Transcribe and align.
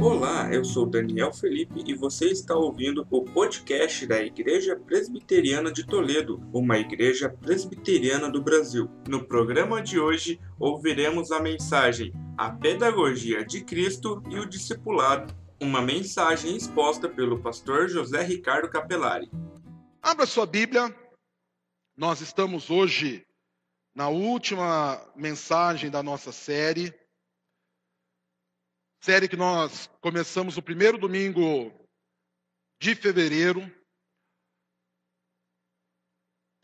Olá, 0.00 0.48
eu 0.54 0.64
sou 0.64 0.86
Daniel 0.86 1.32
Felipe 1.32 1.82
e 1.84 1.92
você 1.92 2.26
está 2.26 2.54
ouvindo 2.54 3.04
o 3.10 3.24
podcast 3.24 4.06
da 4.06 4.22
Igreja 4.22 4.76
Presbiteriana 4.76 5.72
de 5.72 5.84
Toledo, 5.84 6.40
uma 6.52 6.78
igreja 6.78 7.28
presbiteriana 7.28 8.30
do 8.30 8.40
Brasil. 8.40 8.88
No 9.08 9.26
programa 9.26 9.82
de 9.82 9.98
hoje, 9.98 10.40
ouviremos 10.56 11.32
a 11.32 11.40
mensagem 11.40 12.12
A 12.36 12.48
Pedagogia 12.48 13.44
de 13.44 13.64
Cristo 13.64 14.22
e 14.30 14.38
o 14.38 14.48
Discipulado, 14.48 15.34
uma 15.60 15.82
mensagem 15.82 16.56
exposta 16.56 17.08
pelo 17.08 17.42
pastor 17.42 17.88
José 17.88 18.22
Ricardo 18.22 18.70
Capelari. 18.70 19.28
Abra 20.00 20.26
sua 20.26 20.46
Bíblia, 20.46 20.94
nós 21.96 22.20
estamos 22.20 22.70
hoje 22.70 23.26
na 23.96 24.08
última 24.08 25.04
mensagem 25.16 25.90
da 25.90 26.04
nossa 26.04 26.30
série. 26.30 26.94
Série 29.00 29.28
que 29.28 29.36
nós 29.36 29.88
começamos 30.00 30.56
no 30.56 30.62
primeiro 30.62 30.98
domingo 30.98 31.72
de 32.80 32.96
fevereiro. 32.96 33.62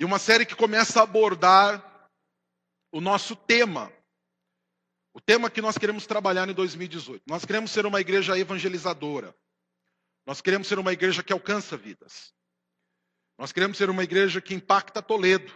E 0.01 0.05
uma 0.05 0.19
série 0.19 0.45
que 0.45 0.57
começa 0.57 0.99
a 0.99 1.05
abordar 1.05 2.11
o 2.93 3.01
nosso 3.01 3.37
tema. 3.37 3.93
O 5.15 5.21
tema 5.21 5.49
que 5.49 5.63
nós 5.63 5.79
queremos 5.79 6.07
trabalhar 6.07 6.49
em 6.49 6.53
2018. 6.55 7.23
Nós 7.25 7.45
queremos 7.45 7.71
ser 7.71 7.87
uma 7.87 8.01
igreja 8.01 8.37
evangelizadora. 8.37 9.35
Nós 10.27 10.41
queremos 10.41 10.67
ser 10.67 10.79
uma 10.79 10.93
igreja 10.93 11.23
que 11.23 11.33
alcança 11.33 11.77
vidas. 11.77 12.35
Nós 13.39 13.53
queremos 13.53 13.79
ser 13.79 13.89
uma 13.89 14.03
igreja 14.03 14.41
que 14.41 14.55
impacta 14.55 15.01
Toledo. 15.01 15.53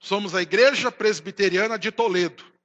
Somos 0.00 0.34
a 0.34 0.42
igreja 0.42 0.90
presbiteriana 0.90 1.78
de 1.78 1.92
Toledo 1.92 2.55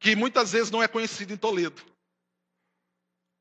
que 0.00 0.16
muitas 0.16 0.52
vezes 0.52 0.70
não 0.70 0.82
é 0.82 0.88
conhecido 0.88 1.32
em 1.32 1.36
Toledo. 1.36 1.80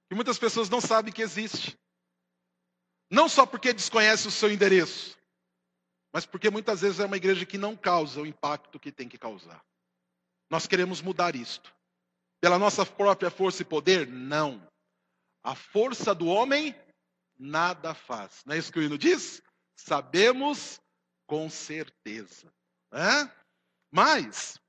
Que 0.10 0.16
muitas 0.16 0.38
pessoas 0.38 0.70
não 0.70 0.82
sabem 0.82 1.14
que 1.14 1.22
existe. 1.22 1.78
Não 3.10 3.28
só 3.28 3.46
porque 3.46 3.74
desconhece 3.74 4.28
o 4.28 4.32
seu 4.32 4.52
endereço, 4.52 5.18
mas 6.14 6.26
porque 6.26 6.50
muitas 6.50 6.82
vezes 6.82 7.00
é 7.00 7.06
uma 7.06 7.18
igreja 7.18 7.46
que 7.46 7.58
não 7.58 7.76
causa 7.76 8.22
o 8.22 8.26
impacto 8.26 8.80
que 8.80 8.92
tem 8.92 9.08
que 9.08 9.18
causar. 9.18 9.64
Nós 10.50 10.68
queremos 10.68 11.02
mudar 11.02 11.36
isto. 11.36 11.74
Pela 12.42 12.60
nossa 12.60 12.86
própria 12.86 13.32
força 13.32 13.62
e 13.62 13.66
poder? 13.66 14.08
Não. 14.08 14.68
A 15.44 15.56
força 15.56 16.14
do 16.14 16.28
homem 16.28 16.76
nada 17.38 17.94
faz. 17.94 18.44
Não 18.46 18.54
é 18.54 18.58
isso 18.58 18.72
que 18.72 18.80
o 18.80 18.84
hino 18.84 18.98
diz? 18.98 19.42
Sabemos 19.76 20.80
com 21.26 21.50
certeza. 21.50 22.52
Mas, 23.92 24.60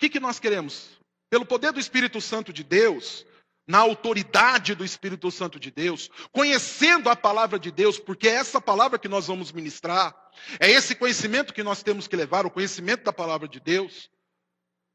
que, 0.00 0.08
que 0.08 0.20
nós 0.20 0.40
queremos? 0.40 0.98
Pelo 1.28 1.44
poder 1.44 1.72
do 1.72 1.78
Espírito 1.78 2.20
Santo 2.20 2.52
de 2.52 2.64
Deus, 2.64 3.26
na 3.68 3.78
autoridade 3.78 4.74
do 4.74 4.84
Espírito 4.84 5.30
Santo 5.30 5.60
de 5.60 5.70
Deus, 5.70 6.10
conhecendo 6.32 7.10
a 7.10 7.14
palavra 7.14 7.58
de 7.58 7.70
Deus, 7.70 7.98
porque 7.98 8.26
é 8.26 8.32
essa 8.32 8.60
palavra 8.60 8.98
que 8.98 9.08
nós 9.08 9.26
vamos 9.26 9.52
ministrar, 9.52 10.16
é 10.58 10.70
esse 10.70 10.94
conhecimento 10.94 11.52
que 11.52 11.62
nós 11.62 11.82
temos 11.82 12.08
que 12.08 12.16
levar, 12.16 12.46
o 12.46 12.50
conhecimento 12.50 13.04
da 13.04 13.12
palavra 13.12 13.46
de 13.46 13.60
Deus. 13.60 14.10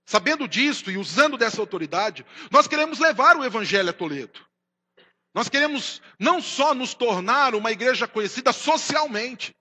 Sabendo 0.08 0.48
disso 0.48 0.92
e 0.92 0.98
usando 0.98 1.38
dessa 1.38 1.62
autoridade, 1.62 2.26
nós 2.52 2.68
queremos 2.68 3.00
levar 3.00 3.38
o 3.38 3.46
Evangelho 3.46 3.90
a 3.90 3.94
Toledo. 3.94 4.40
Nós 5.34 5.50
queremos 5.50 6.02
não 6.20 6.42
só 6.42 6.74
nos 6.74 6.94
tornar 6.94 7.56
uma 7.56 7.72
igreja 7.72 8.08
conhecida 8.08 8.52
socialmente, 8.52 9.54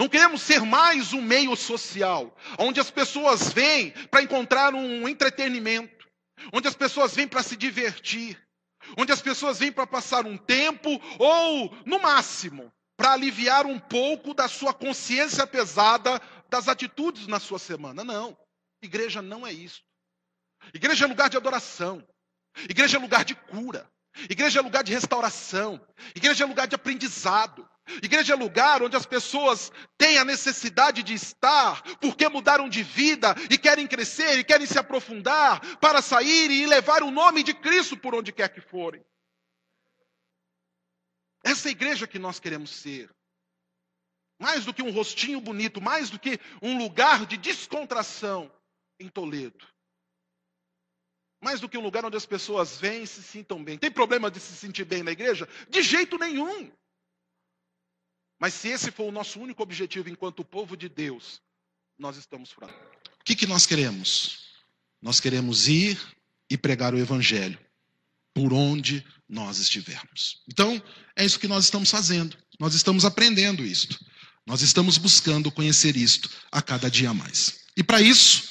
não 0.00 0.08
queremos 0.08 0.40
ser 0.40 0.62
mais 0.62 1.12
um 1.12 1.20
meio 1.20 1.54
social, 1.54 2.34
onde 2.58 2.80
as 2.80 2.90
pessoas 2.90 3.52
vêm 3.52 3.90
para 4.10 4.22
encontrar 4.22 4.74
um 4.74 5.06
entretenimento, 5.06 6.08
onde 6.54 6.66
as 6.66 6.74
pessoas 6.74 7.14
vêm 7.14 7.28
para 7.28 7.42
se 7.42 7.54
divertir, 7.54 8.42
onde 8.96 9.12
as 9.12 9.20
pessoas 9.20 9.58
vêm 9.58 9.70
para 9.70 9.86
passar 9.86 10.24
um 10.24 10.38
tempo 10.38 10.88
ou, 11.18 11.76
no 11.84 11.98
máximo, 11.98 12.72
para 12.96 13.12
aliviar 13.12 13.66
um 13.66 13.78
pouco 13.78 14.32
da 14.32 14.48
sua 14.48 14.72
consciência 14.72 15.46
pesada 15.46 16.18
das 16.48 16.66
atitudes 16.66 17.26
na 17.26 17.38
sua 17.38 17.58
semana. 17.58 18.02
Não. 18.02 18.34
Igreja 18.80 19.20
não 19.20 19.46
é 19.46 19.52
isso. 19.52 19.82
Igreja 20.72 21.04
é 21.04 21.08
lugar 21.08 21.28
de 21.28 21.36
adoração. 21.36 22.02
Igreja 22.70 22.96
é 22.96 23.00
lugar 23.00 23.22
de 23.22 23.34
cura. 23.34 23.86
Igreja 24.30 24.60
é 24.60 24.62
lugar 24.62 24.82
de 24.82 24.94
restauração. 24.94 25.78
Igreja 26.14 26.44
é 26.44 26.46
lugar 26.46 26.66
de 26.66 26.74
aprendizado. 26.74 27.68
Igreja 28.02 28.34
é 28.34 28.36
lugar 28.36 28.82
onde 28.82 28.96
as 28.96 29.06
pessoas 29.06 29.72
têm 29.98 30.18
a 30.18 30.24
necessidade 30.24 31.02
de 31.02 31.14
estar, 31.14 31.82
porque 31.98 32.28
mudaram 32.28 32.68
de 32.68 32.82
vida 32.82 33.34
e 33.50 33.58
querem 33.58 33.86
crescer 33.86 34.38
e 34.38 34.44
querem 34.44 34.66
se 34.66 34.78
aprofundar 34.78 35.60
para 35.78 36.00
sair 36.00 36.50
e 36.50 36.66
levar 36.66 37.02
o 37.02 37.10
nome 37.10 37.42
de 37.42 37.54
Cristo 37.54 37.96
por 37.96 38.14
onde 38.14 38.32
quer 38.32 38.48
que 38.48 38.60
forem. 38.60 39.04
Essa 41.44 41.68
é 41.68 41.70
a 41.70 41.72
igreja 41.72 42.06
que 42.06 42.18
nós 42.18 42.38
queremos 42.38 42.70
ser. 42.70 43.10
Mais 44.38 44.64
do 44.64 44.72
que 44.72 44.82
um 44.82 44.90
rostinho 44.90 45.40
bonito, 45.40 45.80
mais 45.80 46.08
do 46.10 46.18
que 46.18 46.38
um 46.62 46.78
lugar 46.78 47.26
de 47.26 47.36
descontração 47.36 48.50
em 48.98 49.08
Toledo. 49.08 49.66
Mais 51.42 51.60
do 51.60 51.68
que 51.68 51.78
um 51.78 51.82
lugar 51.82 52.04
onde 52.04 52.16
as 52.16 52.26
pessoas 52.26 52.78
vêm 52.78 53.02
e 53.02 53.06
se 53.06 53.22
sintam 53.22 53.62
bem. 53.62 53.78
Tem 53.78 53.90
problema 53.90 54.30
de 54.30 54.38
se 54.38 54.54
sentir 54.54 54.84
bem 54.84 55.02
na 55.02 55.10
igreja? 55.10 55.48
De 55.68 55.82
jeito 55.82 56.18
nenhum. 56.18 56.70
Mas 58.40 58.54
se 58.54 58.68
esse 58.68 58.90
for 58.90 59.04
o 59.04 59.12
nosso 59.12 59.38
único 59.38 59.62
objetivo 59.62 60.08
enquanto 60.08 60.42
povo 60.42 60.74
de 60.74 60.88
Deus, 60.88 61.42
nós 61.98 62.16
estamos 62.16 62.50
fracos. 62.50 62.74
O 63.20 63.24
que, 63.24 63.36
que 63.36 63.46
nós 63.46 63.66
queremos? 63.66 64.46
Nós 65.02 65.20
queremos 65.20 65.68
ir 65.68 66.00
e 66.48 66.56
pregar 66.56 66.94
o 66.94 66.98
Evangelho 66.98 67.58
por 68.32 68.52
onde 68.54 69.04
nós 69.28 69.58
estivermos. 69.58 70.42
Então, 70.48 70.82
é 71.14 71.24
isso 71.24 71.38
que 71.38 71.46
nós 71.46 71.64
estamos 71.64 71.90
fazendo. 71.90 72.36
Nós 72.58 72.74
estamos 72.74 73.04
aprendendo 73.04 73.64
isto. 73.64 74.02
Nós 74.46 74.62
estamos 74.62 74.96
buscando 74.96 75.52
conhecer 75.52 75.94
isto 75.96 76.30
a 76.50 76.62
cada 76.62 76.90
dia 76.90 77.12
mais. 77.12 77.60
E 77.76 77.82
para 77.82 78.00
isso, 78.00 78.48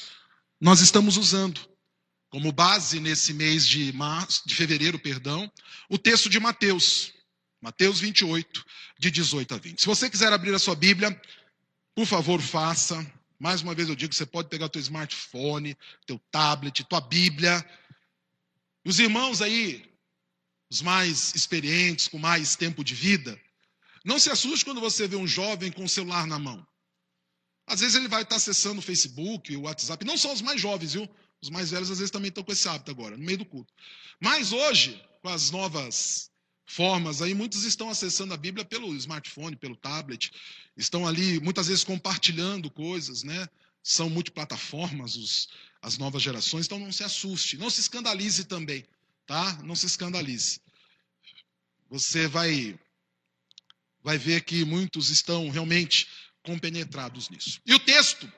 nós 0.60 0.80
estamos 0.80 1.16
usando 1.16 1.60
como 2.30 2.52
base 2.52 3.00
nesse 3.00 3.34
mês 3.34 3.66
de 3.66 3.92
março, 3.92 4.42
de 4.46 4.54
fevereiro, 4.54 5.00
perdão, 5.00 5.50
o 5.88 5.98
texto 5.98 6.30
de 6.30 6.38
Mateus, 6.38 7.12
Mateus 7.60 8.00
28, 8.00 8.64
de 8.98 9.10
18 9.10 9.54
a 9.54 9.58
20. 9.58 9.80
Se 9.80 9.86
você 9.86 10.08
quiser 10.08 10.32
abrir 10.32 10.54
a 10.54 10.58
sua 10.58 10.74
Bíblia, 10.74 11.20
por 11.94 12.06
favor, 12.06 12.40
faça. 12.40 13.06
Mais 13.38 13.60
uma 13.62 13.74
vez 13.74 13.88
eu 13.88 13.96
digo, 13.96 14.14
você 14.14 14.24
pode 14.24 14.48
pegar 14.48 14.68
teu 14.68 14.80
smartphone, 14.80 15.76
teu 16.06 16.18
tablet, 16.30 16.84
tua 16.84 17.00
Bíblia. 17.00 17.64
Os 18.84 18.98
irmãos 18.98 19.42
aí, 19.42 19.84
os 20.70 20.80
mais 20.80 21.34
experientes, 21.34 22.08
com 22.08 22.18
mais 22.18 22.56
tempo 22.56 22.82
de 22.82 22.94
vida, 22.94 23.38
não 24.04 24.18
se 24.18 24.30
assuste 24.30 24.64
quando 24.64 24.80
você 24.80 25.06
vê 25.06 25.16
um 25.16 25.26
jovem 25.26 25.70
com 25.70 25.84
o 25.84 25.88
celular 25.88 26.26
na 26.26 26.38
mão. 26.38 26.66
Às 27.66 27.80
vezes 27.80 27.94
ele 27.94 28.08
vai 28.08 28.22
estar 28.22 28.36
acessando 28.36 28.80
o 28.80 28.82
Facebook, 28.82 29.54
o 29.54 29.62
WhatsApp, 29.62 30.04
não 30.04 30.16
só 30.16 30.32
os 30.32 30.40
mais 30.40 30.60
jovens, 30.60 30.94
viu? 30.94 31.08
Os 31.42 31.50
mais 31.50 31.70
velhos 31.70 31.90
às 31.90 31.98
vezes 31.98 32.10
também 32.10 32.28
estão 32.28 32.42
com 32.42 32.52
esse 32.52 32.68
hábito 32.68 32.90
agora, 32.90 33.16
no 33.16 33.24
meio 33.24 33.38
do 33.38 33.44
culto. 33.44 33.72
Mas 34.18 34.52
hoje, 34.52 35.02
com 35.22 35.28
as 35.28 35.50
novas 35.50 36.29
formas. 36.70 37.20
Aí 37.20 37.34
muitos 37.34 37.64
estão 37.64 37.90
acessando 37.90 38.32
a 38.32 38.36
Bíblia 38.36 38.64
pelo 38.64 38.94
smartphone, 38.94 39.56
pelo 39.56 39.76
tablet, 39.76 40.30
estão 40.76 41.06
ali 41.06 41.40
muitas 41.40 41.66
vezes 41.66 41.82
compartilhando 41.82 42.70
coisas, 42.70 43.24
né? 43.24 43.48
São 43.82 44.08
multiplataformas 44.08 45.16
os, 45.16 45.48
as 45.82 45.98
novas 45.98 46.22
gerações, 46.22 46.66
então 46.66 46.78
não 46.78 46.92
se 46.92 47.02
assuste, 47.02 47.58
não 47.58 47.70
se 47.70 47.80
escandalize 47.80 48.44
também, 48.44 48.86
tá? 49.26 49.60
Não 49.64 49.74
se 49.74 49.86
escandalize. 49.86 50.60
Você 51.88 52.28
vai 52.28 52.78
vai 54.02 54.16
ver 54.16 54.42
que 54.44 54.64
muitos 54.64 55.10
estão 55.10 55.50
realmente 55.50 56.08
compenetrados 56.42 57.28
nisso. 57.28 57.60
E 57.66 57.74
o 57.74 57.78
texto 57.80 58.32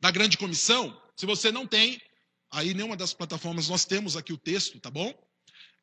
da 0.00 0.10
grande 0.10 0.36
comissão, 0.36 1.00
se 1.14 1.24
você 1.24 1.52
não 1.52 1.66
tem, 1.66 2.00
aí 2.50 2.74
nenhuma 2.74 2.96
das 2.96 3.12
plataformas 3.12 3.68
nós 3.68 3.84
temos 3.84 4.16
aqui 4.16 4.32
o 4.32 4.38
texto, 4.38 4.80
tá 4.80 4.90
bom? 4.90 5.14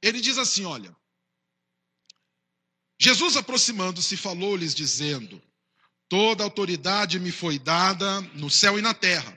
Ele 0.02 0.20
diz 0.20 0.38
assim, 0.38 0.66
olha: 0.66 0.94
Jesus, 3.02 3.36
aproximando-se, 3.36 4.16
falou-lhes, 4.16 4.76
dizendo: 4.76 5.42
Toda 6.08 6.44
autoridade 6.44 7.20
me 7.20 7.32
foi 7.32 7.58
dada 7.58 8.22
no 8.36 8.48
céu 8.48 8.78
e 8.78 8.82
na 8.82 8.94
terra. 8.94 9.36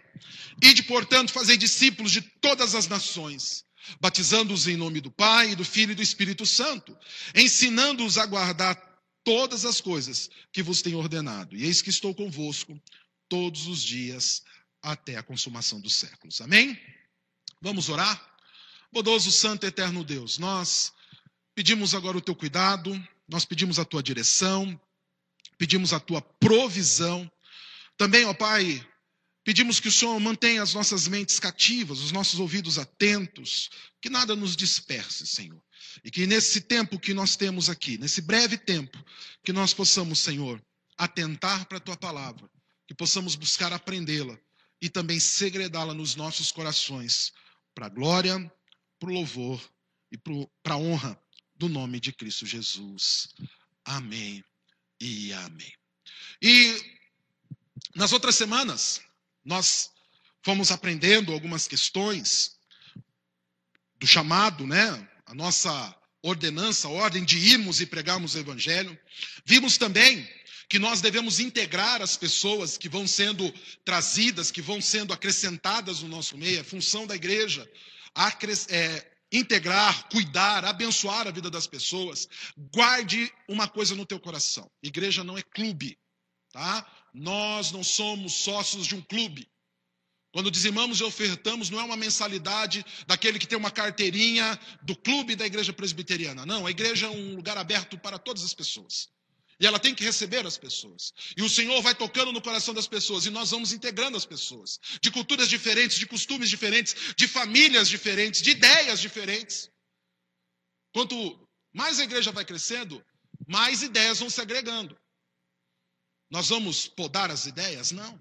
Ide, 0.62 0.82
portanto, 0.82 1.32
fazei 1.32 1.56
discípulos 1.56 2.12
de 2.12 2.20
todas 2.20 2.74
as 2.74 2.86
nações, 2.88 3.64
batizando-os 3.98 4.68
em 4.68 4.76
nome 4.76 5.00
do 5.00 5.10
Pai, 5.10 5.56
do 5.56 5.64
Filho 5.64 5.92
e 5.92 5.94
do 5.94 6.02
Espírito 6.02 6.44
Santo, 6.44 6.94
ensinando-os 7.34 8.18
a 8.18 8.26
guardar 8.26 8.76
todas 9.24 9.64
as 9.64 9.80
coisas 9.80 10.28
que 10.52 10.62
vos 10.62 10.82
tenho 10.82 10.98
ordenado. 10.98 11.56
E 11.56 11.64
eis 11.64 11.80
que 11.80 11.88
estou 11.88 12.14
convosco 12.14 12.78
todos 13.30 13.66
os 13.66 13.82
dias 13.82 14.42
até 14.82 15.16
a 15.16 15.22
consumação 15.22 15.80
dos 15.80 15.94
séculos. 15.94 16.42
Amém? 16.42 16.78
Vamos 17.62 17.88
orar? 17.88 18.22
Bodoso, 18.92 19.32
Santo, 19.32 19.64
Eterno 19.64 20.04
Deus, 20.04 20.36
nós 20.36 20.92
pedimos 21.54 21.94
agora 21.94 22.18
o 22.18 22.20
teu 22.20 22.36
cuidado, 22.36 22.92
nós 23.28 23.44
pedimos 23.44 23.78
a 23.78 23.84
tua 23.84 24.02
direção, 24.02 24.80
pedimos 25.58 25.92
a 25.92 26.00
tua 26.00 26.20
provisão. 26.20 27.30
Também, 27.96 28.24
ó 28.24 28.34
Pai, 28.34 28.84
Pedimos 29.44 29.78
que 29.78 29.88
o 29.88 29.92
Senhor 29.92 30.18
mantenha 30.18 30.62
as 30.62 30.72
nossas 30.72 31.06
mentes 31.06 31.38
cativas, 31.38 32.00
os 32.00 32.10
nossos 32.10 32.40
ouvidos 32.40 32.78
atentos, 32.78 33.68
que 34.00 34.08
nada 34.08 34.34
nos 34.34 34.56
disperse, 34.56 35.26
Senhor. 35.26 35.62
E 36.02 36.10
que 36.10 36.26
nesse 36.26 36.62
tempo 36.62 36.98
que 36.98 37.12
nós 37.12 37.36
temos 37.36 37.68
aqui, 37.68 37.98
nesse 37.98 38.22
breve 38.22 38.56
tempo, 38.56 38.98
que 39.44 39.52
nós 39.52 39.74
possamos, 39.74 40.18
Senhor, 40.18 40.64
atentar 40.96 41.66
para 41.66 41.76
a 41.76 41.80
tua 41.80 41.96
palavra, 41.96 42.50
que 42.88 42.94
possamos 42.94 43.34
buscar 43.34 43.70
aprendê-la 43.70 44.38
e 44.80 44.88
também 44.88 45.20
segredá-la 45.20 45.92
nos 45.92 46.16
nossos 46.16 46.50
corações, 46.50 47.30
para 47.74 47.86
a 47.86 47.90
glória, 47.90 48.50
para 48.98 49.10
o 49.10 49.12
louvor 49.12 49.62
e 50.10 50.16
para 50.16 50.74
a 50.74 50.78
honra 50.78 51.20
do 51.56 51.68
nome 51.68 52.00
de 52.00 52.12
Cristo 52.12 52.46
Jesus. 52.46 53.28
Amém 53.84 54.44
e 55.00 55.32
amém. 55.32 55.72
E 56.42 56.80
nas 57.94 58.12
outras 58.12 58.34
semanas, 58.34 59.00
nós 59.44 59.90
fomos 60.42 60.70
aprendendo 60.70 61.32
algumas 61.32 61.68
questões 61.68 62.56
do 63.98 64.06
chamado, 64.06 64.66
né? 64.66 65.08
A 65.26 65.34
nossa 65.34 65.96
ordenança, 66.22 66.88
a 66.88 66.90
ordem 66.90 67.24
de 67.24 67.38
irmos 67.38 67.80
e 67.80 67.86
pregarmos 67.86 68.34
o 68.34 68.38
evangelho. 68.38 68.98
Vimos 69.44 69.76
também 69.76 70.28
que 70.68 70.78
nós 70.78 71.00
devemos 71.00 71.38
integrar 71.38 72.02
as 72.02 72.16
pessoas 72.16 72.76
que 72.76 72.88
vão 72.88 73.06
sendo 73.06 73.52
trazidas, 73.84 74.50
que 74.50 74.62
vão 74.62 74.80
sendo 74.80 75.12
acrescentadas 75.12 76.00
no 76.00 76.08
nosso 76.08 76.36
meio, 76.36 76.58
é 76.58 76.64
função 76.64 77.06
da 77.06 77.14
igreja, 77.14 77.70
é, 78.68 79.13
integrar, 79.34 80.08
cuidar, 80.08 80.64
abençoar 80.64 81.26
a 81.26 81.30
vida 81.30 81.50
das 81.50 81.66
pessoas. 81.66 82.28
Guarde 82.72 83.32
uma 83.48 83.66
coisa 83.66 83.94
no 83.94 84.06
teu 84.06 84.20
coração: 84.20 84.70
igreja 84.82 85.24
não 85.24 85.36
é 85.36 85.42
clube, 85.42 85.98
tá? 86.52 86.86
Nós 87.12 87.72
não 87.72 87.82
somos 87.82 88.32
sócios 88.32 88.86
de 88.86 88.94
um 88.94 89.02
clube. 89.02 89.48
Quando 90.32 90.50
dizimamos 90.50 90.98
e 90.98 91.04
ofertamos, 91.04 91.70
não 91.70 91.78
é 91.78 91.84
uma 91.84 91.96
mensalidade 91.96 92.84
daquele 93.06 93.38
que 93.38 93.46
tem 93.46 93.56
uma 93.56 93.70
carteirinha 93.70 94.58
do 94.82 94.96
clube 94.96 95.36
da 95.36 95.46
igreja 95.46 95.72
presbiteriana. 95.72 96.44
Não, 96.44 96.66
a 96.66 96.70
igreja 96.72 97.06
é 97.06 97.10
um 97.10 97.36
lugar 97.36 97.56
aberto 97.56 97.96
para 97.96 98.18
todas 98.18 98.42
as 98.42 98.52
pessoas. 98.52 99.08
E 99.60 99.66
ela 99.66 99.78
tem 99.78 99.94
que 99.94 100.02
receber 100.02 100.44
as 100.46 100.58
pessoas. 100.58 101.12
E 101.36 101.42
o 101.42 101.48
Senhor 101.48 101.80
vai 101.82 101.94
tocando 101.94 102.32
no 102.32 102.42
coração 102.42 102.74
das 102.74 102.86
pessoas. 102.86 103.26
E 103.26 103.30
nós 103.30 103.50
vamos 103.50 103.72
integrando 103.72 104.16
as 104.16 104.26
pessoas. 104.26 104.78
De 105.00 105.10
culturas 105.10 105.48
diferentes, 105.48 105.98
de 105.98 106.06
costumes 106.06 106.50
diferentes, 106.50 107.14
de 107.16 107.28
famílias 107.28 107.88
diferentes, 107.88 108.42
de 108.42 108.50
ideias 108.50 109.00
diferentes. 109.00 109.70
Quanto 110.92 111.48
mais 111.72 111.98
a 111.98 112.04
igreja 112.04 112.32
vai 112.32 112.44
crescendo, 112.44 113.04
mais 113.46 113.82
ideias 113.82 114.20
vão 114.20 114.30
se 114.30 114.40
agregando. 114.40 114.96
Nós 116.30 116.48
vamos 116.48 116.88
podar 116.88 117.30
as 117.30 117.46
ideias? 117.46 117.92
Não. 117.92 118.18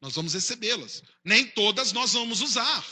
Nós 0.00 0.14
vamos 0.14 0.34
recebê-las. 0.34 1.02
Nem 1.24 1.46
todas 1.46 1.92
nós 1.92 2.12
vamos 2.12 2.40
usar. 2.40 2.84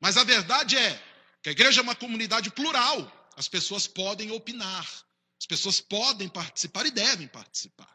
Mas 0.00 0.16
a 0.16 0.24
verdade 0.24 0.76
é 0.76 1.02
que 1.42 1.48
a 1.48 1.52
igreja 1.52 1.80
é 1.80 1.82
uma 1.82 1.94
comunidade 1.94 2.50
plural. 2.50 3.30
As 3.36 3.48
pessoas 3.48 3.86
podem 3.86 4.30
opinar. 4.30 5.05
As 5.40 5.46
pessoas 5.46 5.80
podem 5.80 6.28
participar 6.28 6.86
e 6.86 6.90
devem 6.90 7.28
participar. 7.28 7.94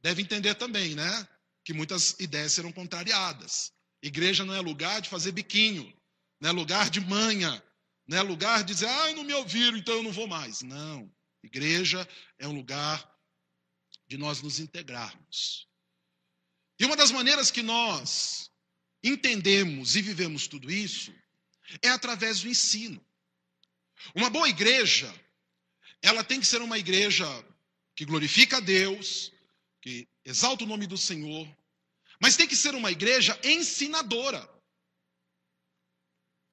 Deve 0.00 0.22
entender 0.22 0.54
também, 0.54 0.94
né? 0.94 1.28
Que 1.64 1.72
muitas 1.72 2.18
ideias 2.20 2.52
serão 2.52 2.72
contrariadas. 2.72 3.72
Igreja 4.02 4.44
não 4.44 4.54
é 4.54 4.60
lugar 4.60 5.00
de 5.00 5.08
fazer 5.08 5.32
biquinho, 5.32 5.92
não 6.40 6.50
é 6.50 6.52
lugar 6.52 6.88
de 6.88 7.00
manha, 7.00 7.62
não 8.06 8.18
é 8.18 8.22
lugar 8.22 8.62
de 8.62 8.72
dizer, 8.72 8.88
ah, 8.88 9.12
não 9.12 9.24
me 9.24 9.34
ouviram, 9.34 9.76
então 9.76 9.94
eu 9.94 10.02
não 10.02 10.12
vou 10.12 10.26
mais. 10.26 10.62
Não. 10.62 11.12
Igreja 11.42 12.08
é 12.38 12.46
um 12.46 12.54
lugar 12.54 13.08
de 14.06 14.16
nós 14.16 14.40
nos 14.40 14.58
integrarmos. 14.58 15.68
E 16.78 16.84
uma 16.84 16.96
das 16.96 17.10
maneiras 17.10 17.50
que 17.50 17.62
nós 17.62 18.50
entendemos 19.02 19.96
e 19.96 20.02
vivemos 20.02 20.46
tudo 20.46 20.70
isso 20.70 21.12
é 21.82 21.88
através 21.88 22.40
do 22.40 22.48
ensino. 22.48 23.04
Uma 24.14 24.30
boa 24.30 24.48
igreja, 24.48 25.12
ela 26.02 26.22
tem 26.24 26.40
que 26.40 26.46
ser 26.46 26.62
uma 26.62 26.78
igreja 26.78 27.26
que 27.94 28.04
glorifica 28.04 28.58
a 28.58 28.60
Deus, 28.60 29.32
que 29.82 30.06
exalta 30.24 30.64
o 30.64 30.66
nome 30.66 30.86
do 30.86 30.96
Senhor, 30.96 31.48
mas 32.20 32.36
tem 32.36 32.46
que 32.46 32.56
ser 32.56 32.74
uma 32.74 32.90
igreja 32.90 33.38
ensinadora 33.42 34.48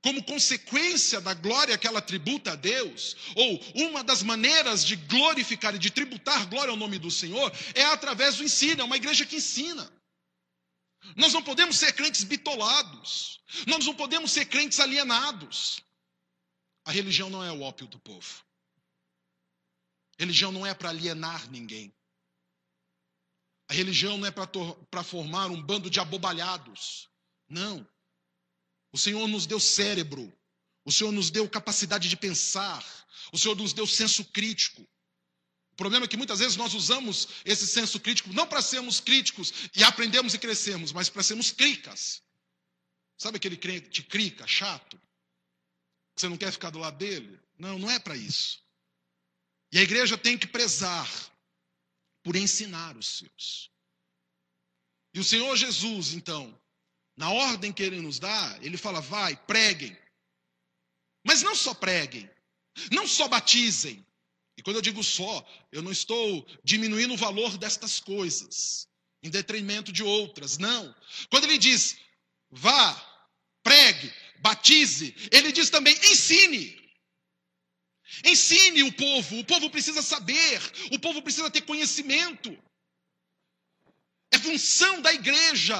como 0.05 0.23
consequência 0.23 1.19
da 1.19 1.33
glória 1.33 1.79
que 1.79 1.87
ela 1.87 1.99
tributa 1.99 2.51
a 2.51 2.55
Deus, 2.55 3.17
ou 3.35 3.59
uma 3.87 4.03
das 4.03 4.21
maneiras 4.21 4.85
de 4.85 4.95
glorificar 4.95 5.73
e 5.73 5.79
de 5.79 5.89
tributar 5.89 6.47
glória 6.47 6.69
ao 6.69 6.77
nome 6.77 6.99
do 6.99 7.09
Senhor, 7.09 7.51
é 7.73 7.83
através 7.85 8.35
do 8.35 8.43
ensino, 8.43 8.81
é 8.81 8.83
uma 8.83 8.97
igreja 8.97 9.25
que 9.25 9.37
ensina. 9.37 9.91
Nós 11.15 11.33
não 11.33 11.41
podemos 11.41 11.79
ser 11.79 11.91
crentes 11.93 12.23
bitolados, 12.23 13.41
nós 13.65 13.83
não 13.83 13.95
podemos 13.95 14.31
ser 14.31 14.45
crentes 14.45 14.79
alienados. 14.79 15.81
A 16.85 16.91
religião 16.91 17.31
não 17.31 17.43
é 17.43 17.51
o 17.51 17.61
ópio 17.61 17.87
do 17.87 17.97
povo. 17.97 18.44
Religião 20.17 20.51
não 20.51 20.65
é 20.65 20.73
para 20.73 20.89
alienar 20.89 21.49
ninguém. 21.49 21.93
A 23.67 23.73
religião 23.73 24.17
não 24.17 24.27
é 24.27 24.31
para 24.31 25.03
formar 25.03 25.47
um 25.47 25.61
bando 25.61 25.89
de 25.89 25.99
abobalhados. 25.99 27.09
Não. 27.49 27.87
O 28.91 28.97
Senhor 28.97 29.27
nos 29.27 29.45
deu 29.45 29.59
cérebro, 29.59 30.31
o 30.85 30.91
Senhor 30.91 31.11
nos 31.11 31.29
deu 31.29 31.49
capacidade 31.49 32.07
de 32.07 32.15
pensar, 32.15 32.85
o 33.33 33.37
Senhor 33.37 33.55
nos 33.55 33.73
deu 33.73 33.85
senso 33.85 34.23
crítico. 34.25 34.87
O 35.73 35.75
problema 35.75 36.05
é 36.05 36.07
que 36.07 36.15
muitas 36.15 36.39
vezes 36.39 36.55
nós 36.55 36.73
usamos 36.73 37.27
esse 37.43 37.67
senso 37.67 37.99
crítico 37.99 38.31
não 38.31 38.47
para 38.47 38.61
sermos 38.61 39.01
críticos 39.01 39.51
e 39.75 39.83
aprendemos 39.83 40.33
e 40.33 40.39
crescemos, 40.39 40.93
mas 40.93 41.09
para 41.09 41.23
sermos 41.23 41.51
cricas. 41.51 42.23
Sabe 43.17 43.37
aquele 43.37 43.57
crente 43.57 44.03
crica, 44.03 44.47
chato? 44.47 44.97
Que 46.15 46.21
você 46.21 46.29
não 46.29 46.37
quer 46.37 46.51
ficar 46.51 46.69
do 46.69 46.79
lado 46.79 46.97
dele? 46.97 47.37
Não, 47.57 47.77
não 47.77 47.91
é 47.91 47.99
para 47.99 48.15
isso. 48.15 48.64
E 49.71 49.79
a 49.79 49.81
igreja 49.81 50.17
tem 50.17 50.37
que 50.37 50.47
prezar 50.47 51.09
por 52.23 52.35
ensinar 52.35 52.95
os 52.97 53.19
seus. 53.19 53.71
E 55.13 55.19
o 55.19 55.23
Senhor 55.23 55.55
Jesus, 55.55 56.13
então, 56.13 56.59
na 57.15 57.29
ordem 57.31 57.71
que 57.71 57.83
ele 57.83 58.01
nos 58.01 58.19
dá, 58.19 58.59
ele 58.61 58.77
fala: 58.77 58.99
vai, 59.01 59.35
preguem. 59.45 59.97
Mas 61.25 61.41
não 61.41 61.55
só 61.55 61.73
preguem, 61.73 62.29
não 62.91 63.07
só 63.07 63.27
batizem. 63.27 64.05
E 64.57 64.61
quando 64.61 64.77
eu 64.77 64.81
digo 64.81 65.03
só, 65.03 65.45
eu 65.71 65.81
não 65.81 65.91
estou 65.91 66.45
diminuindo 66.63 67.13
o 67.13 67.17
valor 67.17 67.57
destas 67.57 67.99
coisas, 67.99 68.87
em 69.21 69.29
detrimento 69.29 69.91
de 69.91 70.03
outras, 70.03 70.57
não. 70.57 70.95
Quando 71.29 71.45
ele 71.45 71.57
diz, 71.57 71.97
vá, 72.49 72.93
pregue, 73.63 74.13
batize, 74.39 75.15
ele 75.31 75.51
diz 75.51 75.69
também, 75.69 75.93
ensine. 76.11 76.84
Ensine 78.23 78.83
o 78.83 78.93
povo, 78.93 79.39
o 79.39 79.45
povo 79.45 79.69
precisa 79.69 80.01
saber, 80.01 80.61
o 80.91 80.99
povo 80.99 81.21
precisa 81.21 81.49
ter 81.49 81.61
conhecimento. 81.61 82.51
É 84.31 84.37
função 84.37 85.01
da 85.01 85.13
igreja 85.13 85.75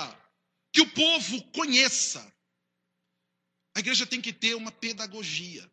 que 0.71 0.81
o 0.81 0.91
povo 0.91 1.43
conheça. 1.51 2.33
A 3.75 3.79
igreja 3.79 4.05
tem 4.05 4.21
que 4.21 4.33
ter 4.33 4.55
uma 4.55 4.71
pedagogia. 4.71 5.69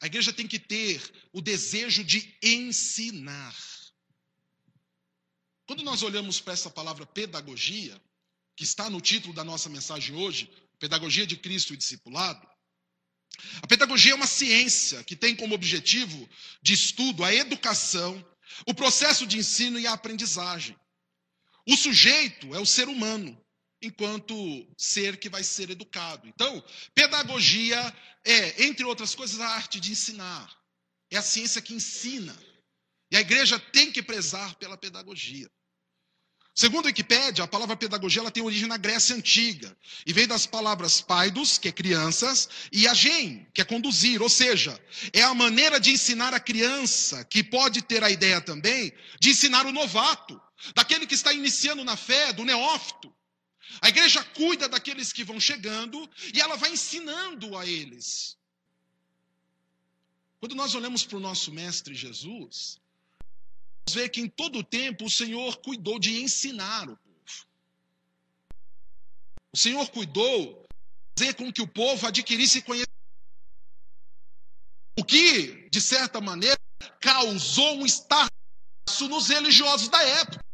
A 0.00 0.06
igreja 0.06 0.32
tem 0.32 0.46
que 0.46 0.58
ter 0.58 1.02
o 1.32 1.40
desejo 1.40 2.04
de 2.04 2.36
ensinar. 2.42 3.56
Quando 5.66 5.82
nós 5.82 6.02
olhamos 6.02 6.40
para 6.40 6.52
essa 6.52 6.70
palavra 6.70 7.04
pedagogia, 7.04 8.00
que 8.56 8.64
está 8.64 8.88
no 8.88 9.00
título 9.00 9.34
da 9.34 9.44
nossa 9.44 9.68
mensagem 9.68 10.14
hoje, 10.16 10.50
Pedagogia 10.78 11.26
de 11.26 11.36
Cristo 11.36 11.74
e 11.74 11.76
Discipulado, 11.76 12.46
a 13.62 13.66
pedagogia 13.66 14.12
é 14.12 14.14
uma 14.14 14.26
ciência 14.26 15.02
que 15.04 15.16
tem 15.16 15.34
como 15.34 15.54
objetivo 15.54 16.28
de 16.62 16.74
estudo 16.74 17.24
a 17.24 17.34
educação, 17.34 18.24
o 18.66 18.74
processo 18.74 19.26
de 19.26 19.38
ensino 19.38 19.78
e 19.78 19.86
a 19.86 19.92
aprendizagem. 19.92 20.76
O 21.66 21.76
sujeito 21.76 22.54
é 22.54 22.58
o 22.58 22.66
ser 22.66 22.88
humano, 22.88 23.38
enquanto 23.80 24.34
ser 24.76 25.18
que 25.18 25.28
vai 25.28 25.44
ser 25.44 25.70
educado. 25.70 26.26
Então, 26.26 26.64
pedagogia 26.94 27.94
é, 28.24 28.64
entre 28.64 28.84
outras 28.84 29.14
coisas, 29.14 29.40
a 29.40 29.48
arte 29.48 29.80
de 29.80 29.92
ensinar. 29.92 30.52
É 31.10 31.16
a 31.16 31.22
ciência 31.22 31.62
que 31.62 31.74
ensina. 31.74 32.36
E 33.10 33.16
a 33.16 33.20
igreja 33.20 33.58
tem 33.58 33.90
que 33.90 34.02
prezar 34.02 34.54
pela 34.56 34.76
pedagogia. 34.76 35.48
Segundo 36.58 36.86
a 36.86 36.88
Wikipédia, 36.88 37.44
a 37.44 37.46
palavra 37.46 37.76
pedagogia 37.76 38.20
ela 38.20 38.32
tem 38.32 38.42
origem 38.42 38.66
na 38.66 38.76
Grécia 38.76 39.14
Antiga 39.14 39.78
e 40.04 40.12
vem 40.12 40.26
das 40.26 40.44
palavras 40.44 41.00
paidos, 41.00 41.56
que 41.56 41.68
é 41.68 41.72
crianças, 41.72 42.48
e 42.72 42.88
agen, 42.88 43.46
que 43.54 43.60
é 43.60 43.64
conduzir, 43.64 44.20
ou 44.20 44.28
seja, 44.28 44.76
é 45.12 45.22
a 45.22 45.32
maneira 45.32 45.78
de 45.78 45.92
ensinar 45.92 46.34
a 46.34 46.40
criança, 46.40 47.24
que 47.24 47.44
pode 47.44 47.80
ter 47.82 48.02
a 48.02 48.10
ideia 48.10 48.40
também 48.40 48.92
de 49.20 49.30
ensinar 49.30 49.66
o 49.66 49.72
novato, 49.72 50.42
daquele 50.74 51.06
que 51.06 51.14
está 51.14 51.32
iniciando 51.32 51.84
na 51.84 51.96
fé, 51.96 52.32
do 52.32 52.44
neófito. 52.44 53.14
A 53.80 53.88
igreja 53.88 54.24
cuida 54.24 54.68
daqueles 54.68 55.12
que 55.12 55.22
vão 55.22 55.38
chegando 55.38 56.10
e 56.34 56.40
ela 56.40 56.56
vai 56.56 56.72
ensinando 56.72 57.56
a 57.56 57.64
eles. 57.64 58.36
Quando 60.40 60.56
nós 60.56 60.74
olhamos 60.74 61.04
para 61.04 61.18
o 61.18 61.20
nosso 61.20 61.52
mestre 61.52 61.94
Jesus, 61.94 62.80
ver 63.94 64.08
que 64.08 64.20
em 64.20 64.28
todo 64.28 64.60
o 64.60 64.64
tempo 64.64 65.06
o 65.06 65.10
Senhor 65.10 65.56
cuidou 65.58 65.98
de 65.98 66.20
ensinar 66.20 66.88
o 66.88 66.96
povo. 66.96 67.08
Senhor 69.58 69.90
cuidou 69.90 70.66
de 71.16 71.24
fazer 71.24 71.34
com 71.34 71.52
que 71.52 71.60
o 71.60 71.66
povo 71.66 72.06
adquirisse 72.06 72.62
conhecimento. 72.62 72.88
O 74.96 75.04
que, 75.04 75.68
de 75.68 75.80
certa 75.80 76.20
maneira, 76.20 76.58
causou 77.00 77.78
um 77.78 77.86
estarço 77.86 78.30
nos 79.08 79.28
religiosos 79.28 79.88
da 79.88 80.00
época. 80.02 80.44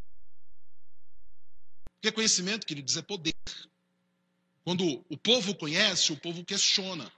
Porque 1.97 2.13
conhecimento, 2.13 2.67
queridos, 2.67 2.97
é 2.97 3.03
poder. 3.03 3.35
Quando 4.65 5.05
o 5.09 5.19
povo 5.19 5.55
conhece, 5.55 6.13
o 6.13 6.17
povo 6.17 6.45
questiona. 6.45 7.13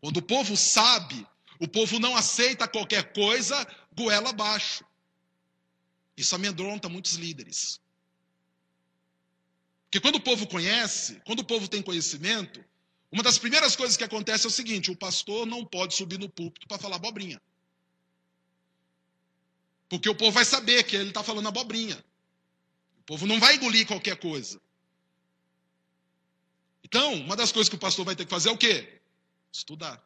Quando 0.00 0.18
o 0.18 0.22
povo 0.22 0.56
sabe, 0.56 1.26
o 1.58 1.66
povo 1.66 1.98
não 1.98 2.16
aceita 2.16 2.68
qualquer 2.68 3.12
coisa 3.12 3.66
goela 3.94 4.30
abaixo. 4.30 4.84
Isso 6.18 6.34
amedronta 6.34 6.88
muitos 6.88 7.12
líderes. 7.12 7.80
Porque 9.84 10.00
quando 10.00 10.16
o 10.16 10.20
povo 10.20 10.48
conhece, 10.48 11.22
quando 11.24 11.40
o 11.40 11.44
povo 11.44 11.68
tem 11.68 11.80
conhecimento, 11.80 12.62
uma 13.12 13.22
das 13.22 13.38
primeiras 13.38 13.76
coisas 13.76 13.96
que 13.96 14.02
acontece 14.02 14.44
é 14.44 14.48
o 14.48 14.50
seguinte: 14.50 14.90
o 14.90 14.96
pastor 14.96 15.46
não 15.46 15.64
pode 15.64 15.94
subir 15.94 16.18
no 16.18 16.28
púlpito 16.28 16.66
para 16.66 16.76
falar 16.76 16.96
abobrinha. 16.96 17.40
Porque 19.88 20.08
o 20.08 20.14
povo 20.14 20.32
vai 20.32 20.44
saber 20.44 20.82
que 20.82 20.96
ele 20.96 21.10
está 21.10 21.22
falando 21.22 21.46
abobrinha. 21.46 22.04
O 22.98 23.02
povo 23.04 23.24
não 23.24 23.38
vai 23.38 23.54
engolir 23.54 23.86
qualquer 23.86 24.18
coisa. 24.18 24.60
Então, 26.82 27.14
uma 27.14 27.36
das 27.36 27.52
coisas 27.52 27.68
que 27.68 27.76
o 27.76 27.78
pastor 27.78 28.04
vai 28.04 28.16
ter 28.16 28.24
que 28.24 28.30
fazer 28.30 28.48
é 28.48 28.52
o 28.52 28.58
quê? 28.58 29.00
Estudar. 29.52 30.04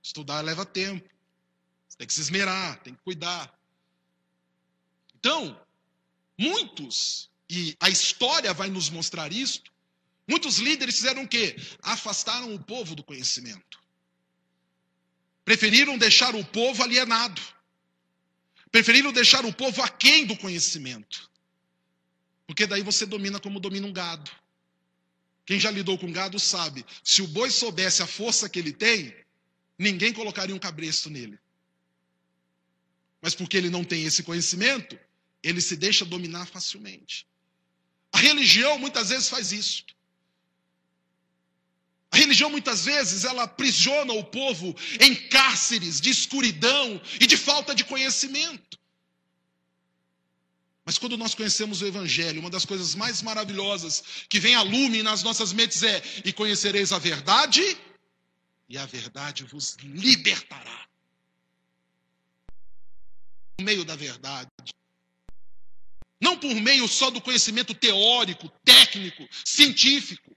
Estudar 0.00 0.42
leva 0.42 0.64
tempo. 0.64 1.10
Você 1.88 1.98
tem 1.98 2.06
que 2.06 2.14
se 2.14 2.20
esmerar, 2.20 2.80
tem 2.82 2.94
que 2.94 3.02
cuidar. 3.02 3.55
Então, 5.18 5.58
muitos, 6.38 7.30
e 7.48 7.76
a 7.80 7.88
história 7.88 8.52
vai 8.52 8.68
nos 8.68 8.90
mostrar 8.90 9.32
isso, 9.32 9.62
muitos 10.28 10.58
líderes 10.58 10.96
fizeram 10.96 11.22
o 11.22 11.28
quê? 11.28 11.56
Afastaram 11.82 12.54
o 12.54 12.62
povo 12.62 12.94
do 12.94 13.02
conhecimento. 13.02 13.80
Preferiram 15.44 15.96
deixar 15.96 16.34
o 16.34 16.44
povo 16.44 16.82
alienado. 16.82 17.40
Preferiram 18.70 19.12
deixar 19.12 19.44
o 19.46 19.52
povo 19.52 19.80
aquém 19.80 20.26
do 20.26 20.36
conhecimento. 20.36 21.30
Porque 22.46 22.66
daí 22.66 22.82
você 22.82 23.06
domina 23.06 23.40
como 23.40 23.60
domina 23.60 23.86
um 23.86 23.92
gado. 23.92 24.30
Quem 25.46 25.58
já 25.60 25.70
lidou 25.70 25.96
com 25.96 26.12
gado 26.12 26.38
sabe, 26.40 26.84
se 27.02 27.22
o 27.22 27.28
boi 27.28 27.50
soubesse 27.50 28.02
a 28.02 28.06
força 28.06 28.48
que 28.48 28.58
ele 28.58 28.72
tem, 28.72 29.14
ninguém 29.78 30.12
colocaria 30.12 30.54
um 30.54 30.58
cabresto 30.58 31.08
nele. 31.08 31.38
Mas 33.22 33.34
porque 33.34 33.56
ele 33.56 33.70
não 33.70 33.84
tem 33.84 34.04
esse 34.04 34.24
conhecimento, 34.24 34.98
ele 35.48 35.60
se 35.60 35.76
deixa 35.76 36.04
dominar 36.04 36.46
facilmente. 36.46 37.26
A 38.12 38.18
religião 38.18 38.78
muitas 38.78 39.10
vezes 39.10 39.28
faz 39.28 39.52
isso. 39.52 39.84
A 42.10 42.16
religião 42.16 42.50
muitas 42.50 42.84
vezes 42.84 43.24
ela 43.24 43.44
aprisiona 43.44 44.12
o 44.12 44.24
povo 44.24 44.74
em 45.00 45.14
cárceres 45.28 46.00
de 46.00 46.10
escuridão 46.10 47.00
e 47.20 47.26
de 47.26 47.36
falta 47.36 47.74
de 47.74 47.84
conhecimento. 47.84 48.78
Mas 50.84 50.98
quando 50.98 51.16
nós 51.16 51.34
conhecemos 51.34 51.82
o 51.82 51.86
Evangelho, 51.86 52.40
uma 52.40 52.50
das 52.50 52.64
coisas 52.64 52.94
mais 52.94 53.22
maravilhosas 53.22 54.02
que 54.28 54.40
vem 54.40 54.54
a 54.54 54.62
lume 54.62 55.02
nas 55.02 55.22
nossas 55.22 55.52
mentes 55.52 55.82
é: 55.82 56.02
e 56.24 56.32
conhecereis 56.32 56.92
a 56.92 56.98
verdade, 56.98 57.62
e 58.68 58.78
a 58.78 58.86
verdade 58.86 59.44
vos 59.44 59.76
libertará. 59.82 60.86
Por 63.56 63.64
meio 63.64 63.84
da 63.84 63.96
verdade. 63.96 64.48
Não 66.20 66.38
por 66.38 66.54
meio 66.54 66.88
só 66.88 67.10
do 67.10 67.20
conhecimento 67.20 67.74
teórico, 67.74 68.48
técnico, 68.64 69.28
científico. 69.44 70.34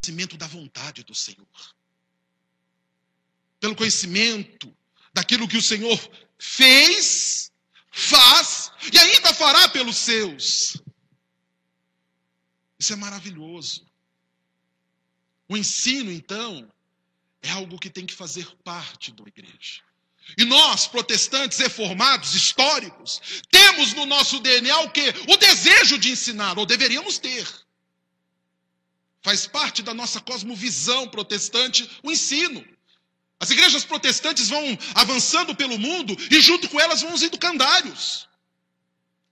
Conhecimento 0.00 0.36
da 0.36 0.46
vontade 0.46 1.02
do 1.02 1.14
Senhor. 1.14 1.46
Pelo 3.60 3.76
conhecimento 3.76 4.74
daquilo 5.12 5.48
que 5.48 5.56
o 5.56 5.62
Senhor 5.62 5.98
fez 6.38 7.50
faz 7.90 8.72
e 8.92 8.98
ainda 8.98 9.32
fará 9.32 9.68
pelos 9.68 9.96
seus. 9.96 10.76
Isso 12.78 12.92
é 12.92 12.96
maravilhoso. 12.96 13.86
O 15.48 15.56
ensino, 15.56 16.10
então, 16.10 16.70
é 17.40 17.50
algo 17.50 17.78
que 17.78 17.90
tem 17.90 18.04
que 18.04 18.14
fazer 18.14 18.50
parte 18.64 19.12
da 19.12 19.22
igreja. 19.24 19.82
E 20.36 20.44
nós, 20.44 20.86
protestantes 20.86 21.58
reformados, 21.58 22.34
históricos, 22.34 23.20
temos 23.50 23.92
no 23.92 24.06
nosso 24.06 24.40
DNA 24.40 24.80
o 24.80 24.90
quê? 24.90 25.14
O 25.28 25.36
desejo 25.36 25.98
de 25.98 26.10
ensinar, 26.10 26.58
ou 26.58 26.66
deveríamos 26.66 27.18
ter. 27.18 27.46
Faz 29.22 29.46
parte 29.46 29.82
da 29.82 29.94
nossa 29.94 30.20
cosmovisão 30.20 31.08
protestante 31.08 31.88
o 32.02 32.10
ensino. 32.10 32.66
As 33.40 33.50
igrejas 33.50 33.84
protestantes 33.84 34.48
vão 34.48 34.78
avançando 34.94 35.54
pelo 35.54 35.78
mundo 35.78 36.16
e 36.30 36.40
junto 36.40 36.68
com 36.68 36.80
elas 36.80 37.02
vão 37.02 37.12
os 37.12 37.22
educandários. 37.22 38.28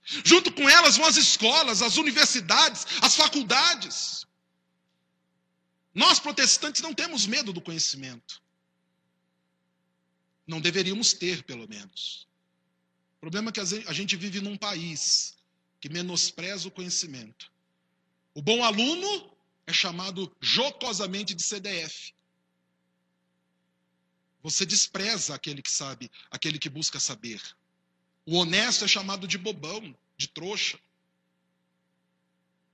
Junto 0.03 0.51
com 0.51 0.69
elas 0.69 0.97
vão 0.97 1.07
as 1.07 1.17
escolas, 1.17 1.81
as 1.81 1.97
universidades, 1.97 2.85
as 3.01 3.15
faculdades. 3.15 4.25
Nós 5.93 6.19
protestantes 6.19 6.81
não 6.81 6.93
temos 6.93 7.25
medo 7.25 7.53
do 7.53 7.61
conhecimento. 7.61 8.42
Não 10.45 10.59
deveríamos 10.59 11.13
ter, 11.13 11.43
pelo 11.43 11.67
menos. 11.67 12.27
O 13.17 13.19
problema 13.21 13.49
é 13.49 13.53
que 13.53 13.59
a 13.59 13.93
gente 13.93 14.15
vive 14.15 14.41
num 14.41 14.57
país 14.57 15.37
que 15.79 15.89
menospreza 15.89 16.67
o 16.67 16.71
conhecimento. 16.71 17.51
O 18.33 18.41
bom 18.41 18.63
aluno 18.63 19.31
é 19.65 19.73
chamado 19.73 20.35
jocosamente 20.41 21.33
de 21.33 21.43
CDF. 21.43 22.13
Você 24.41 24.65
despreza 24.65 25.33
aquele 25.33 25.61
que 25.61 25.71
sabe, 25.71 26.11
aquele 26.29 26.59
que 26.59 26.69
busca 26.69 26.99
saber. 26.99 27.41
O 28.25 28.35
honesto 28.35 28.83
é 28.83 28.87
chamado 28.87 29.27
de 29.27 29.37
bobão, 29.37 29.95
de 30.17 30.27
trouxa. 30.27 30.77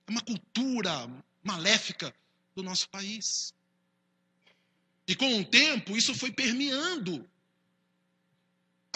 É 0.07 0.11
uma 0.11 0.21
cultura 0.21 1.07
maléfica 1.43 2.13
do 2.55 2.63
nosso 2.63 2.89
país. 2.89 3.53
E 5.07 5.15
com 5.15 5.39
o 5.39 5.45
tempo, 5.45 5.95
isso 5.95 6.15
foi 6.15 6.31
permeando 6.31 7.29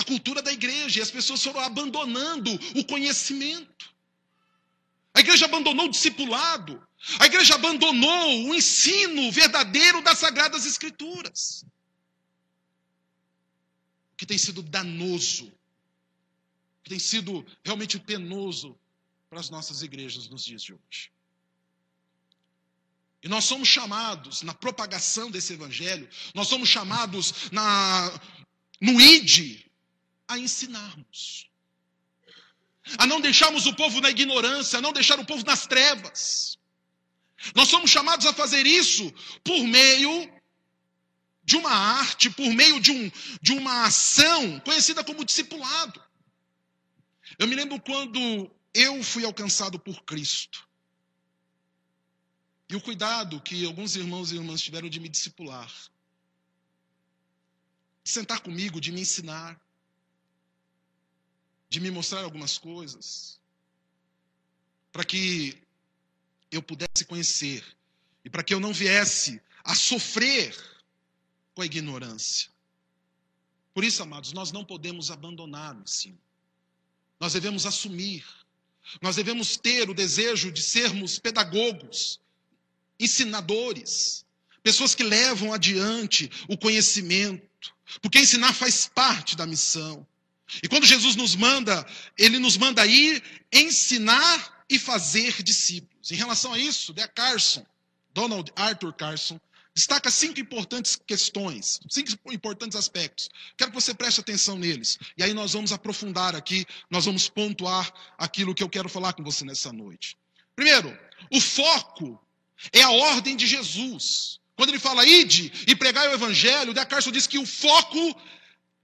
a 0.03 0.05
cultura 0.05 0.41
da 0.41 0.51
igreja, 0.51 1.00
e 1.00 1.01
as 1.01 1.10
pessoas 1.10 1.41
foram 1.41 1.62
abandonando 1.62 2.51
o 2.75 2.83
conhecimento. 2.86 3.91
A 5.13 5.22
igreja 5.22 5.45
abandonou 5.45 5.86
o 5.86 5.91
discipulado, 5.91 6.86
a 7.19 7.25
igreja 7.25 7.55
abandonou 7.55 8.48
o 8.48 8.55
ensino 8.55 9.31
verdadeiro 9.31 10.01
das 10.01 10.19
Sagradas 10.19 10.65
Escrituras 10.65 11.65
que 14.15 14.25
tem 14.25 14.38
sido 14.38 14.62
danoso, 14.62 15.51
que 16.83 16.89
tem 16.89 17.00
sido 17.00 17.45
realmente 17.63 18.00
penoso 18.00 18.77
para 19.29 19.39
as 19.39 19.50
nossas 19.50 19.81
igrejas 19.81 20.29
nos 20.29 20.45
dias 20.45 20.63
de 20.63 20.74
hoje. 20.74 21.12
E 23.22 23.27
nós 23.27 23.45
somos 23.45 23.67
chamados 23.67 24.41
na 24.41 24.53
propagação 24.53 25.31
desse 25.31 25.53
evangelho, 25.53 26.07
nós 26.33 26.48
somos 26.48 26.69
chamados 26.69 27.51
na 27.51 28.12
no 28.79 29.00
id 29.00 29.65
a 30.33 30.39
ensinarmos. 30.39 31.49
A 32.97 33.07
não 33.07 33.21
deixarmos 33.21 33.65
o 33.65 33.75
povo 33.75 34.01
na 34.01 34.09
ignorância, 34.09 34.79
a 34.79 34.81
não 34.81 34.91
deixar 34.91 35.19
o 35.19 35.25
povo 35.25 35.43
nas 35.45 35.65
trevas. 35.65 36.57
Nós 37.55 37.69
somos 37.69 37.89
chamados 37.89 38.25
a 38.25 38.33
fazer 38.33 38.65
isso 38.65 39.11
por 39.43 39.63
meio 39.65 40.31
de 41.43 41.57
uma 41.57 41.71
arte, 41.71 42.29
por 42.29 42.53
meio 42.53 42.79
de, 42.79 42.91
um, 42.91 43.11
de 43.41 43.51
uma 43.53 43.85
ação 43.85 44.59
conhecida 44.61 45.03
como 45.03 45.25
discipulado. 45.25 46.01
Eu 47.37 47.47
me 47.47 47.55
lembro 47.55 47.79
quando 47.81 48.49
eu 48.73 49.03
fui 49.03 49.25
alcançado 49.25 49.79
por 49.79 50.03
Cristo. 50.03 50.67
E 52.69 52.75
o 52.75 52.81
cuidado 52.81 53.41
que 53.41 53.65
alguns 53.65 53.95
irmãos 53.95 54.31
e 54.31 54.35
irmãs 54.35 54.61
tiveram 54.61 54.89
de 54.89 54.99
me 54.99 55.09
discipular. 55.09 55.71
De 58.03 58.09
sentar 58.09 58.39
comigo, 58.39 58.79
de 58.79 58.91
me 58.91 59.01
ensinar. 59.01 59.59
De 61.73 61.79
me 61.79 61.89
mostrar 61.89 62.23
algumas 62.23 62.59
coisas. 62.59 63.39
Para 64.91 65.03
que 65.03 65.57
eu 66.51 66.61
pudesse 66.61 67.03
conhecer. 67.03 67.65
E 68.23 68.29
para 68.29 68.43
que 68.43 68.53
eu 68.53 68.59
não 68.59 68.71
viesse 68.71 69.41
a 69.63 69.73
sofrer 69.73 70.55
com 71.55 71.63
a 71.63 71.65
ignorância. 71.65 72.51
Por 73.73 73.83
isso, 73.83 74.03
amados, 74.03 74.33
nós 74.33 74.51
não 74.51 74.63
podemos 74.63 75.09
abandonar 75.09 75.75
o 75.75 75.81
ensino. 75.81 76.19
Nós 77.19 77.33
devemos 77.33 77.65
assumir. 77.65 78.23
Nós 79.01 79.15
devemos 79.15 79.57
ter 79.57 79.89
o 79.89 79.95
desejo 79.95 80.51
de 80.51 80.61
sermos 80.61 81.17
pedagogos, 81.17 82.21
ensinadores, 82.99 84.27
pessoas 84.61 84.93
que 84.93 85.01
levam 85.03 85.51
adiante 85.51 86.29
o 86.47 86.55
conhecimento, 86.55 87.73
porque 87.99 88.19
ensinar 88.19 88.53
faz 88.53 88.85
parte 88.85 89.35
da 89.35 89.47
missão. 89.47 90.05
E 90.62 90.67
quando 90.67 90.85
Jesus 90.85 91.15
nos 91.15 91.35
manda, 91.35 91.85
ele 92.17 92.39
nos 92.39 92.57
manda 92.57 92.85
ir 92.85 93.23
ensinar 93.51 94.63
e 94.69 94.77
fazer 94.77 95.41
discípulos. 95.41 96.12
Em 96.12 96.15
relação 96.15 96.53
a 96.53 96.59
isso, 96.59 96.93
De 96.93 97.07
Carson, 97.07 97.65
Donald 98.13 98.51
Arthur 98.55 98.93
Carson, 98.93 99.39
destaca 99.73 100.12
cinco 100.12 100.39
importantes 100.39 100.95
questões, 100.95 101.79
cinco 101.89 102.12
importantes 102.31 102.77
aspectos. 102.77 103.29
Quero 103.57 103.71
que 103.71 103.75
você 103.81 103.93
preste 103.93 104.19
atenção 104.19 104.57
neles. 104.57 105.00
E 105.17 105.23
aí 105.23 105.33
nós 105.33 105.53
vamos 105.53 105.71
aprofundar 105.71 106.35
aqui, 106.35 106.65
nós 106.89 107.05
vamos 107.05 107.27
pontuar 107.27 107.91
aquilo 108.17 108.53
que 108.53 108.63
eu 108.63 108.69
quero 108.69 108.88
falar 108.88 109.13
com 109.13 109.23
você 109.23 109.43
nessa 109.43 109.73
noite. 109.73 110.15
Primeiro, 110.55 110.95
o 111.31 111.41
foco 111.41 112.19
é 112.71 112.81
a 112.81 112.91
ordem 112.91 113.35
de 113.35 113.47
Jesus. 113.47 114.39
Quando 114.55 114.69
ele 114.69 114.79
fala 114.79 115.05
ide 115.05 115.51
e 115.67 115.75
pregar 115.75 116.07
o 116.09 116.13
evangelho, 116.13 116.73
De 116.73 116.85
Carson 116.85 117.12
diz 117.12 117.25
que 117.25 117.39
o 117.39 117.45
foco 117.45 118.15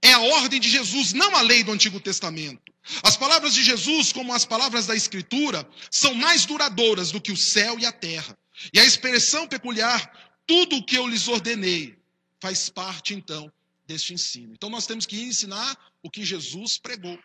é 0.02 0.12
a 0.12 0.20
ordem 0.20 0.58
de 0.58 0.70
Jesus, 0.70 1.12
não 1.12 1.34
a 1.36 1.42
lei 1.42 1.62
do 1.62 1.72
Antigo 1.72 2.00
Testamento. 2.00 2.72
As 3.02 3.16
palavras 3.16 3.54
de 3.54 3.62
Jesus, 3.62 4.12
como 4.12 4.32
as 4.32 4.44
palavras 4.44 4.86
da 4.86 4.96
Escritura, 4.96 5.68
são 5.90 6.14
mais 6.14 6.46
duradouras 6.46 7.12
do 7.12 7.20
que 7.20 7.32
o 7.32 7.36
céu 7.36 7.78
e 7.78 7.84
a 7.84 7.92
terra. 7.92 8.36
E 8.72 8.80
a 8.80 8.84
expressão 8.84 9.46
peculiar, 9.46 10.10
tudo 10.46 10.76
o 10.76 10.84
que 10.84 10.96
eu 10.96 11.06
lhes 11.06 11.28
ordenei, 11.28 11.96
faz 12.40 12.68
parte 12.68 13.14
então 13.14 13.52
deste 13.86 14.14
ensino. 14.14 14.52
Então 14.54 14.70
nós 14.70 14.86
temos 14.86 15.04
que 15.06 15.20
ensinar 15.20 15.76
o 16.02 16.10
que 16.10 16.24
Jesus 16.24 16.78
pregou. 16.78 17.18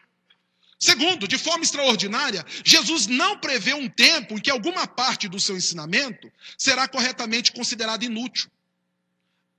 Segundo, 0.77 1.27
de 1.27 1.38
forma 1.38 1.63
extraordinária, 1.63 2.46
Jesus 2.63 3.08
não 3.08 3.39
prevê 3.39 3.74
um 3.74 3.89
tempo 3.89 4.38
em 4.38 4.41
que 4.41 4.51
alguma 4.51 4.86
parte 4.86 5.27
do 5.27 5.39
seu 5.39 5.55
ensinamento 5.55 6.29
será 6.58 6.88
corretamente 6.88 7.53
considerada 7.53 8.03
inútil, 8.03 8.50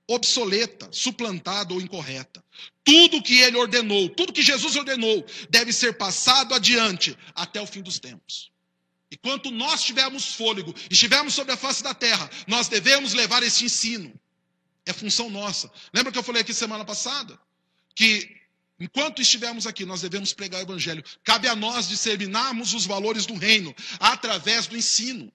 obsoleta, 0.07 0.89
suplantada 0.93 1.73
ou 1.73 1.81
incorreta. 1.81 2.45
Tudo 2.87 3.21
que 3.21 3.41
ele 3.41 3.57
ordenou, 3.57 4.09
tudo 4.11 4.33
que 4.33 4.43
Jesus 4.43 4.77
ordenou, 4.77 5.27
deve 5.51 5.73
ser 5.73 5.99
passado 5.99 6.55
adiante 6.55 7.19
até 7.35 7.61
o 7.61 7.67
fim 7.67 7.83
dos 7.83 7.99
tempos. 7.99 8.53
E 9.11 9.17
quanto 9.17 9.51
nós 9.51 9.83
tivermos 9.83 10.35
fôlego 10.35 10.73
e 10.89 10.93
estivermos 10.93 11.35
sobre 11.35 11.53
a 11.53 11.57
face 11.57 11.83
da 11.83 11.93
terra, 11.93 12.31
nós 12.47 12.69
devemos 12.69 13.13
levar 13.13 13.43
esse 13.43 13.65
ensino. 13.65 14.15
É 14.87 14.93
função 14.93 15.29
nossa. 15.29 15.69
Lembra 15.93 16.13
que 16.13 16.19
eu 16.19 16.23
falei 16.23 16.43
aqui 16.43 16.55
semana 16.55 16.85
passada? 16.85 17.37
Que 17.93 18.31
enquanto 18.79 19.21
estivermos 19.21 19.67
aqui, 19.67 19.85
nós 19.85 20.03
devemos 20.03 20.33
pregar 20.33 20.61
o 20.61 20.65
evangelho. 20.65 21.03
Cabe 21.25 21.49
a 21.49 21.57
nós 21.57 21.89
disseminarmos 21.89 22.73
os 22.73 22.87
valores 22.87 23.27
do 23.27 23.35
reino 23.35 23.75
através 23.99 24.69
do 24.69 24.77
ensino. 24.77 25.33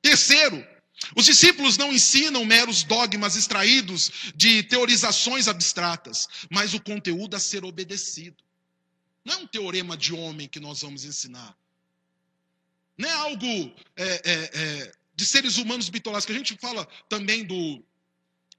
Terceiro, 0.00 0.64
os 1.16 1.24
discípulos 1.24 1.76
não 1.76 1.92
ensinam 1.92 2.44
meros 2.44 2.84
dogmas 2.84 3.36
extraídos 3.36 4.32
de 4.34 4.62
teorizações 4.62 5.48
abstratas, 5.48 6.28
mas 6.50 6.74
o 6.74 6.80
conteúdo 6.80 7.34
a 7.34 7.40
ser 7.40 7.64
obedecido. 7.64 8.42
Não 9.24 9.34
é 9.34 9.36
um 9.38 9.46
teorema 9.46 9.96
de 9.96 10.12
homem 10.12 10.48
que 10.48 10.60
nós 10.60 10.82
vamos 10.82 11.04
ensinar. 11.04 11.56
Não 12.96 13.08
é 13.08 13.12
algo 13.12 13.74
é, 13.96 14.04
é, 14.04 14.50
é, 14.54 14.92
de 15.14 15.26
seres 15.26 15.56
humanos 15.58 15.88
bitolados, 15.88 16.26
que 16.26 16.32
a 16.32 16.36
gente 16.36 16.56
fala 16.60 16.86
também 17.08 17.44
do, 17.44 17.82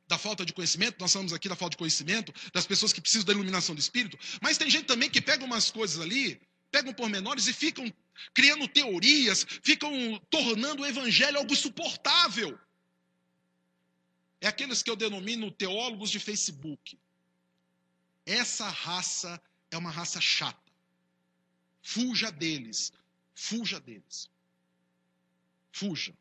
da 0.07 0.17
falta 0.17 0.45
de 0.45 0.53
conhecimento, 0.53 0.97
nós 0.99 1.11
falamos 1.11 1.33
aqui 1.33 1.47
da 1.47 1.55
falta 1.55 1.71
de 1.71 1.77
conhecimento, 1.77 2.33
das 2.53 2.65
pessoas 2.65 2.93
que 2.93 3.01
precisam 3.01 3.25
da 3.25 3.33
iluminação 3.33 3.75
do 3.75 3.79
Espírito, 3.79 4.17
mas 4.41 4.57
tem 4.57 4.69
gente 4.69 4.85
também 4.85 5.09
que 5.09 5.21
pega 5.21 5.45
umas 5.45 5.71
coisas 5.71 5.99
ali, 5.99 6.41
pegam 6.71 6.93
pormenores 6.93 7.47
e 7.47 7.53
ficam 7.53 7.91
criando 8.33 8.67
teorias, 8.67 9.45
ficam 9.63 9.91
tornando 10.29 10.83
o 10.83 10.85
evangelho 10.85 11.37
algo 11.37 11.55
suportável. 11.55 12.59
É 14.41 14.47
aqueles 14.47 14.83
que 14.83 14.89
eu 14.89 14.95
denomino 14.95 15.51
teólogos 15.51 16.09
de 16.09 16.19
Facebook. 16.19 16.99
Essa 18.25 18.67
raça 18.69 19.41
é 19.71 19.77
uma 19.77 19.89
raça 19.89 20.19
chata. 20.19 20.71
Fuja 21.81 22.31
deles. 22.31 22.91
Fuja 23.35 23.79
deles. 23.79 24.29
Fuja. 25.71 26.13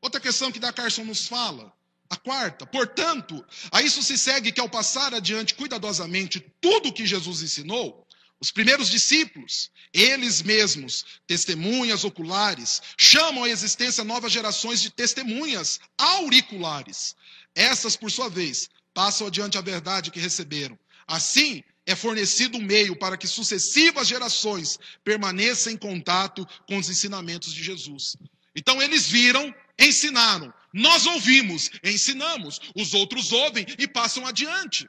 Outra 0.00 0.20
questão 0.20 0.50
que 0.50 0.58
da 0.58 0.72
Carson 0.72 1.04
nos 1.04 1.26
fala, 1.26 1.72
a 2.10 2.16
quarta, 2.16 2.66
portanto, 2.66 3.44
a 3.70 3.80
isso 3.80 4.02
se 4.02 4.18
segue 4.18 4.52
que 4.52 4.60
ao 4.60 4.68
passar 4.68 5.14
adiante 5.14 5.54
cuidadosamente 5.54 6.40
tudo 6.60 6.90
o 6.90 6.92
que 6.92 7.06
Jesus 7.06 7.40
ensinou, 7.40 8.06
os 8.42 8.50
primeiros 8.50 8.90
discípulos, 8.90 9.70
eles 9.94 10.42
mesmos, 10.42 11.04
testemunhas 11.28 12.02
oculares, 12.02 12.82
chamam 12.98 13.44
à 13.44 13.48
existência 13.48 14.02
novas 14.02 14.32
gerações 14.32 14.82
de 14.82 14.90
testemunhas 14.90 15.78
auriculares. 15.96 17.14
Essas, 17.54 17.94
por 17.94 18.10
sua 18.10 18.28
vez, 18.28 18.68
passam 18.92 19.28
adiante 19.28 19.56
a 19.56 19.60
verdade 19.60 20.10
que 20.10 20.18
receberam. 20.18 20.76
Assim, 21.06 21.62
é 21.86 21.94
fornecido 21.94 22.58
um 22.58 22.62
meio 22.62 22.96
para 22.96 23.16
que 23.16 23.28
sucessivas 23.28 24.08
gerações 24.08 24.76
permaneçam 25.04 25.72
em 25.72 25.76
contato 25.76 26.44
com 26.66 26.78
os 26.78 26.90
ensinamentos 26.90 27.54
de 27.54 27.62
Jesus. 27.62 28.16
Então 28.56 28.82
eles 28.82 29.08
viram, 29.08 29.54
ensinaram. 29.78 30.52
Nós 30.74 31.06
ouvimos, 31.06 31.70
ensinamos. 31.84 32.60
Os 32.74 32.92
outros 32.92 33.30
ouvem 33.30 33.64
e 33.78 33.86
passam 33.86 34.26
adiante. 34.26 34.88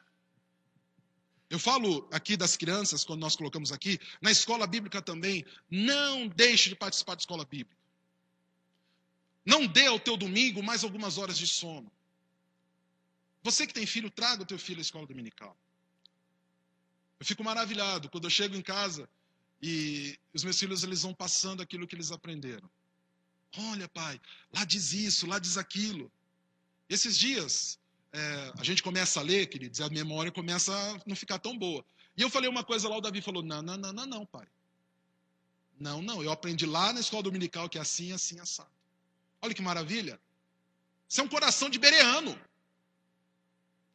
Eu 1.54 1.60
falo 1.60 2.10
aqui 2.12 2.36
das 2.36 2.58
crianças, 2.58 3.04
quando 3.04 3.20
nós 3.20 3.36
colocamos 3.36 3.72
aqui, 3.72 4.00
na 4.20 4.32
escola 4.32 4.66
bíblica 4.66 5.04
também, 5.04 5.46
não 5.70 6.28
deixe 6.28 6.68
de 6.70 6.76
participar 6.76 7.14
da 7.14 7.20
escola 7.20 7.46
bíblica. 7.46 7.80
Não 9.46 9.68
dê 9.68 9.86
ao 9.86 10.00
teu 10.00 10.18
domingo 10.18 10.64
mais 10.64 10.84
algumas 10.84 11.20
horas 11.20 11.38
de 11.38 11.46
sono. 11.46 11.92
Você 13.44 13.68
que 13.68 13.74
tem 13.74 13.86
filho, 13.86 14.10
traga 14.10 14.42
o 14.42 14.46
teu 14.48 14.58
filho 14.58 14.80
à 14.80 14.82
escola 14.82 15.06
dominical. 15.06 15.56
Eu 17.20 17.26
fico 17.28 17.44
maravilhado 17.44 18.10
quando 18.10 18.24
eu 18.24 18.32
chego 18.32 18.56
em 18.56 18.62
casa 18.64 19.08
e 19.62 20.18
os 20.34 20.44
meus 20.44 20.58
filhos 20.58 20.84
eles 20.84 21.04
vão 21.04 21.14
passando 21.14 21.62
aquilo 21.62 21.86
que 21.86 21.94
eles 21.94 22.12
aprenderam. 22.12 22.68
Olha, 23.70 23.88
pai, 23.88 24.20
lá 24.52 24.66
diz 24.66 24.92
isso, 24.92 25.28
lá 25.28 25.38
diz 25.38 25.56
aquilo. 25.56 26.12
Esses 26.90 27.16
dias, 27.16 27.78
é, 28.14 28.54
a 28.60 28.64
gente 28.64 28.84
começa 28.84 29.20
a 29.20 29.24
ler, 29.24 29.48
queridos, 29.48 29.82
a 29.82 29.90
memória 29.90 30.32
começa 30.32 30.72
a 30.72 31.02
não 31.06 31.16
ficar 31.16 31.40
tão 31.40 31.58
boa. 31.58 31.84
E 32.16 32.22
eu 32.22 32.30
falei 32.30 32.48
uma 32.48 32.64
coisa 32.64 32.88
lá, 32.88 32.96
o 32.96 33.02
Davi 33.02 33.22
falou: 33.22 33.42
não, 33.42 33.62
não, 33.62 33.76
não, 33.76 33.92
não, 33.92 34.06
não, 34.06 34.26
pai. 34.26 34.48
Não, 35.80 36.02
não, 36.02 36.24
eu 36.24 36.32
aprendi 36.32 36.66
lá 36.68 36.94
na 36.94 37.00
escola 37.00 37.24
dominical 37.24 37.68
que 37.68 37.80
é 37.80 37.82
assim, 37.82 38.12
assim, 38.12 38.40
assado. 38.40 38.70
Olha 39.42 39.54
que 39.54 39.62
maravilha. 39.62 40.20
Isso 41.10 41.20
é 41.20 41.24
um 41.24 41.28
coração 41.28 41.70
de 41.70 41.80
bereano 41.80 42.40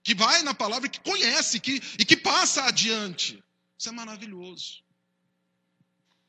que 0.03 0.15
vai 0.15 0.43
na 0.43 0.53
palavra, 0.53 0.89
que 0.89 1.01
conhece 1.01 1.61
que, 1.61 1.81
e 1.99 2.05
que 2.05 2.17
passa 2.17 2.65
adiante. 2.65 3.43
Isso 3.79 3.89
é 3.89 3.93
maravilhoso. 3.93 4.83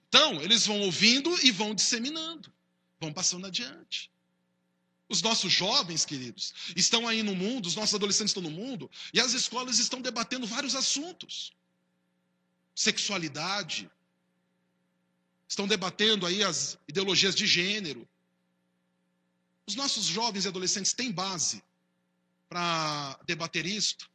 Então, 0.07 0.41
eles 0.41 0.65
vão 0.65 0.79
ouvindo 0.81 1.33
e 1.45 1.51
vão 1.51 1.73
disseminando, 1.73 2.51
vão 2.99 3.11
passando 3.11 3.47
adiante. 3.47 4.11
Os 5.09 5.23
nossos 5.23 5.51
jovens, 5.51 6.05
queridos, 6.05 6.53
estão 6.75 7.07
aí 7.07 7.23
no 7.23 7.35
mundo, 7.35 7.65
os 7.65 7.75
nossos 7.75 7.95
adolescentes 7.95 8.29
estão 8.29 8.43
no 8.43 8.51
mundo, 8.51 8.89
e 9.11 9.19
as 9.19 9.33
escolas 9.33 9.79
estão 9.79 9.99
debatendo 10.01 10.45
vários 10.45 10.75
assuntos. 10.75 11.51
Sexualidade, 12.75 13.89
estão 15.47 15.67
debatendo 15.67 16.27
aí 16.27 16.43
as 16.43 16.77
ideologias 16.87 17.33
de 17.33 17.47
gênero. 17.47 18.07
Os 19.65 19.75
nossos 19.75 20.05
jovens 20.05 20.45
e 20.45 20.47
adolescentes 20.47 20.93
têm 20.93 21.11
base 21.11 21.63
para 22.47 23.19
debater 23.25 23.65
isto? 23.65 24.09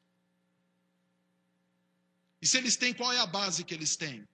E 2.41 2.47
se 2.47 2.57
eles 2.59 2.77
têm, 2.77 2.95
qual 2.95 3.13
é 3.13 3.19
a 3.19 3.27
base 3.27 3.65
que 3.65 3.75
eles 3.75 3.97
têm? 3.97 4.29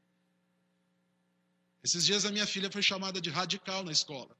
Esses 1.83 2.05
dias 2.05 2.27
a 2.27 2.31
minha 2.31 2.47
filha 2.47 2.71
foi 2.71 2.83
chamada 2.83 3.19
de 3.19 3.31
radical 3.31 3.83
na 3.83 3.93
escola. 3.93 4.37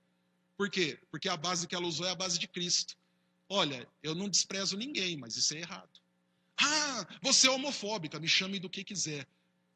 Por 0.61 0.69
quê? 0.69 0.99
Porque 1.11 1.27
a 1.27 1.39
base 1.39 1.67
que 1.67 1.75
ela 1.75 1.87
usou 1.87 2.07
é 2.07 2.11
a 2.11 2.15
base 2.15 2.39
de 2.39 2.47
Cristo. 2.47 2.95
Olha, 3.49 3.89
eu 4.03 4.15
não 4.15 4.29
desprezo 4.29 4.77
ninguém, 4.77 5.17
mas 5.17 5.35
isso 5.35 5.55
é 5.55 5.61
errado. 5.61 5.89
Ah, 6.59 7.07
você 7.23 7.49
é 7.49 7.51
homofóbica, 7.51 8.21
me 8.21 8.29
chame 8.29 8.59
do 8.59 8.69
que 8.69 8.85
quiser. 8.85 9.27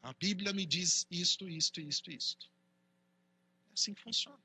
A 0.02 0.12
Bíblia 0.12 0.52
me 0.52 0.66
diz 0.66 1.06
isto, 1.10 1.48
isto, 1.48 1.80
isto, 1.80 2.10
isto. 2.10 2.50
É 3.70 3.72
assim 3.72 3.94
que 3.94 4.02
funciona. 4.02 4.36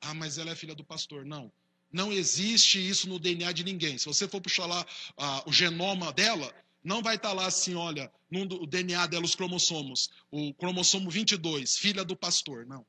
Ah, 0.00 0.14
mas 0.14 0.36
ela 0.36 0.50
é 0.50 0.56
filha 0.56 0.74
do 0.74 0.82
pastor. 0.82 1.24
Não. 1.24 1.52
Não 1.92 2.10
existe 2.10 2.84
isso 2.84 3.08
no 3.08 3.20
DNA 3.20 3.52
de 3.52 3.62
ninguém. 3.62 3.96
Se 3.98 4.06
você 4.06 4.26
for 4.26 4.40
puxar 4.40 4.66
lá 4.66 4.84
ah, 5.16 5.44
o 5.46 5.52
genoma 5.52 6.12
dela, 6.12 6.52
não 6.82 7.00
vai 7.00 7.14
estar 7.14 7.28
tá 7.28 7.34
lá 7.34 7.46
assim, 7.46 7.76
olha, 7.76 8.12
no 8.28 8.66
DNA 8.66 9.06
dela 9.06 9.24
os 9.24 9.36
cromossomos, 9.36 10.10
o 10.28 10.52
cromossomo 10.54 11.08
22, 11.08 11.78
filha 11.78 12.04
do 12.04 12.16
pastor. 12.16 12.66
Não. 12.66 12.84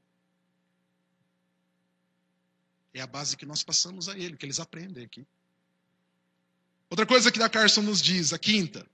É 2.97 3.01
a 3.01 3.07
base 3.07 3.37
que 3.37 3.45
nós 3.45 3.61
passamos 3.61 4.09
a 4.09 4.17
ele, 4.17 4.35
que 4.35 4.43
eles 4.43 4.59
aprendem 4.59 5.05
aqui. 5.05 5.23
Outra 6.89 7.05
coisa 7.05 7.31
que 7.31 7.37
da 7.37 7.47
Carson 7.47 7.83
nos 7.83 8.01
diz, 8.01 8.33
a 8.33 8.39
quinta, 8.39 8.87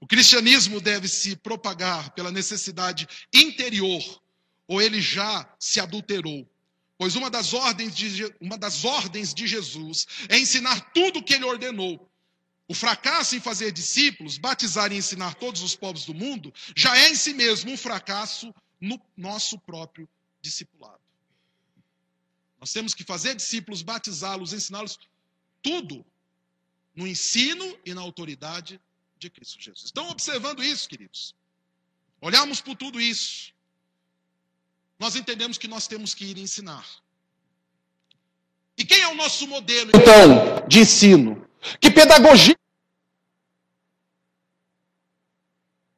o 0.00 0.06
cristianismo 0.06 0.80
deve 0.80 1.06
se 1.06 1.36
propagar 1.36 2.14
pela 2.14 2.32
necessidade 2.32 3.06
interior, 3.32 4.02
ou 4.66 4.80
ele 4.80 5.02
já 5.02 5.46
se 5.58 5.80
adulterou. 5.80 6.48
Pois 6.96 7.14
uma 7.14 7.28
das 7.28 7.52
ordens 7.52 7.94
de, 7.94 8.34
uma 8.40 8.56
das 8.56 8.86
ordens 8.86 9.34
de 9.34 9.46
Jesus 9.46 10.06
é 10.30 10.38
ensinar 10.38 10.92
tudo 10.92 11.18
o 11.18 11.22
que 11.22 11.34
ele 11.34 11.44
ordenou. 11.44 12.10
O 12.66 12.74
fracasso 12.74 13.36
em 13.36 13.40
fazer 13.40 13.70
discípulos, 13.70 14.38
batizar 14.38 14.92
e 14.92 14.96
ensinar 14.96 15.34
todos 15.34 15.60
os 15.60 15.76
povos 15.76 16.06
do 16.06 16.14
mundo, 16.14 16.54
já 16.74 16.96
é 16.96 17.10
em 17.10 17.14
si 17.14 17.34
mesmo 17.34 17.70
um 17.70 17.76
fracasso 17.76 18.54
no 18.80 18.98
nosso 19.14 19.58
próprio 19.58 20.08
discipulado. 20.40 21.02
Nós 22.62 22.72
temos 22.72 22.94
que 22.94 23.02
fazer 23.02 23.34
discípulos, 23.34 23.82
batizá-los, 23.82 24.52
ensiná-los, 24.52 24.96
tudo 25.60 26.06
no 26.94 27.08
ensino 27.08 27.76
e 27.84 27.92
na 27.92 28.00
autoridade 28.00 28.80
de 29.18 29.28
Cristo 29.28 29.60
Jesus. 29.60 29.86
Estão 29.86 30.08
observando 30.10 30.62
isso, 30.62 30.88
queridos? 30.88 31.34
Olhamos 32.20 32.60
por 32.60 32.76
tudo 32.76 33.00
isso. 33.00 33.52
Nós 34.96 35.16
entendemos 35.16 35.58
que 35.58 35.66
nós 35.66 35.88
temos 35.88 36.14
que 36.14 36.24
ir 36.24 36.38
ensinar. 36.38 36.88
E 38.78 38.84
quem 38.84 39.00
é 39.00 39.08
o 39.08 39.16
nosso 39.16 39.44
modelo, 39.48 39.90
então, 39.92 40.64
de 40.68 40.78
ensino? 40.78 41.44
Que 41.80 41.90
pedagogia 41.90 42.56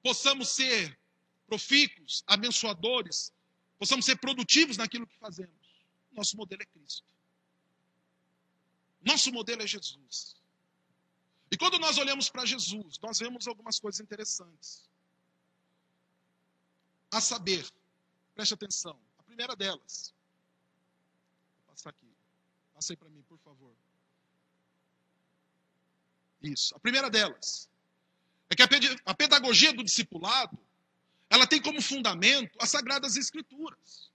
possamos 0.03 0.49
ser 0.49 0.99
profícuos, 1.47 2.25
abençoadores, 2.27 3.31
possamos 3.79 4.07
ser 4.07 4.17
produtivos 4.17 4.79
naquilo 4.79 5.07
que 5.07 5.19
fazemos. 5.19 5.64
Nosso 6.15 6.37
modelo 6.37 6.63
é 6.63 6.67
Cristo. 6.67 7.07
Nosso 9.03 9.33
modelo 9.33 9.63
é 9.63 9.67
Jesus. 9.67 10.37
E 11.51 11.57
quando 11.57 11.79
nós 11.79 11.99
olhamos 11.99 12.31
para 12.31 12.47
Jesus, 12.47 12.99
nós 13.01 13.19
vemos 13.19 13.47
algumas 13.47 13.79
coisas 13.79 14.01
interessantes. 14.01 14.89
A 17.11 17.21
saber, 17.21 17.71
preste 18.35 18.55
atenção, 18.55 18.99
a 19.19 19.23
primeira 19.23 19.55
delas. 19.55 20.15
Vou 21.67 21.75
passar 21.75 21.91
aqui. 21.91 22.13
Passei 22.73 22.97
para 22.97 23.09
mim, 23.09 23.23
por 23.23 23.39
favor. 23.39 23.75
Isso. 26.43 26.75
A 26.75 26.81
primeira 26.81 27.11
delas 27.11 27.71
é 28.51 28.55
que 28.55 28.63
a 28.63 29.15
pedagogia 29.15 29.73
do 29.73 29.85
discipulado, 29.85 30.59
ela 31.31 31.47
tem 31.47 31.61
como 31.61 31.81
fundamento 31.81 32.57
as 32.61 32.71
sagradas 32.71 33.17
escrituras. 33.17 34.14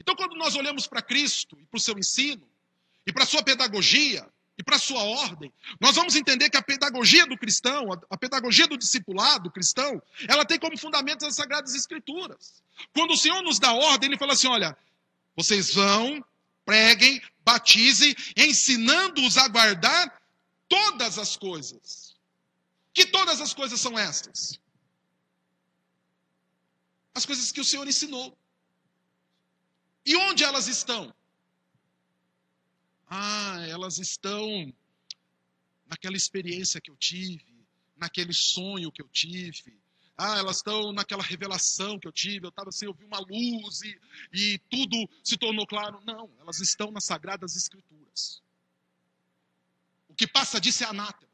Então, 0.00 0.16
quando 0.16 0.34
nós 0.36 0.56
olhamos 0.56 0.86
para 0.86 1.02
Cristo 1.02 1.58
e 1.60 1.66
para 1.66 1.76
o 1.76 1.80
seu 1.80 1.98
ensino, 1.98 2.48
e 3.06 3.12
para 3.12 3.24
a 3.24 3.26
sua 3.26 3.42
pedagogia, 3.42 4.26
e 4.56 4.62
para 4.62 4.76
a 4.76 4.78
sua 4.78 5.02
ordem, 5.02 5.50
nós 5.80 5.96
vamos 5.96 6.14
entender 6.14 6.50
que 6.50 6.56
a 6.56 6.62
pedagogia 6.62 7.26
do 7.26 7.36
cristão, 7.36 7.88
a 8.10 8.16
pedagogia 8.16 8.66
do 8.66 8.76
discipulado 8.76 9.50
cristão, 9.50 10.02
ela 10.28 10.44
tem 10.44 10.58
como 10.58 10.76
fundamento 10.78 11.24
as 11.24 11.34
sagradas 11.34 11.74
escrituras. 11.74 12.62
Quando 12.92 13.12
o 13.12 13.16
Senhor 13.16 13.42
nos 13.42 13.58
dá 13.58 13.72
ordem, 13.72 14.10
ele 14.10 14.18
fala 14.18 14.34
assim: 14.34 14.48
olha, 14.48 14.76
vocês 15.34 15.72
vão, 15.72 16.22
preguem, 16.64 17.22
batizem, 17.42 18.14
ensinando-os 18.36 19.38
a 19.38 19.48
guardar 19.48 20.20
todas 20.68 21.18
as 21.18 21.36
coisas. 21.36 22.14
Que 22.92 23.06
todas 23.06 23.40
as 23.40 23.54
coisas 23.54 23.80
são 23.80 23.98
estas? 23.98 24.60
As 27.14 27.24
coisas 27.24 27.50
que 27.50 27.60
o 27.60 27.64
Senhor 27.64 27.88
ensinou. 27.88 28.36
E 30.10 30.16
onde 30.16 30.42
elas 30.42 30.66
estão? 30.66 31.14
Ah, 33.06 33.64
elas 33.68 33.98
estão 33.98 34.74
naquela 35.86 36.16
experiência 36.16 36.80
que 36.80 36.90
eu 36.90 36.96
tive, 36.96 37.64
naquele 37.96 38.32
sonho 38.32 38.90
que 38.90 39.00
eu 39.00 39.08
tive. 39.08 39.78
Ah, 40.16 40.38
elas 40.38 40.56
estão 40.56 40.90
naquela 40.92 41.22
revelação 41.22 41.96
que 41.96 42.08
eu 42.08 42.12
tive. 42.12 42.44
Eu 42.44 42.48
estava 42.48 42.70
assim, 42.70 42.86
eu 42.86 42.92
vi 42.92 43.04
uma 43.04 43.20
luz 43.20 43.82
e, 43.82 44.00
e 44.32 44.58
tudo 44.68 45.08
se 45.22 45.36
tornou 45.36 45.64
claro. 45.64 46.02
Não, 46.04 46.28
elas 46.40 46.58
estão 46.58 46.90
nas 46.90 47.04
Sagradas 47.04 47.54
Escrituras. 47.54 48.42
O 50.08 50.14
que 50.16 50.26
passa 50.26 50.60
disso 50.60 50.82
é 50.82 50.88
anátema. 50.88 51.30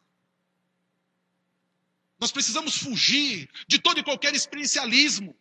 Nós 2.21 2.31
precisamos 2.31 2.77
fugir 2.77 3.49
de 3.67 3.79
todo 3.79 4.01
e 4.01 4.05
qualquer 4.05 4.35
experiencialismo. 4.35 5.35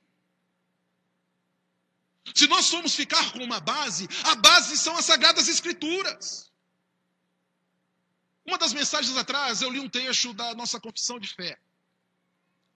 Se 2.33 2.47
nós 2.47 2.69
formos 2.69 2.95
ficar 2.95 3.31
com 3.33 3.43
uma 3.43 3.59
base, 3.59 4.07
a 4.23 4.35
base 4.35 4.77
são 4.77 4.97
as 4.97 5.05
Sagradas 5.05 5.47
Escrituras. 5.47 6.51
Uma 8.45 8.57
das 8.57 8.73
mensagens 8.73 9.15
atrás, 9.17 9.61
eu 9.61 9.69
li 9.69 9.79
um 9.79 9.89
trecho 9.89 10.33
da 10.33 10.53
nossa 10.53 10.79
confissão 10.79 11.19
de 11.19 11.27
fé. 11.27 11.57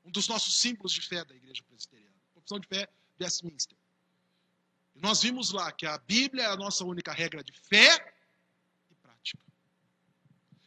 Um 0.06 0.12
dos 0.12 0.28
nossos 0.28 0.60
símbolos 0.60 0.92
de 0.92 1.02
fé 1.02 1.24
da 1.24 1.36
Igreja 1.36 1.64
Presbiteriana. 1.64 2.16
Confissão 2.34 2.60
de 2.60 2.68
fé 2.68 2.88
Westminster. 3.20 3.78
E 4.96 5.02
nós 5.02 5.22
vimos 5.22 5.52
lá 5.52 5.72
que 5.72 5.86
a 5.86 5.98
Bíblia 5.98 6.44
é 6.44 6.48
a 6.48 6.56
nossa 6.56 6.84
única 6.86 7.12
regra 7.12 7.44
de 7.44 7.54
fé 7.54 8.14
e 8.90 8.96
prática. 8.96 9.40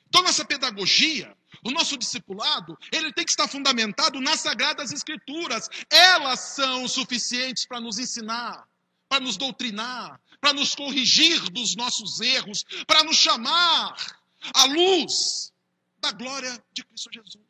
Então, 0.09 0.23
nossa 0.23 0.45
pedagogia, 0.45 1.37
o 1.65 1.71
nosso 1.71 1.97
discipulado, 1.97 2.79
ele 2.93 3.13
tem 3.13 3.25
que 3.25 3.31
estar 3.31 3.49
fundamentado 3.49 4.21
nas 4.21 4.41
Sagradas 4.41 4.93
Escrituras. 4.93 5.69
Elas 5.89 6.39
são 6.41 6.87
suficientes 6.87 7.65
para 7.65 7.81
nos 7.81 7.99
ensinar 7.99 8.69
para 9.13 9.21
nos 9.21 9.37
doutrinar, 9.37 10.19
para 10.41 10.55
nos 10.55 10.75
corrigir 10.75 11.39
dos 11.51 11.77
nossos 11.77 12.19
erros, 12.23 12.65
para 12.87 13.05
nos 13.05 13.19
chamar 13.19 13.95
à 14.55 14.65
luz 14.65 15.53
da 15.99 16.13
glória 16.13 16.51
de 16.73 16.83
Cristo 16.83 17.11
Jesus. 17.13 17.45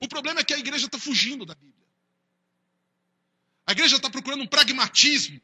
O 0.00 0.06
problema 0.06 0.38
é 0.38 0.44
que 0.44 0.54
a 0.54 0.58
igreja 0.58 0.86
está 0.86 0.96
fugindo 0.96 1.44
da 1.44 1.56
Bíblia. 1.56 1.88
A 3.66 3.72
igreja 3.72 3.96
está 3.96 4.08
procurando 4.08 4.44
um 4.44 4.46
pragmatismo. 4.46 5.42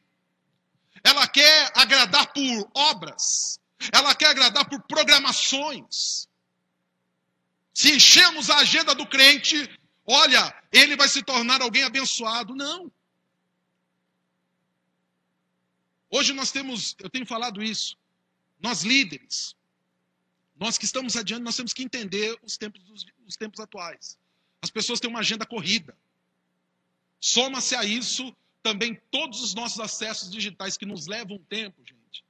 Ela 1.03 1.27
quer 1.27 1.73
agradar 1.75 2.33
por 2.33 2.71
obras. 2.73 3.59
Ela 3.92 4.14
quer 4.14 4.29
agradar 4.29 4.68
por 4.68 4.81
programações. 4.83 6.29
Se 7.75 7.97
enchemos 7.97 8.49
a 8.49 8.59
agenda 8.59 8.95
do 8.95 9.05
crente, 9.07 9.68
olha, 10.07 10.55
ele 10.71 10.95
vai 10.95 11.09
se 11.09 11.21
tornar 11.25 11.61
alguém 11.61 11.83
abençoado. 11.83 12.55
Não. 12.55 12.88
Hoje 16.14 16.35
nós 16.35 16.53
temos, 16.53 16.94
eu 16.98 17.09
tenho 17.09 17.25
falado 17.25 17.62
isso, 17.62 17.96
nós 18.61 18.83
líderes, 18.83 19.57
nós 20.55 20.77
que 20.77 20.85
estamos 20.85 21.16
adiante, 21.16 21.42
nós 21.42 21.57
temos 21.57 21.72
que 21.72 21.83
entender 21.83 22.38
os 22.42 22.59
tempos, 22.59 23.07
os 23.27 23.35
tempos 23.35 23.59
atuais. 23.59 24.18
As 24.61 24.70
pessoas 24.70 25.01
têm 25.01 25.09
uma 25.09 25.20
agenda 25.20 25.46
corrida. 25.46 25.96
Soma-se 27.18 27.75
a 27.75 27.83
isso 27.83 28.37
também 28.62 29.01
todos 29.11 29.40
os 29.40 29.55
nossos 29.55 29.81
acessos 29.81 30.31
digitais 30.31 30.77
que 30.77 30.85
nos 30.85 31.07
levam 31.07 31.38
tempo, 31.48 31.83
gente. 31.83 32.22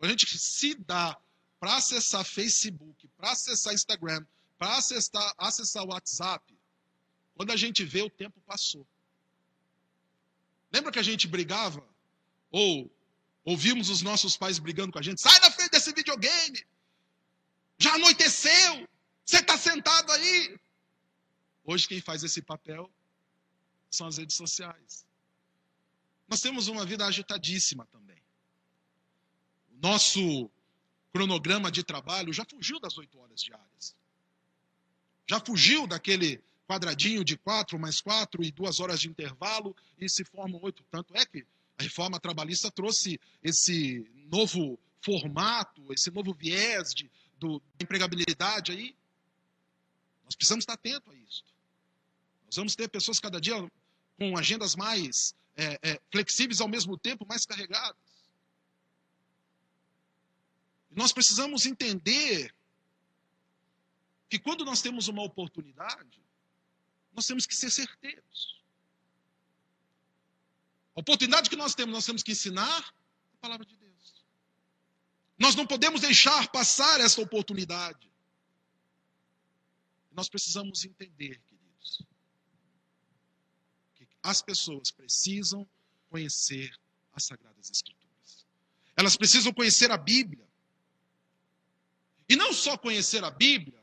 A 0.00 0.06
gente 0.06 0.38
se 0.38 0.74
dá 0.74 1.18
para 1.58 1.76
acessar 1.76 2.24
Facebook, 2.26 3.08
para 3.16 3.32
acessar 3.32 3.72
Instagram, 3.72 4.24
para 4.58 4.76
acessar, 4.76 5.34
acessar 5.38 5.84
WhatsApp, 5.84 6.44
quando 7.34 7.52
a 7.52 7.56
gente 7.56 7.84
vê, 7.84 8.02
o 8.02 8.10
tempo 8.10 8.38
passou. 8.42 8.86
Lembra 10.70 10.92
que 10.92 10.98
a 10.98 11.02
gente 11.02 11.26
brigava? 11.26 11.82
Ou 12.50 12.90
Ouvimos 13.44 13.88
os 13.88 14.02
nossos 14.02 14.36
pais 14.36 14.58
brigando 14.58 14.92
com 14.92 14.98
a 14.98 15.02
gente: 15.02 15.20
sai 15.20 15.40
da 15.40 15.50
frente 15.50 15.70
desse 15.70 15.92
videogame! 15.92 16.66
Já 17.78 17.94
anoiteceu! 17.94 18.88
Você 19.24 19.38
está 19.38 19.56
sentado 19.56 20.10
aí! 20.12 20.58
Hoje 21.64 21.86
quem 21.86 22.00
faz 22.00 22.22
esse 22.24 22.42
papel 22.42 22.90
são 23.90 24.06
as 24.06 24.18
redes 24.18 24.36
sociais. 24.36 25.06
Nós 26.26 26.40
temos 26.40 26.68
uma 26.68 26.84
vida 26.84 27.06
agitadíssima 27.06 27.86
também. 27.86 28.20
O 29.72 29.80
nosso 29.80 30.50
cronograma 31.12 31.70
de 31.70 31.82
trabalho 31.82 32.32
já 32.32 32.44
fugiu 32.44 32.78
das 32.78 32.96
oito 32.98 33.18
horas 33.18 33.42
diárias. 33.42 33.96
Já 35.26 35.40
fugiu 35.40 35.86
daquele 35.86 36.42
quadradinho 36.66 37.24
de 37.24 37.36
quatro 37.36 37.78
mais 37.78 38.00
quatro 38.00 38.42
e 38.44 38.50
duas 38.50 38.78
horas 38.78 39.00
de 39.00 39.08
intervalo 39.08 39.74
e 39.98 40.08
se 40.08 40.24
formam 40.24 40.60
oito. 40.62 40.84
Tanto 40.90 41.16
é 41.16 41.24
que 41.24 41.46
a 41.78 41.82
reforma 41.82 42.18
trabalhista 42.18 42.70
trouxe 42.70 43.20
esse 43.42 44.04
novo 44.30 44.78
formato, 45.00 45.92
esse 45.92 46.10
novo 46.10 46.34
viés 46.34 46.92
de, 46.92 47.10
do, 47.38 47.60
de 47.76 47.84
empregabilidade 47.84 48.72
aí. 48.72 48.96
Nós 50.24 50.34
precisamos 50.34 50.64
estar 50.64 50.74
atentos 50.74 51.12
a 51.12 51.16
isso. 51.16 51.44
Nós 52.46 52.56
vamos 52.56 52.74
ter 52.74 52.88
pessoas 52.88 53.20
cada 53.20 53.40
dia 53.40 53.54
com 54.18 54.36
agendas 54.36 54.74
mais 54.74 55.34
é, 55.56 55.78
é, 55.82 56.00
flexíveis 56.10 56.60
ao 56.60 56.68
mesmo 56.68 56.98
tempo, 56.98 57.24
mais 57.26 57.46
carregadas. 57.46 57.96
Nós 60.90 61.12
precisamos 61.12 61.64
entender 61.64 62.52
que 64.28 64.38
quando 64.38 64.64
nós 64.64 64.82
temos 64.82 65.06
uma 65.06 65.22
oportunidade, 65.22 66.20
nós 67.12 67.26
temos 67.26 67.46
que 67.46 67.54
ser 67.54 67.70
certeiros. 67.70 68.57
A 70.98 71.00
oportunidade 71.00 71.48
que 71.48 71.54
nós 71.54 71.76
temos, 71.76 71.94
nós 71.94 72.04
temos 72.04 72.24
que 72.24 72.32
ensinar 72.32 72.92
a 73.34 73.36
palavra 73.40 73.64
de 73.64 73.76
Deus. 73.76 74.26
Nós 75.38 75.54
não 75.54 75.64
podemos 75.64 76.00
deixar 76.00 76.50
passar 76.50 77.00
essa 77.00 77.20
oportunidade. 77.20 78.10
Nós 80.10 80.28
precisamos 80.28 80.84
entender, 80.84 81.40
queridos, 81.42 82.02
que 83.94 84.08
as 84.20 84.42
pessoas 84.42 84.90
precisam 84.90 85.64
conhecer 86.10 86.76
as 87.12 87.26
Sagradas 87.26 87.70
Escrituras. 87.70 88.44
Elas 88.96 89.16
precisam 89.16 89.52
conhecer 89.52 89.92
a 89.92 89.96
Bíblia. 89.96 90.48
E 92.28 92.34
não 92.34 92.52
só 92.52 92.76
conhecer 92.76 93.22
a 93.22 93.30
Bíblia 93.30 93.80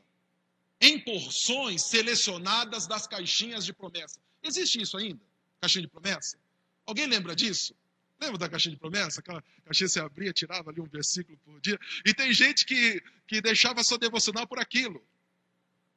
em 0.78 1.02
porções 1.02 1.82
selecionadas 1.84 2.86
das 2.86 3.06
caixinhas 3.06 3.64
de 3.64 3.72
promessa. 3.72 4.20
Existe 4.42 4.82
isso 4.82 4.98
ainda? 4.98 5.24
Caixinha 5.62 5.80
de 5.80 5.88
promessa? 5.88 6.38
Alguém 6.86 7.06
lembra 7.06 7.34
disso? 7.34 7.74
Lembra 8.20 8.38
da 8.38 8.48
caixinha 8.48 8.74
de 8.74 8.80
promessa? 8.80 9.20
Aquela 9.20 9.42
caixinha 9.64 9.88
você 9.88 10.00
abria, 10.00 10.32
tirava 10.32 10.70
ali 10.70 10.80
um 10.80 10.86
versículo 10.86 11.36
por 11.38 11.60
dia. 11.60 11.78
E 12.04 12.14
tem 12.14 12.32
gente 12.32 12.64
que, 12.64 13.02
que 13.26 13.40
deixava 13.40 13.84
sua 13.84 13.98
devocional 13.98 14.46
por 14.46 14.58
aquilo. 14.58 15.04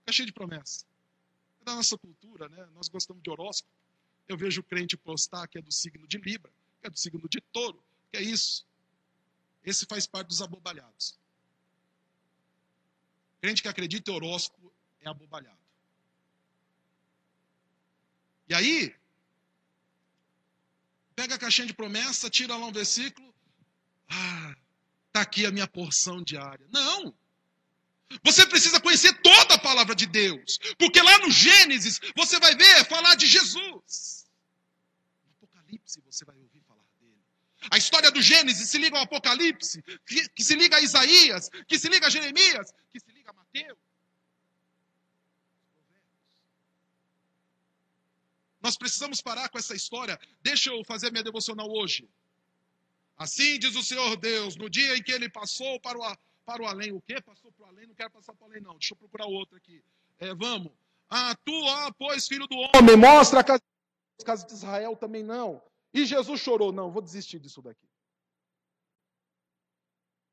Caixinha 0.05 0.25
de 0.25 0.33
promessa. 0.33 0.85
É 1.61 1.65
da 1.65 1.75
nossa 1.75 1.97
cultura, 1.97 2.49
né? 2.49 2.67
Nós 2.73 2.89
gostamos 2.89 3.23
de 3.23 3.29
horóscopo. 3.29 3.71
Eu 4.27 4.37
vejo 4.37 4.61
o 4.61 4.63
crente 4.63 4.97
postar 4.97 5.47
que 5.47 5.57
é 5.57 5.61
do 5.61 5.71
signo 5.71 6.07
de 6.07 6.17
Libra, 6.17 6.51
que 6.81 6.87
é 6.87 6.89
do 6.89 6.99
signo 6.99 7.27
de 7.29 7.39
Touro, 7.39 7.81
que 8.11 8.17
é 8.17 8.21
isso. 8.21 8.65
Esse 9.63 9.85
faz 9.85 10.05
parte 10.05 10.27
dos 10.27 10.41
abobalhados. 10.41 11.17
Crente 13.41 13.61
que 13.61 13.67
acredita 13.67 14.11
em 14.11 14.13
horóscopo 14.13 14.71
é 15.01 15.09
abobalhado. 15.09 15.57
E 18.49 18.53
aí, 18.53 18.95
pega 21.19 21.35
a 21.35 21.37
caixinha 21.37 21.67
de 21.67 21.73
promessa, 21.73 22.29
tira 22.29 22.55
lá 22.55 22.65
um 22.65 22.71
versículo. 22.71 23.35
Ah, 24.09 24.55
tá 25.11 25.19
aqui 25.19 25.45
a 25.45 25.51
minha 25.51 25.67
porção 25.67 26.23
diária. 26.23 26.65
Não! 26.71 27.13
Você 28.23 28.45
precisa 28.45 28.79
conhecer 28.79 29.11
toda 29.21 29.55
a 29.55 29.59
palavra 29.59 29.93
de 29.93 30.05
Deus, 30.05 30.57
porque 30.77 31.01
lá 31.01 31.17
no 31.19 31.29
Gênesis 31.29 31.99
você 32.15 32.39
vai 32.39 32.55
ver 32.55 32.85
falar 32.85 33.15
de 33.15 33.27
Jesus. 33.27 34.29
No 35.25 35.31
Apocalipse 35.33 36.01
você 36.09 36.23
vai 36.23 36.37
ouvir 36.37 36.61
falar 36.65 36.85
dele. 37.01 37.21
A 37.69 37.77
história 37.77 38.09
do 38.09 38.21
Gênesis 38.21 38.69
se 38.69 38.77
liga 38.77 38.97
ao 38.97 39.03
Apocalipse, 39.03 39.83
que, 40.07 40.29
que 40.29 40.43
se 40.43 40.55
liga 40.55 40.77
a 40.77 40.81
Isaías, 40.81 41.49
que 41.67 41.77
se 41.77 41.89
liga 41.89 42.07
a 42.07 42.09
Jeremias, 42.09 42.71
que 42.89 42.99
se 43.01 43.11
liga 43.11 43.29
a 43.29 43.33
Mateus. 43.33 43.88
Nós 48.61 48.77
precisamos 48.77 49.21
parar 49.21 49.49
com 49.49 49.57
essa 49.57 49.75
história. 49.75 50.19
Deixa 50.41 50.69
eu 50.69 50.83
fazer 50.83 51.11
minha 51.11 51.23
devocional 51.23 51.69
hoje. 51.69 52.09
Assim 53.17 53.59
diz 53.59 53.75
o 53.75 53.83
Senhor 53.83 54.15
Deus, 54.17 54.55
no 54.55 54.69
dia 54.69 54.95
em 54.95 55.03
que 55.03 55.11
ele 55.11 55.29
passou 55.29 55.79
para 55.79 55.97
o, 55.97 56.17
para 56.45 56.63
o 56.63 56.65
além. 56.65 56.91
O 56.91 57.01
quê? 57.01 57.21
Passou 57.21 57.51
para 57.51 57.65
o 57.65 57.69
além? 57.69 57.87
Não 57.87 57.95
quero 57.95 58.11
passar 58.11 58.33
para 58.33 58.45
o 58.45 58.49
além, 58.49 58.61
não. 58.61 58.73
Deixa 58.73 58.93
eu 58.93 58.97
procurar 58.97 59.25
outro 59.25 59.57
aqui. 59.57 59.83
É, 60.17 60.33
vamos. 60.33 60.71
Ah, 61.09 61.35
tu, 61.43 61.51
ó, 61.51 61.91
pois, 61.97 62.27
filho 62.27 62.47
do 62.47 62.55
homem, 62.57 62.95
mostra 62.95 63.39
a 63.39 63.43
casa, 63.43 63.63
a 64.21 64.23
casa 64.23 64.45
de 64.45 64.53
Israel 64.53 64.95
também 64.95 65.23
não. 65.23 65.61
E 65.93 66.05
Jesus 66.05 66.39
chorou. 66.39 66.71
Não, 66.71 66.91
vou 66.91 67.01
desistir 67.01 67.39
disso 67.39 67.61
daqui. 67.61 67.87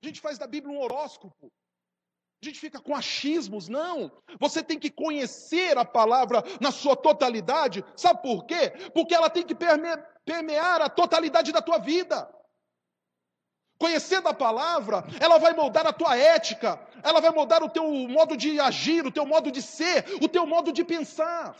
A 0.02 0.06
gente 0.06 0.20
faz 0.20 0.38
da 0.38 0.46
Bíblia 0.46 0.72
um 0.72 0.80
horóscopo. 0.80 1.52
A 2.42 2.46
gente 2.46 2.60
fica 2.60 2.80
com 2.80 2.94
achismos, 2.94 3.68
não. 3.68 4.12
Você 4.38 4.62
tem 4.62 4.78
que 4.78 4.90
conhecer 4.90 5.78
a 5.78 5.84
palavra 5.84 6.42
na 6.60 6.70
sua 6.70 6.94
totalidade. 6.94 7.84
Sabe 7.96 8.22
por 8.22 8.44
quê? 8.44 8.70
Porque 8.92 9.14
ela 9.14 9.30
tem 9.30 9.42
que 9.42 9.54
permear 9.54 10.82
a 10.82 10.88
totalidade 10.88 11.50
da 11.50 11.62
tua 11.62 11.78
vida. 11.78 12.28
Conhecendo 13.78 14.28
a 14.28 14.34
palavra, 14.34 15.04
ela 15.20 15.38
vai 15.38 15.52
moldar 15.52 15.86
a 15.86 15.92
tua 15.92 16.16
ética, 16.16 16.80
ela 17.02 17.20
vai 17.20 17.30
moldar 17.30 17.62
o 17.62 17.68
teu 17.68 17.84
modo 18.08 18.36
de 18.36 18.58
agir, 18.58 19.04
o 19.06 19.12
teu 19.12 19.26
modo 19.26 19.50
de 19.50 19.60
ser, 19.60 20.04
o 20.22 20.28
teu 20.28 20.46
modo 20.46 20.72
de 20.72 20.84
pensar. 20.84 21.54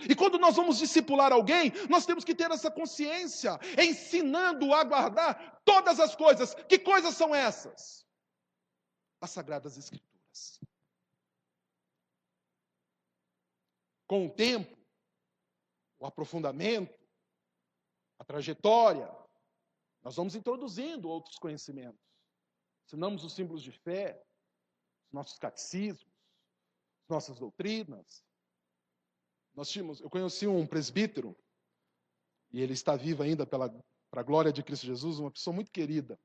E 0.00 0.14
quando 0.14 0.38
nós 0.38 0.56
vamos 0.56 0.78
discipular 0.78 1.32
alguém, 1.32 1.72
nós 1.88 2.06
temos 2.06 2.24
que 2.24 2.34
ter 2.34 2.50
essa 2.50 2.70
consciência, 2.70 3.58
ensinando 3.78 4.72
a 4.74 4.82
guardar 4.82 5.60
todas 5.64 6.00
as 6.00 6.16
coisas. 6.16 6.54
Que 6.68 6.78
coisas 6.78 7.14
são 7.14 7.34
essas? 7.34 8.04
As 9.20 9.30
Sagradas 9.30 9.76
Escrituras. 9.76 10.60
Com 14.06 14.26
o 14.26 14.30
tempo, 14.30 14.76
o 15.98 16.06
aprofundamento, 16.06 16.98
a 18.18 18.24
trajetória, 18.24 19.08
nós 20.02 20.16
vamos 20.16 20.34
introduzindo 20.34 21.08
outros 21.08 21.38
conhecimentos. 21.38 22.00
Ensinamos 22.86 23.22
os 23.22 23.34
símbolos 23.34 23.62
de 23.62 23.70
fé, 23.70 24.20
os 25.06 25.12
nossos 25.12 25.38
catecismos, 25.38 26.10
nossas 27.08 27.38
doutrinas. 27.38 28.24
Nós 29.54 29.68
tínhamos, 29.68 30.00
eu 30.00 30.08
conheci 30.08 30.46
um 30.46 30.66
presbítero, 30.66 31.36
e 32.50 32.60
ele 32.60 32.72
está 32.72 32.96
vivo 32.96 33.22
ainda 33.22 33.46
pela, 33.46 33.68
para 34.10 34.22
a 34.22 34.24
glória 34.24 34.52
de 34.52 34.62
Cristo 34.62 34.86
Jesus, 34.86 35.18
uma 35.18 35.30
pessoa 35.30 35.54
muito 35.54 35.70
querida. 35.70 36.18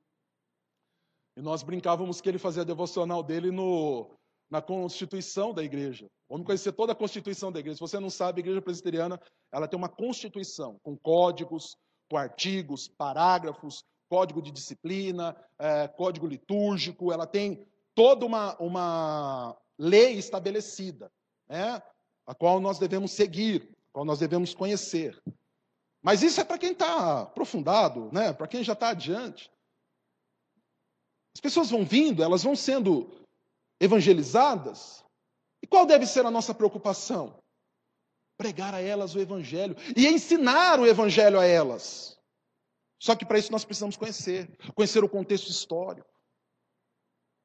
E 1.37 1.41
nós 1.41 1.63
brincávamos 1.63 2.21
que 2.21 2.29
ele 2.29 2.37
fazia 2.37 2.61
a 2.61 2.65
devocional 2.65 3.21
dele 3.21 3.51
no, 3.51 4.09
na 4.49 4.61
constituição 4.61 5.53
da 5.53 5.63
igreja. 5.63 6.07
Vamos 6.29 6.45
conhecer 6.45 6.71
toda 6.71 6.93
a 6.93 6.95
constituição 6.95 7.51
da 7.51 7.59
igreja. 7.59 7.75
Se 7.75 7.81
você 7.81 7.99
não 7.99 8.09
sabe, 8.09 8.39
a 8.39 8.43
igreja 8.43 8.61
presbiteriana 8.61 9.19
ela 9.51 9.67
tem 9.67 9.77
uma 9.77 9.89
constituição 9.89 10.79
com 10.81 10.97
códigos, 10.97 11.75
com 12.09 12.17
artigos, 12.17 12.87
parágrafos, 12.87 13.83
código 14.09 14.41
de 14.41 14.51
disciplina, 14.51 15.35
é, 15.59 15.87
código 15.87 16.27
litúrgico. 16.27 17.11
Ela 17.11 17.27
tem 17.27 17.67
toda 17.93 18.25
uma, 18.25 18.55
uma 18.57 19.57
lei 19.77 20.13
estabelecida, 20.13 21.11
né, 21.47 21.81
a 22.25 22.33
qual 22.33 22.59
nós 22.59 22.79
devemos 22.79 23.11
seguir, 23.11 23.69
a 23.89 23.93
qual 23.93 24.05
nós 24.05 24.19
devemos 24.19 24.53
conhecer. 24.53 25.21
Mas 26.01 26.21
isso 26.21 26.39
é 26.39 26.43
para 26.43 26.57
quem 26.57 26.71
está 26.71 27.23
aprofundado, 27.23 28.09
né, 28.13 28.31
para 28.31 28.47
quem 28.47 28.63
já 28.63 28.73
está 28.73 28.89
adiante. 28.89 29.51
As 31.35 31.41
pessoas 31.41 31.69
vão 31.69 31.83
vindo, 31.85 32.23
elas 32.23 32.43
vão 32.43 32.55
sendo 32.55 33.11
evangelizadas. 33.79 35.03
E 35.61 35.67
qual 35.67 35.85
deve 35.85 36.05
ser 36.05 36.25
a 36.25 36.31
nossa 36.31 36.53
preocupação? 36.53 37.37
Pregar 38.37 38.73
a 38.73 38.81
elas 38.81 39.15
o 39.15 39.19
Evangelho 39.19 39.75
e 39.95 40.07
ensinar 40.07 40.79
o 40.79 40.87
Evangelho 40.87 41.37
a 41.37 41.45
elas. 41.45 42.17
Só 42.99 43.15
que 43.15 43.25
para 43.25 43.37
isso 43.37 43.51
nós 43.51 43.65
precisamos 43.65 43.97
conhecer, 43.97 44.49
conhecer 44.73 45.03
o 45.03 45.09
contexto 45.09 45.49
histórico, 45.49 46.09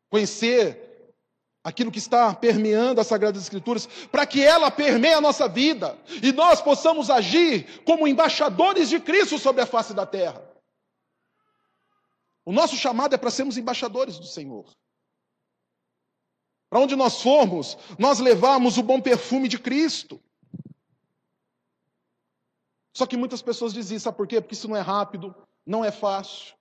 conhecer 0.09 1.15
aquilo 1.63 1.91
que 1.91 1.99
está 1.99 2.35
permeando 2.35 3.01
as 3.01 3.09
Sagradas 3.09 3.43
Escrituras, 3.43 3.87
para 4.11 4.25
que 4.25 4.43
ela 4.43 4.71
permeie 4.71 5.15
a 5.15 5.21
nossa 5.21 5.49
vida 5.49 5.99
e 6.23 6.33
nós 6.33 6.63
possamos 6.63 7.11
agir 7.11 7.83
como 7.85 8.07
embaixadores 8.07 8.89
de 8.89 9.01
Cristo 9.01 9.39
sobre 9.39 9.63
a 9.63 9.67
face 9.67 9.93
da 9.93 10.07
terra. 10.07 10.50
O 12.45 12.53
nosso 12.53 12.77
chamado 12.77 13.15
é 13.15 13.19
para 13.19 13.31
sermos 13.31 13.57
embaixadores 13.57 14.19
do 14.19 14.27
Senhor. 14.27 14.67
Para 16.69 16.81
onde 16.81 16.95
nós 16.95 17.21
formos, 17.21 17.77
nós 17.99 18.21
levamos 18.21 18.79
o 18.79 18.83
bom 18.83 19.01
perfume 19.01 19.49
de 19.49 19.59
Cristo. 19.59 20.21
Só 22.93 23.07
que 23.07 23.17
muitas 23.17 23.43
pessoas 23.43 23.73
dizem, 23.73 23.99
sabe 23.99 24.17
por 24.17 24.27
quê? 24.27 24.41
Porque 24.41 24.55
isso 24.55 24.69
não 24.69 24.77
é 24.77 24.81
rápido, 24.81 25.35
não 25.67 25.85
é 25.85 25.91
fácil. 25.91 26.55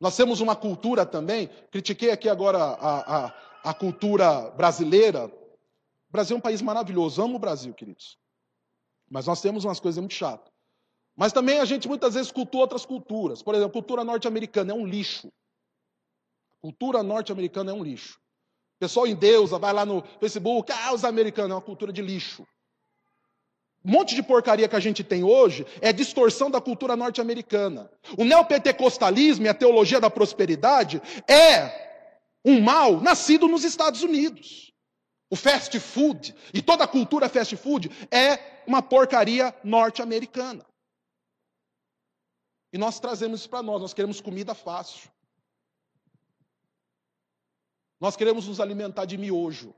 Nós 0.00 0.16
temos 0.16 0.40
uma 0.40 0.54
cultura 0.54 1.04
também, 1.04 1.48
critiquei 1.70 2.10
aqui 2.10 2.28
agora 2.28 2.58
a, 2.58 3.26
a, 3.26 3.34
a 3.64 3.74
cultura 3.74 4.50
brasileira. 4.50 5.26
O 5.26 6.12
Brasil 6.12 6.36
é 6.36 6.38
um 6.38 6.42
país 6.42 6.62
maravilhoso, 6.62 7.20
amo 7.20 7.36
o 7.36 7.40
Brasil, 7.40 7.74
queridos. 7.74 8.18
Mas 9.10 9.26
nós 9.26 9.40
temos 9.40 9.64
umas 9.64 9.80
coisas 9.80 9.98
muito 9.98 10.14
chatas. 10.14 10.52
Mas 11.18 11.32
também 11.32 11.58
a 11.58 11.64
gente 11.64 11.88
muitas 11.88 12.14
vezes 12.14 12.30
cultua 12.30 12.60
outras 12.60 12.86
culturas. 12.86 13.42
Por 13.42 13.52
exemplo, 13.52 13.70
a 13.70 13.72
cultura 13.72 14.04
norte-americana 14.04 14.70
é 14.70 14.74
um 14.74 14.86
lixo. 14.86 15.26
A 15.26 16.60
cultura 16.62 17.02
norte-americana 17.02 17.72
é 17.72 17.74
um 17.74 17.82
lixo. 17.82 18.20
O 18.76 18.78
pessoal 18.78 19.04
em 19.04 19.16
Deus 19.16 19.50
vai 19.50 19.72
lá 19.72 19.84
no 19.84 20.00
Facebook, 20.20 20.70
ah, 20.70 20.94
os 20.94 21.04
americanos, 21.04 21.50
é 21.50 21.54
uma 21.54 21.60
cultura 21.60 21.92
de 21.92 22.00
lixo. 22.00 22.46
Um 23.84 23.90
monte 23.90 24.14
de 24.14 24.22
porcaria 24.22 24.68
que 24.68 24.76
a 24.76 24.80
gente 24.80 25.02
tem 25.02 25.24
hoje 25.24 25.66
é 25.80 25.92
distorção 25.92 26.48
da 26.48 26.60
cultura 26.60 26.94
norte-americana. 26.94 27.90
O 28.16 28.22
neopentecostalismo 28.22 29.44
e 29.44 29.48
a 29.48 29.54
teologia 29.54 30.00
da 30.00 30.08
prosperidade 30.08 31.02
é 31.28 32.38
um 32.44 32.60
mal 32.60 33.00
nascido 33.00 33.48
nos 33.48 33.64
Estados 33.64 34.04
Unidos. 34.04 34.72
O 35.28 35.34
fast 35.34 35.80
food 35.80 36.32
e 36.54 36.62
toda 36.62 36.84
a 36.84 36.88
cultura 36.88 37.28
fast 37.28 37.56
food 37.56 37.90
é 38.08 38.38
uma 38.68 38.80
porcaria 38.80 39.52
norte-americana. 39.64 40.67
E 42.72 42.78
nós 42.78 43.00
trazemos 43.00 43.40
isso 43.40 43.50
para 43.50 43.62
nós, 43.62 43.80
nós 43.80 43.94
queremos 43.94 44.20
comida 44.20 44.54
fácil. 44.54 45.10
Nós 48.00 48.16
queremos 48.16 48.46
nos 48.46 48.60
alimentar 48.60 49.04
de 49.04 49.16
miojo. 49.16 49.74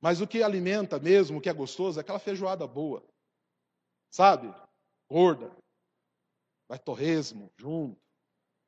Mas 0.00 0.20
o 0.20 0.26
que 0.26 0.42
alimenta 0.42 0.98
mesmo, 0.98 1.38
o 1.38 1.40
que 1.40 1.48
é 1.48 1.52
gostoso, 1.52 1.98
é 1.98 2.02
aquela 2.02 2.18
feijoada 2.18 2.66
boa. 2.66 3.02
Sabe? 4.10 4.54
Gorda. 5.08 5.54
Vai 6.68 6.78
torresmo 6.78 7.52
junto. 7.56 8.00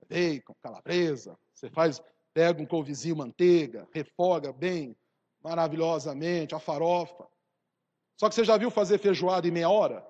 Bacon, 0.08 0.54
calabresa. 0.62 1.38
Você 1.54 1.68
faz, 1.68 2.00
pega 2.32 2.62
um 2.62 2.66
couvezinho 2.66 3.16
manteiga, 3.16 3.88
refoga 3.92 4.52
bem, 4.52 4.96
maravilhosamente, 5.42 6.54
a 6.54 6.60
farofa. 6.60 7.28
Só 8.16 8.28
que 8.28 8.34
você 8.34 8.44
já 8.44 8.56
viu 8.56 8.70
fazer 8.70 8.98
feijoada 8.98 9.48
em 9.48 9.50
meia 9.50 9.68
hora? 9.68 10.06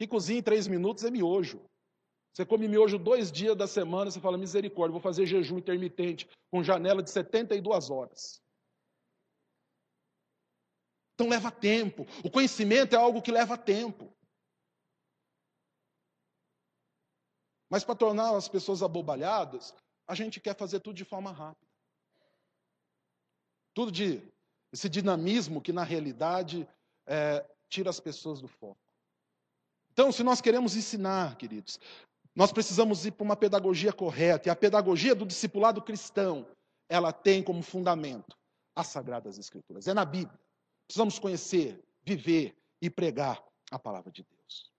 Que 0.00 0.08
cozinha 0.08 0.38
em 0.38 0.42
três 0.42 0.66
minutos 0.66 1.04
é 1.04 1.10
miojo. 1.10 1.62
Você 2.32 2.46
come 2.46 2.66
miojo 2.66 2.98
dois 2.98 3.30
dias 3.30 3.54
da 3.54 3.66
semana, 3.66 4.10
você 4.10 4.18
fala, 4.18 4.38
misericórdia, 4.38 4.92
vou 4.92 5.00
fazer 5.00 5.26
jejum 5.26 5.58
intermitente 5.58 6.26
com 6.50 6.64
janela 6.64 7.02
de 7.02 7.10
72 7.10 7.90
horas. 7.90 8.42
Então 11.12 11.28
leva 11.28 11.52
tempo. 11.52 12.06
O 12.24 12.30
conhecimento 12.30 12.94
é 12.94 12.98
algo 12.98 13.20
que 13.20 13.30
leva 13.30 13.58
tempo. 13.58 14.10
Mas 17.68 17.84
para 17.84 17.94
tornar 17.94 18.34
as 18.34 18.48
pessoas 18.48 18.82
abobalhadas, 18.82 19.74
a 20.08 20.14
gente 20.14 20.40
quer 20.40 20.56
fazer 20.56 20.80
tudo 20.80 20.96
de 20.96 21.04
forma 21.04 21.30
rápida. 21.30 21.70
Tudo 23.74 23.92
de 23.92 24.22
esse 24.72 24.88
dinamismo 24.88 25.60
que 25.60 25.74
na 25.74 25.84
realidade 25.84 26.66
é, 27.06 27.46
tira 27.68 27.90
as 27.90 28.00
pessoas 28.00 28.40
do 28.40 28.48
foco. 28.48 28.89
Então, 30.00 30.10
se 30.10 30.22
nós 30.22 30.40
queremos 30.40 30.76
ensinar, 30.76 31.36
queridos, 31.36 31.78
nós 32.34 32.50
precisamos 32.50 33.04
ir 33.04 33.10
para 33.10 33.22
uma 33.22 33.36
pedagogia 33.36 33.92
correta. 33.92 34.48
E 34.48 34.50
a 34.50 34.56
pedagogia 34.56 35.14
do 35.14 35.26
discipulado 35.26 35.82
cristão, 35.82 36.46
ela 36.88 37.12
tem 37.12 37.42
como 37.42 37.62
fundamento 37.62 38.34
as 38.74 38.86
Sagradas 38.86 39.38
Escrituras. 39.38 39.86
É 39.86 39.92
na 39.92 40.06
Bíblia. 40.06 40.40
Precisamos 40.86 41.18
conhecer, 41.18 41.84
viver 42.02 42.56
e 42.80 42.88
pregar 42.88 43.44
a 43.70 43.78
palavra 43.78 44.10
de 44.10 44.22
Deus. 44.22 44.72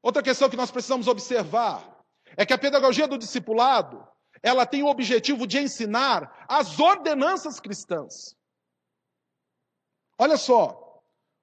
Outra 0.00 0.22
questão 0.22 0.48
que 0.48 0.56
nós 0.56 0.70
precisamos 0.70 1.08
observar 1.08 2.04
é 2.36 2.46
que 2.46 2.52
a 2.52 2.58
pedagogia 2.58 3.08
do 3.08 3.18
discipulado, 3.18 4.06
ela 4.40 4.64
tem 4.64 4.84
o 4.84 4.88
objetivo 4.88 5.48
de 5.48 5.58
ensinar 5.58 6.46
as 6.48 6.78
ordenanças 6.78 7.58
cristãs. 7.58 8.36
Olha 10.16 10.36
só, 10.36 11.02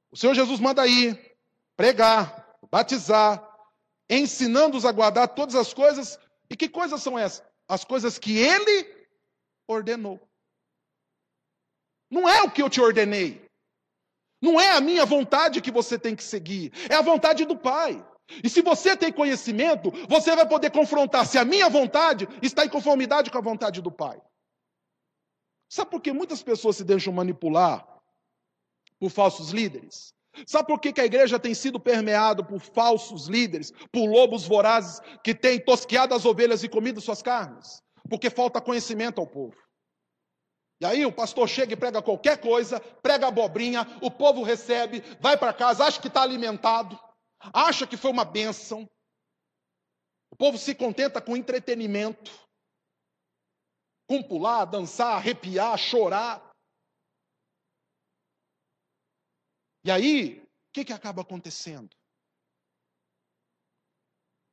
o 0.09 0.15
Senhor 0.15 0.33
Jesus 0.33 0.61
manda 0.61 0.87
ir 0.87 1.35
pregar, 1.75 2.38
batizar, 2.71 3.45
ensinando-os 4.09 4.85
a 4.85 4.91
guardar 4.91 5.27
todas 5.29 5.55
as 5.55 5.73
coisas. 5.73 6.19
E 6.49 6.55
que 6.55 6.67
coisas 6.67 7.01
são 7.01 7.17
essas? 7.17 7.43
As 7.67 7.83
coisas 7.83 8.17
que 8.17 8.37
ele 8.37 9.07
ordenou. 9.67 10.19
Não 12.09 12.27
é 12.27 12.41
o 12.41 12.49
que 12.49 12.61
eu 12.61 12.69
te 12.69 12.81
ordenei. 12.81 13.47
Não 14.41 14.59
é 14.59 14.71
a 14.71 14.81
minha 14.81 15.05
vontade 15.05 15.61
que 15.61 15.71
você 15.71 15.99
tem 15.99 16.15
que 16.15 16.23
seguir, 16.23 16.71
é 16.89 16.95
a 16.95 17.01
vontade 17.01 17.45
do 17.45 17.57
Pai. 17.57 18.05
E 18.43 18.49
se 18.49 18.61
você 18.61 18.95
tem 18.95 19.11
conhecimento, 19.11 19.91
você 20.07 20.35
vai 20.35 20.47
poder 20.47 20.71
confrontar 20.71 21.25
se 21.25 21.37
a 21.37 21.43
minha 21.43 21.67
vontade 21.67 22.27
está 22.41 22.63
em 22.63 22.69
conformidade 22.69 23.29
com 23.29 23.37
a 23.37 23.41
vontade 23.41 23.81
do 23.81 23.91
Pai. 23.91 24.21
Sabe 25.67 25.91
por 25.91 26.01
que 26.01 26.13
muitas 26.13 26.41
pessoas 26.41 26.77
se 26.77 26.83
deixam 26.83 27.11
manipular 27.11 27.85
por 28.99 29.09
falsos 29.09 29.51
líderes? 29.51 30.13
Sabe 30.45 30.67
por 30.67 30.79
que, 30.79 30.93
que 30.93 31.01
a 31.01 31.05
igreja 31.05 31.39
tem 31.39 31.53
sido 31.53 31.79
permeada 31.79 32.43
por 32.43 32.59
falsos 32.59 33.27
líderes, 33.27 33.71
por 33.91 34.05
lobos 34.05 34.45
vorazes 34.45 34.99
que 35.23 35.33
têm 35.33 35.59
tosqueado 35.59 36.13
as 36.13 36.25
ovelhas 36.25 36.63
e 36.63 36.69
comido 36.69 37.01
suas 37.01 37.21
carnes? 37.21 37.81
Porque 38.09 38.29
falta 38.29 38.61
conhecimento 38.61 39.19
ao 39.19 39.27
povo. 39.27 39.55
E 40.81 40.85
aí 40.85 41.05
o 41.05 41.11
pastor 41.11 41.47
chega 41.49 41.73
e 41.73 41.77
prega 41.77 42.01
qualquer 42.01 42.39
coisa, 42.39 42.79
prega 43.01 43.27
abobrinha, 43.27 43.85
o 44.01 44.09
povo 44.09 44.43
recebe, 44.43 45.01
vai 45.19 45.37
para 45.37 45.53
casa, 45.53 45.83
acha 45.83 45.99
que 45.99 46.07
está 46.07 46.21
alimentado, 46.21 46.97
acha 47.53 47.85
que 47.85 47.97
foi 47.97 48.11
uma 48.11 48.23
bênção. 48.23 48.89
O 50.31 50.35
povo 50.37 50.57
se 50.57 50.73
contenta 50.73 51.21
com 51.21 51.35
entretenimento, 51.35 52.31
com 54.07 54.23
pular, 54.23 54.65
dançar, 54.65 55.15
arrepiar, 55.15 55.77
chorar. 55.77 56.48
E 59.89 59.91
aí, 59.91 60.43
o 60.43 60.71
que, 60.71 60.85
que 60.85 60.93
acaba 60.93 61.23
acontecendo? 61.23 61.89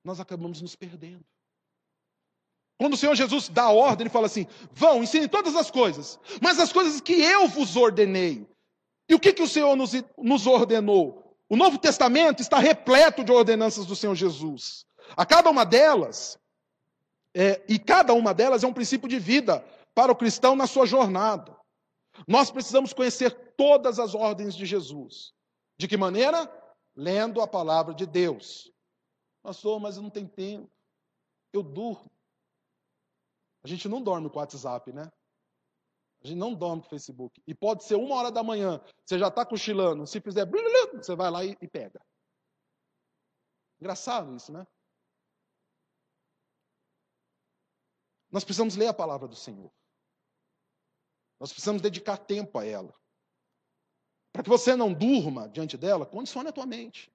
Nós 0.02 0.18
acabamos 0.18 0.62
nos 0.62 0.74
perdendo. 0.74 1.22
Quando 2.78 2.94
o 2.94 2.96
Senhor 2.96 3.14
Jesus 3.14 3.50
dá 3.50 3.64
a 3.64 3.70
ordem, 3.70 4.04
ele 4.04 4.10
fala 4.10 4.24
assim: 4.24 4.46
vão, 4.72 5.02
ensinem 5.02 5.28
todas 5.28 5.54
as 5.54 5.70
coisas, 5.70 6.18
mas 6.40 6.58
as 6.58 6.72
coisas 6.72 7.02
que 7.02 7.12
eu 7.12 7.48
vos 7.48 7.76
ordenei. 7.76 8.48
E 9.06 9.14
o 9.14 9.20
que, 9.20 9.30
que 9.30 9.42
o 9.42 9.46
Senhor 9.46 9.76
nos, 9.76 9.92
nos 10.16 10.46
ordenou? 10.46 11.36
O 11.50 11.56
Novo 11.56 11.76
Testamento 11.76 12.40
está 12.40 12.58
repleto 12.58 13.22
de 13.22 13.30
ordenanças 13.30 13.84
do 13.84 13.94
Senhor 13.94 14.14
Jesus. 14.14 14.86
A 15.14 15.26
cada 15.26 15.50
uma 15.50 15.66
delas, 15.66 16.38
é, 17.34 17.62
e 17.68 17.78
cada 17.78 18.14
uma 18.14 18.32
delas 18.32 18.64
é 18.64 18.66
um 18.66 18.72
princípio 18.72 19.06
de 19.06 19.18
vida 19.18 19.62
para 19.94 20.10
o 20.10 20.16
cristão 20.16 20.56
na 20.56 20.66
sua 20.66 20.86
jornada. 20.86 21.54
Nós 22.26 22.50
precisamos 22.50 22.92
conhecer 22.92 23.54
todas 23.56 23.98
as 23.98 24.14
ordens 24.14 24.54
de 24.54 24.64
Jesus. 24.64 25.34
De 25.78 25.88
que 25.88 25.96
maneira? 25.96 26.50
Lendo 26.94 27.40
a 27.40 27.48
palavra 27.48 27.94
de 27.94 28.06
Deus. 28.06 28.72
Pastor, 29.42 29.80
mas 29.80 29.96
eu 29.96 30.02
não 30.02 30.10
tenho 30.10 30.28
tempo. 30.28 30.70
Eu 31.52 31.62
durmo. 31.62 32.10
A 33.62 33.68
gente 33.68 33.88
não 33.88 34.02
dorme 34.02 34.30
com 34.30 34.36
o 34.36 34.40
WhatsApp, 34.40 34.92
né? 34.92 35.10
A 36.22 36.26
gente 36.26 36.38
não 36.38 36.54
dorme 36.54 36.82
com 36.82 36.86
o 36.86 36.90
Facebook. 36.90 37.42
E 37.46 37.54
pode 37.54 37.84
ser 37.84 37.96
uma 37.96 38.14
hora 38.16 38.30
da 38.30 38.42
manhã, 38.42 38.80
você 39.04 39.18
já 39.18 39.28
está 39.28 39.44
cochilando. 39.44 40.06
Se 40.06 40.20
fizer, 40.20 40.46
você 40.94 41.14
vai 41.14 41.30
lá 41.30 41.44
e, 41.44 41.68
pega. 41.68 42.00
Engraçado 43.80 44.34
isso, 44.34 44.52
né? 44.52 44.66
Nós 48.30 48.44
precisamos 48.44 48.76
ler 48.76 48.88
a 48.88 48.94
palavra 48.94 49.28
do 49.28 49.36
Senhor. 49.36 49.72
Nós 51.38 51.52
precisamos 51.52 51.82
dedicar 51.82 52.16
tempo 52.16 52.58
a 52.58 52.64
ela. 52.64 52.94
Para 54.32 54.42
que 54.42 54.48
você 54.48 54.76
não 54.76 54.92
durma 54.92 55.48
diante 55.48 55.76
dela, 55.76 56.06
condicione 56.06 56.48
a 56.48 56.52
tua 56.52 56.66
mente. 56.66 57.10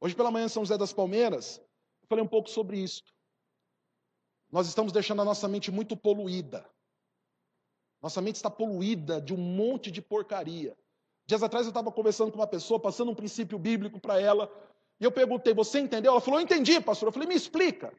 Hoje 0.00 0.14
pela 0.14 0.30
manhã 0.30 0.46
em 0.46 0.48
São 0.48 0.64
José 0.64 0.76
das 0.76 0.92
Palmeiras, 0.92 1.58
eu 2.02 2.08
falei 2.08 2.24
um 2.24 2.28
pouco 2.28 2.50
sobre 2.50 2.78
isso. 2.78 3.02
Nós 4.50 4.68
estamos 4.68 4.92
deixando 4.92 5.22
a 5.22 5.24
nossa 5.24 5.48
mente 5.48 5.70
muito 5.70 5.96
poluída. 5.96 6.68
Nossa 8.02 8.20
mente 8.20 8.36
está 8.36 8.50
poluída 8.50 9.20
de 9.20 9.32
um 9.32 9.38
monte 9.38 9.90
de 9.90 10.02
porcaria. 10.02 10.76
Dias 11.26 11.42
atrás 11.42 11.64
eu 11.64 11.70
estava 11.70 11.90
conversando 11.90 12.30
com 12.30 12.38
uma 12.38 12.46
pessoa, 12.46 12.78
passando 12.78 13.10
um 13.10 13.14
princípio 13.14 13.58
bíblico 13.58 13.98
para 13.98 14.20
ela, 14.20 14.50
e 15.00 15.04
eu 15.04 15.10
perguntei: 15.10 15.54
Você 15.54 15.80
entendeu? 15.80 16.12
Ela 16.12 16.20
falou: 16.20 16.40
entendi, 16.40 16.80
pastor. 16.80 17.08
Eu 17.08 17.12
falei: 17.12 17.28
Me 17.28 17.34
explica. 17.34 17.92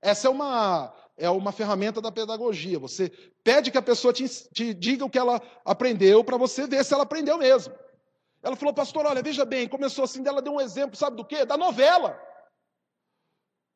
Essa 0.00 0.28
é 0.28 0.30
uma, 0.30 0.94
é 1.16 1.28
uma 1.30 1.52
ferramenta 1.52 2.00
da 2.00 2.10
pedagogia. 2.10 2.78
Você 2.78 3.10
pede 3.44 3.70
que 3.70 3.78
a 3.78 3.82
pessoa 3.82 4.12
te, 4.12 4.26
te 4.52 4.74
diga 4.74 5.04
o 5.04 5.10
que 5.10 5.18
ela 5.18 5.40
aprendeu 5.64 6.24
para 6.24 6.36
você 6.36 6.66
ver 6.66 6.84
se 6.84 6.94
ela 6.94 7.04
aprendeu 7.04 7.38
mesmo. 7.38 7.74
Ela 8.42 8.56
falou, 8.56 8.74
pastor, 8.74 9.06
olha, 9.06 9.22
veja 9.22 9.44
bem, 9.44 9.68
começou 9.68 10.04
assim, 10.04 10.26
ela 10.26 10.42
deu 10.42 10.54
um 10.54 10.60
exemplo, 10.60 10.96
sabe 10.96 11.16
do 11.16 11.24
quê? 11.24 11.44
Da 11.44 11.56
novela. 11.56 12.20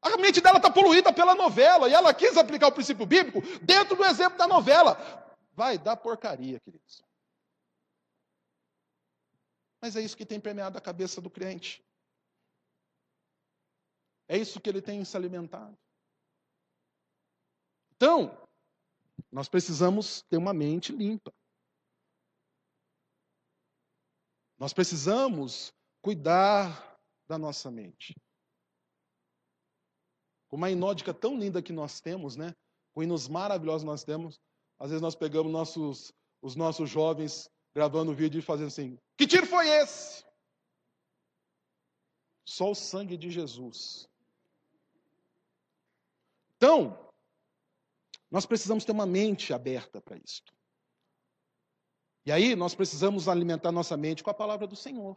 A 0.02 0.16
mente 0.16 0.40
dela 0.40 0.58
está 0.58 0.70
poluída 0.70 1.12
pela 1.12 1.34
novela, 1.34 1.88
e 1.88 1.92
ela 1.92 2.12
quis 2.12 2.36
aplicar 2.36 2.68
o 2.68 2.72
princípio 2.72 3.06
bíblico 3.06 3.40
dentro 3.62 3.96
do 3.96 4.04
exemplo 4.04 4.38
da 4.38 4.46
novela. 4.46 4.96
Vai 5.52 5.78
dar 5.78 5.96
porcaria, 5.96 6.60
queridos. 6.60 7.02
Mas 9.80 9.94
é 9.94 10.00
isso 10.00 10.16
que 10.16 10.26
tem 10.26 10.40
permeado 10.40 10.76
a 10.76 10.80
cabeça 10.80 11.20
do 11.20 11.30
crente. 11.30 11.84
É 14.28 14.36
isso 14.36 14.60
que 14.60 14.68
ele 14.68 14.82
tem 14.82 15.04
se 15.04 15.16
alimentado. 15.16 15.78
Então, 17.96 18.36
nós 19.32 19.48
precisamos 19.48 20.22
ter 20.28 20.36
uma 20.36 20.52
mente 20.52 20.92
limpa. 20.92 21.32
Nós 24.58 24.72
precisamos 24.72 25.72
cuidar 26.02 26.98
da 27.26 27.38
nossa 27.38 27.70
mente. 27.70 28.14
Com 30.48 30.56
uma 30.56 30.70
inódica 30.70 31.12
tão 31.12 31.38
linda 31.38 31.62
que 31.62 31.72
nós 31.72 32.00
temos, 32.00 32.36
né? 32.36 32.54
Com 32.94 33.02
hinos 33.02 33.28
maravilhosos 33.28 33.84
nós 33.84 34.04
temos, 34.04 34.40
às 34.78 34.90
vezes 34.90 35.02
nós 35.02 35.14
pegamos 35.14 35.52
nossos, 35.52 36.12
os 36.40 36.54
nossos 36.54 36.88
jovens 36.88 37.50
gravando 37.74 38.14
vídeo 38.14 38.38
e 38.38 38.42
fazendo 38.42 38.68
assim: 38.68 38.98
Que 39.16 39.26
tiro 39.26 39.46
foi 39.46 39.68
esse? 39.68 40.24
Só 42.44 42.70
o 42.70 42.74
sangue 42.74 43.16
de 43.16 43.30
Jesus. 43.30 44.08
Então, 46.56 47.05
nós 48.30 48.46
precisamos 48.46 48.84
ter 48.84 48.92
uma 48.92 49.06
mente 49.06 49.52
aberta 49.52 50.00
para 50.00 50.16
isso. 50.16 50.42
E 52.24 52.32
aí 52.32 52.56
nós 52.56 52.74
precisamos 52.74 53.28
alimentar 53.28 53.70
nossa 53.70 53.96
mente 53.96 54.22
com 54.22 54.30
a 54.30 54.34
palavra 54.34 54.66
do 54.66 54.74
Senhor, 54.74 55.16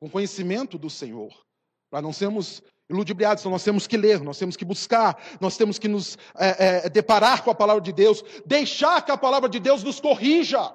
com 0.00 0.08
conhecimento 0.08 0.78
do 0.78 0.88
Senhor, 0.88 1.44
para 1.90 2.00
não 2.00 2.12
sermos 2.12 2.62
iludibriados. 2.88 3.42
Então 3.42 3.50
nós 3.50 3.64
temos 3.64 3.86
que 3.86 3.96
ler, 3.96 4.20
nós 4.20 4.38
temos 4.38 4.56
que 4.56 4.64
buscar, 4.64 5.20
nós 5.40 5.56
temos 5.56 5.78
que 5.78 5.88
nos 5.88 6.16
é, 6.36 6.86
é, 6.86 6.88
deparar 6.88 7.42
com 7.42 7.50
a 7.50 7.54
palavra 7.54 7.82
de 7.82 7.92
Deus, 7.92 8.22
deixar 8.46 9.04
que 9.04 9.10
a 9.10 9.16
palavra 9.16 9.48
de 9.48 9.58
Deus 9.58 9.82
nos 9.82 10.00
corrija. 10.00 10.74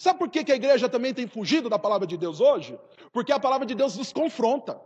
Sabe 0.00 0.18
por 0.18 0.30
que 0.30 0.50
a 0.50 0.56
igreja 0.56 0.88
também 0.88 1.14
tem 1.14 1.26
fugido 1.26 1.68
da 1.68 1.78
palavra 1.78 2.06
de 2.06 2.16
Deus 2.16 2.40
hoje? 2.40 2.78
Porque 3.12 3.32
a 3.32 3.38
palavra 3.38 3.66
de 3.66 3.74
Deus 3.74 3.96
nos 3.96 4.12
confronta. 4.12 4.80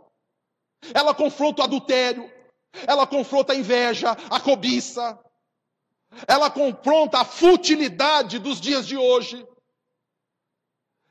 Ela 0.93 1.13
confronta 1.13 1.61
o 1.61 1.65
adultério, 1.65 2.29
ela 2.87 3.07
confronta 3.07 3.53
a 3.53 3.55
inveja, 3.55 4.11
a 4.11 4.39
cobiça. 4.39 5.19
Ela 6.27 6.49
confronta 6.49 7.19
a 7.19 7.25
futilidade 7.25 8.39
dos 8.39 8.59
dias 8.59 8.87
de 8.87 8.97
hoje. 8.97 9.47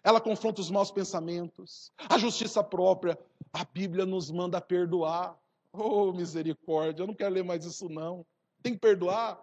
Ela 0.02 0.20
confronta 0.20 0.60
os 0.60 0.70
maus 0.70 0.90
pensamentos, 0.90 1.92
a 2.08 2.18
justiça 2.18 2.62
própria. 2.62 3.18
A 3.52 3.64
Bíblia 3.64 4.06
nos 4.06 4.30
manda 4.30 4.60
perdoar. 4.60 5.36
Oh, 5.72 6.12
misericórdia, 6.12 7.02
eu 7.02 7.06
não 7.06 7.14
quero 7.14 7.34
ler 7.34 7.44
mais 7.44 7.64
isso 7.64 7.88
não. 7.88 8.24
Tem 8.62 8.72
que 8.72 8.80
perdoar. 8.80 9.38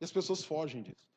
E 0.00 0.04
as 0.04 0.12
pessoas 0.12 0.44
fogem 0.44 0.82
disso. 0.82 1.08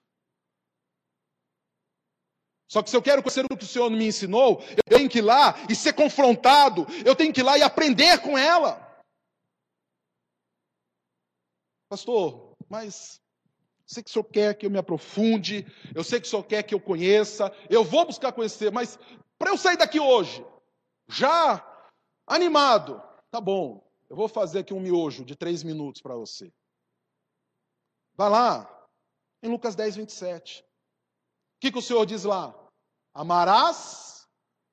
Só 2.68 2.82
que 2.82 2.90
se 2.90 2.96
eu 2.96 3.02
quero 3.02 3.22
conhecer 3.22 3.44
o 3.44 3.58
que 3.58 3.66
o 3.66 3.68
Senhor 3.68 3.90
me 3.90 4.08
ensinou, 4.08 4.64
eu 4.70 4.98
tenho 4.98 5.10
que 5.10 5.18
ir 5.18 5.24
lá 5.24 5.56
e 5.70 5.76
ser 5.76 5.92
confrontado, 5.92 6.88
eu 7.04 7.14
tenho 7.14 7.34
que 7.34 7.42
ir 7.42 7.44
lá 7.44 7.58
e 7.58 7.62
aprender 7.62 8.20
com 8.20 8.38
ela. 8.38 8.81
Pastor, 11.92 12.54
mas 12.70 13.22
sei 13.86 14.02
que 14.02 14.10
o 14.10 14.14
Senhor 14.14 14.24
quer 14.24 14.58
que 14.58 14.66
eu 14.66 14.70
me 14.72 14.78
aprofunde, 14.78 15.66
eu 15.94 16.06
sei 16.06 16.22
que 16.22 16.26
o 16.26 16.30
Senhor 16.30 16.44
quer 16.46 16.64
que 16.64 16.74
eu 16.74 16.80
conheça, 16.80 17.54
eu 17.70 17.84
vou 17.84 18.06
buscar 18.06 18.32
conhecer, 18.32 18.72
mas 18.72 18.98
para 19.38 19.50
eu 19.50 19.58
sair 19.58 19.76
daqui 19.76 20.00
hoje, 20.00 20.42
já 21.10 21.62
animado, 22.26 23.04
tá 23.30 23.42
bom, 23.42 23.86
eu 24.10 24.16
vou 24.16 24.30
fazer 24.30 24.60
aqui 24.60 24.74
um 24.74 24.80
miojo 24.80 25.26
de 25.26 25.36
três 25.36 25.64
minutos 25.64 26.02
para 26.02 26.16
você. 26.16 26.50
Vai 28.16 28.30
lá, 28.30 28.88
em 29.44 29.50
Lucas 29.50 29.76
10, 29.76 29.98
27. 29.98 30.62
O 30.62 30.66
que, 31.60 31.74
que 31.74 31.78
o 31.78 31.82
Senhor 31.82 32.06
diz 32.06 32.24
lá? 32.24 32.58
Amarás 33.14 34.26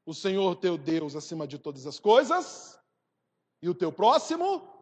o 0.06 0.14
Senhor 0.14 0.54
teu 0.54 0.78
Deus 0.78 1.16
acima 1.16 1.48
de 1.48 1.58
todas 1.58 1.84
as 1.84 1.98
coisas 1.98 2.78
e 3.60 3.68
o 3.68 3.74
teu 3.74 3.90
próximo. 3.90 4.77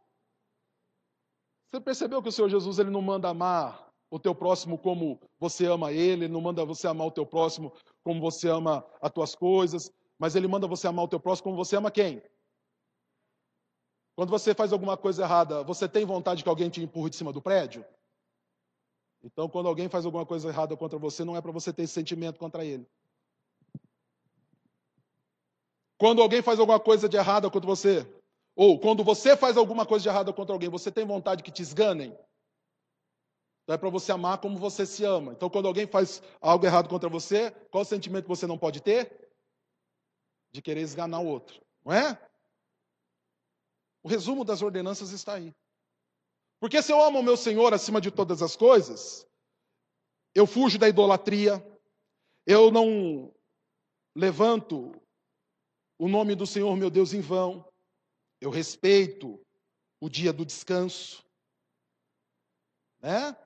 Você 1.69 1.81
percebeu 1.81 2.23
que 2.23 2.29
o 2.29 2.33
Senhor 2.33 2.49
Jesus 2.49 2.79
ele 2.79 2.91
não 2.91 3.03
manda 3.03 3.29
amar 3.29 3.91
o 4.11 4.19
teu 4.19 4.35
próximo 4.35 4.79
como 4.79 5.21
você 5.39 5.67
ama 5.67 5.93
ele, 5.93 6.25
ele 6.25 6.33
não 6.33 6.41
manda 6.41 6.64
você 6.64 6.87
amar 6.87 7.07
o 7.07 7.11
teu 7.11 7.27
próximo 7.27 7.73
como 8.05 8.21
você 8.21 8.49
ama 8.49 8.87
as 9.01 9.11
tuas 9.11 9.35
coisas, 9.35 9.91
mas 10.19 10.37
ele 10.37 10.47
manda 10.47 10.67
você 10.67 10.87
amar 10.87 11.05
o 11.05 11.09
teu 11.09 11.19
próximo 11.19 11.45
como 11.45 11.57
você 11.57 11.77
ama 11.77 11.91
quem? 11.91 12.23
Quando 14.14 14.31
você 14.31 14.55
faz 14.55 14.73
alguma 14.73 14.97
coisa 14.97 15.25
errada, 15.25 15.62
você 15.62 15.89
tem 15.89 16.07
vontade 16.07 16.43
que 16.43 16.49
alguém 16.49 16.71
te 16.71 16.83
empurre 16.83 17.11
de 17.11 17.17
cima 17.17 17.33
do 17.33 17.43
prédio? 17.43 17.85
Então, 19.23 19.49
quando 19.49 19.69
alguém 19.69 19.89
faz 19.89 20.07
alguma 20.07 20.25
coisa 20.25 20.49
errada 20.49 20.77
contra 20.77 20.99
você, 20.99 21.25
não 21.25 21.37
é 21.37 21.41
para 21.43 21.53
você 21.53 21.73
ter 21.73 21.83
esse 21.83 21.93
sentimento 21.93 22.39
contra 22.39 22.64
ele. 22.64 22.87
Quando 25.99 26.23
alguém 26.23 26.43
faz 26.43 26.61
alguma 26.61 26.79
coisa 26.79 27.09
de 27.09 27.17
errada 27.17 27.51
contra 27.51 27.67
você, 27.67 28.07
ou 28.57 28.80
quando 28.80 29.04
você 29.04 29.36
faz 29.36 29.59
alguma 29.59 29.84
coisa 29.84 30.04
de 30.04 30.09
errada 30.09 30.32
contra 30.32 30.54
alguém, 30.54 30.70
você 30.70 30.90
tem 30.90 31.04
vontade 31.04 31.42
que 31.42 31.52
te 31.52 31.61
esganem? 31.61 32.18
Então 33.62 33.74
é 33.74 33.78
para 33.78 33.90
você 33.90 34.11
amar 34.12 34.38
como 34.38 34.57
você 34.57 34.86
se 34.86 35.04
ama. 35.04 35.32
Então, 35.32 35.50
quando 35.50 35.68
alguém 35.68 35.86
faz 35.86 36.22
algo 36.40 36.64
errado 36.64 36.88
contra 36.88 37.09
você, 37.11 37.50
qual 37.70 37.82
o 37.82 37.86
sentimento 37.86 38.26
você 38.26 38.46
não 38.46 38.57
pode 38.57 38.80
ter? 38.80 39.28
De 40.50 40.62
querer 40.62 40.80
esganar 40.80 41.20
o 41.20 41.26
outro, 41.26 41.61
não 41.84 41.92
é? 41.92 42.18
O 44.02 44.09
resumo 44.09 44.44
das 44.44 44.62
ordenanças 44.62 45.11
está 45.11 45.34
aí. 45.34 45.52
Porque 46.59 46.80
se 46.80 46.92
eu 46.92 47.02
amo 47.02 47.18
o 47.18 47.22
meu 47.22 47.36
Senhor 47.36 47.74
acima 47.74 48.00
de 48.00 48.11
todas 48.11 48.40
as 48.40 48.57
coisas, 48.57 49.26
eu 50.34 50.46
fujo 50.46 50.78
da 50.78 50.88
idolatria, 50.88 51.62
eu 52.46 52.70
não 52.70 53.34
levanto 54.14 54.92
o 55.98 56.09
nome 56.09 56.34
do 56.34 56.46
Senhor, 56.46 56.74
meu 56.76 56.88
Deus, 56.88 57.12
em 57.12 57.20
vão. 57.20 57.68
Eu 58.41 58.51
respeito 58.51 59.41
o 60.01 60.09
dia 60.09 60.32
do 60.32 60.45
descanso, 60.45 61.24
né? 63.01 63.37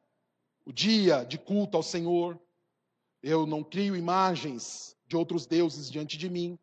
O 0.65 0.73
dia 0.73 1.25
de 1.25 1.39
culto 1.39 1.77
ao 1.77 1.83
Senhor. 1.83 2.41
Eu 3.23 3.47
não 3.47 3.63
crio 3.63 3.95
imagens 3.95 4.97
de 5.07 5.17
outros 5.17 5.47
deuses 5.47 5.91
diante 5.91 6.17
de 6.17 6.29
mim. 6.29 6.59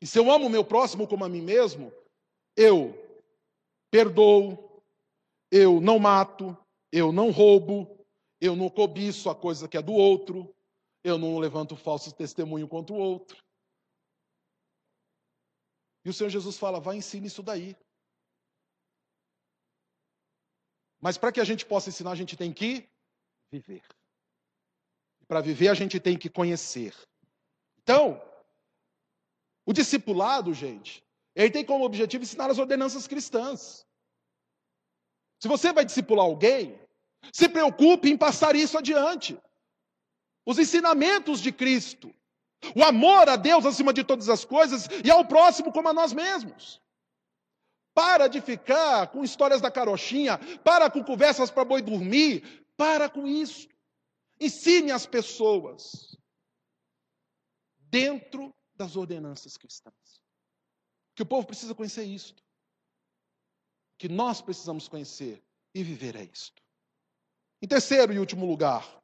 E 0.00 0.06
se 0.06 0.18
eu 0.18 0.30
amo 0.30 0.46
o 0.46 0.50
meu 0.50 0.64
próximo 0.64 1.08
como 1.08 1.24
a 1.24 1.28
mim 1.28 1.40
mesmo, 1.40 1.92
eu 2.56 2.94
perdoo, 3.90 4.82
eu 5.50 5.80
não 5.80 5.98
mato, 5.98 6.56
eu 6.92 7.10
não 7.10 7.30
roubo, 7.30 8.06
eu 8.40 8.54
não 8.54 8.68
cobiço 8.68 9.28
a 9.28 9.34
coisa 9.34 9.66
que 9.66 9.76
é 9.76 9.82
do 9.82 9.92
outro, 9.92 10.54
eu 11.02 11.18
não 11.18 11.38
levanto 11.38 11.76
falso 11.76 12.14
testemunho 12.14 12.68
contra 12.68 12.94
o 12.94 12.98
outro. 12.98 13.42
E 16.08 16.10
o 16.10 16.14
Senhor 16.14 16.30
Jesus 16.30 16.56
fala: 16.56 16.80
vai 16.80 16.96
ensinar 16.96 17.26
isso 17.26 17.42
daí. 17.42 17.76
Mas 20.98 21.18
para 21.18 21.30
que 21.30 21.38
a 21.38 21.44
gente 21.44 21.66
possa 21.66 21.90
ensinar, 21.90 22.12
a 22.12 22.14
gente 22.14 22.34
tem 22.34 22.50
que 22.50 22.88
viver. 23.52 23.82
Para 25.26 25.42
viver, 25.42 25.68
a 25.68 25.74
gente 25.74 26.00
tem 26.00 26.16
que 26.16 26.30
conhecer. 26.30 26.94
Então, 27.82 28.22
o 29.66 29.72
discipulado, 29.74 30.54
gente, 30.54 31.04
ele 31.34 31.50
tem 31.50 31.62
como 31.62 31.84
objetivo 31.84 32.24
ensinar 32.24 32.50
as 32.50 32.56
ordenanças 32.56 33.06
cristãs. 33.06 33.86
Se 35.38 35.46
você 35.46 35.74
vai 35.74 35.84
discipular 35.84 36.24
alguém, 36.24 36.80
se 37.30 37.50
preocupe 37.50 38.08
em 38.08 38.16
passar 38.16 38.56
isso 38.56 38.78
adiante. 38.78 39.38
Os 40.46 40.58
ensinamentos 40.58 41.38
de 41.42 41.52
Cristo. 41.52 42.17
O 42.74 42.82
amor 42.82 43.28
a 43.28 43.36
Deus 43.36 43.64
acima 43.64 43.92
de 43.92 44.04
todas 44.04 44.28
as 44.28 44.44
coisas 44.44 44.88
e 45.04 45.10
ao 45.10 45.24
próximo 45.24 45.72
como 45.72 45.88
a 45.88 45.92
nós 45.92 46.12
mesmos. 46.12 46.80
Para 47.94 48.28
de 48.28 48.40
ficar 48.40 49.08
com 49.08 49.24
histórias 49.24 49.60
da 49.60 49.70
carochinha, 49.70 50.38
para 50.62 50.90
com 50.90 51.02
conversas 51.02 51.50
para 51.50 51.64
boi 51.64 51.82
dormir, 51.82 52.66
para 52.76 53.08
com 53.08 53.26
isso. 53.26 53.68
Ensine 54.40 54.92
as 54.92 55.06
pessoas 55.06 56.16
dentro 57.78 58.54
das 58.74 58.96
ordenanças 58.96 59.56
cristãs. 59.56 60.22
Que 61.14 61.22
o 61.22 61.26
povo 61.26 61.46
precisa 61.46 61.74
conhecer 61.74 62.04
isto. 62.04 62.42
Que 63.98 64.08
nós 64.08 64.40
precisamos 64.40 64.86
conhecer 64.86 65.42
e 65.74 65.82
viver 65.82 66.14
é 66.14 66.22
isto. 66.22 66.62
Em 67.60 67.66
terceiro 67.66 68.12
e 68.12 68.20
último 68.20 68.46
lugar, 68.46 69.02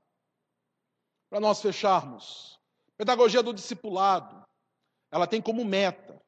para 1.28 1.40
nós 1.40 1.60
fecharmos, 1.60 2.60
Pedagogia 2.96 3.42
do 3.42 3.52
discipulado, 3.52 4.46
ela 5.10 5.26
tem 5.26 5.42
como 5.42 5.64
meta. 5.64 6.22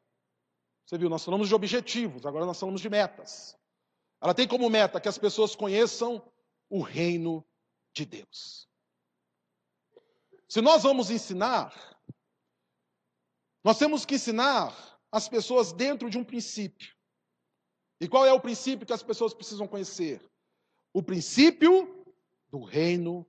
Você 0.84 0.98
viu, 0.98 1.08
nós 1.08 1.24
falamos 1.24 1.48
de 1.48 1.54
objetivos, 1.54 2.24
agora 2.26 2.46
nós 2.46 2.58
falamos 2.58 2.80
de 2.80 2.88
metas. 2.88 3.56
Ela 4.20 4.34
tem 4.34 4.46
como 4.46 4.68
meta 4.70 5.00
que 5.00 5.08
as 5.08 5.18
pessoas 5.18 5.54
conheçam 5.54 6.22
o 6.68 6.80
reino 6.80 7.44
de 7.92 8.04
Deus. 8.04 8.68
Se 10.48 10.60
nós 10.60 10.82
vamos 10.82 11.10
ensinar, 11.10 11.74
nós 13.64 13.78
temos 13.78 14.04
que 14.04 14.14
ensinar 14.14 15.00
as 15.10 15.28
pessoas 15.28 15.72
dentro 15.72 16.08
de 16.10 16.18
um 16.18 16.24
princípio. 16.24 16.94
E 18.00 18.08
qual 18.08 18.26
é 18.26 18.32
o 18.32 18.40
princípio 18.40 18.86
que 18.86 18.92
as 18.92 19.02
pessoas 19.02 19.34
precisam 19.34 19.66
conhecer? 19.66 20.20
O 20.92 21.02
princípio 21.02 22.04
do 22.48 22.62
reino 22.62 23.26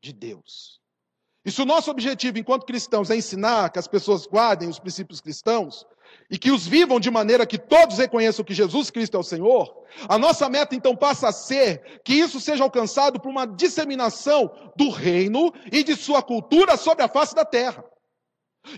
de 0.00 0.12
Deus. 0.12 0.81
E 1.44 1.50
se 1.50 1.60
o 1.60 1.66
nosso 1.66 1.90
objetivo 1.90 2.38
enquanto 2.38 2.66
cristãos 2.66 3.10
é 3.10 3.16
ensinar 3.16 3.70
que 3.70 3.78
as 3.78 3.88
pessoas 3.88 4.26
guardem 4.26 4.68
os 4.68 4.78
princípios 4.78 5.20
cristãos 5.20 5.84
e 6.30 6.38
que 6.38 6.52
os 6.52 6.66
vivam 6.66 7.00
de 7.00 7.10
maneira 7.10 7.46
que 7.46 7.58
todos 7.58 7.98
reconheçam 7.98 8.44
que 8.44 8.54
Jesus 8.54 8.90
Cristo 8.90 9.16
é 9.16 9.20
o 9.20 9.24
Senhor, 9.24 9.74
a 10.08 10.16
nossa 10.18 10.48
meta 10.48 10.76
então 10.76 10.94
passa 10.94 11.28
a 11.28 11.32
ser 11.32 12.00
que 12.04 12.14
isso 12.14 12.38
seja 12.38 12.62
alcançado 12.62 13.20
por 13.20 13.28
uma 13.28 13.44
disseminação 13.44 14.52
do 14.76 14.88
reino 14.88 15.52
e 15.72 15.82
de 15.82 15.96
sua 15.96 16.22
cultura 16.22 16.76
sobre 16.76 17.02
a 17.02 17.08
face 17.08 17.34
da 17.34 17.44
terra. 17.44 17.84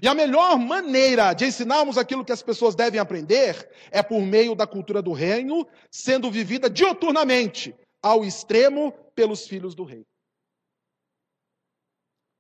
E 0.01 0.09
a 0.09 0.15
melhor 0.15 0.59
maneira 0.59 1.35
de 1.35 1.45
ensinarmos 1.45 1.99
aquilo 1.99 2.25
que 2.25 2.33
as 2.33 2.43
pessoas 2.43 2.75
devem 2.75 2.99
aprender 2.99 3.69
é 3.91 4.03
por 4.03 4.23
meio 4.23 4.55
da 4.55 4.67
cultura 4.67 5.03
do 5.03 5.13
reino, 5.13 5.67
sendo 5.91 6.31
vivida 6.31 6.71
dioturnamente, 6.71 7.75
ao 8.03 8.25
extremo, 8.25 8.93
pelos 9.15 9.47
filhos 9.47 9.75
do 9.75 9.85
rei. 9.85 10.07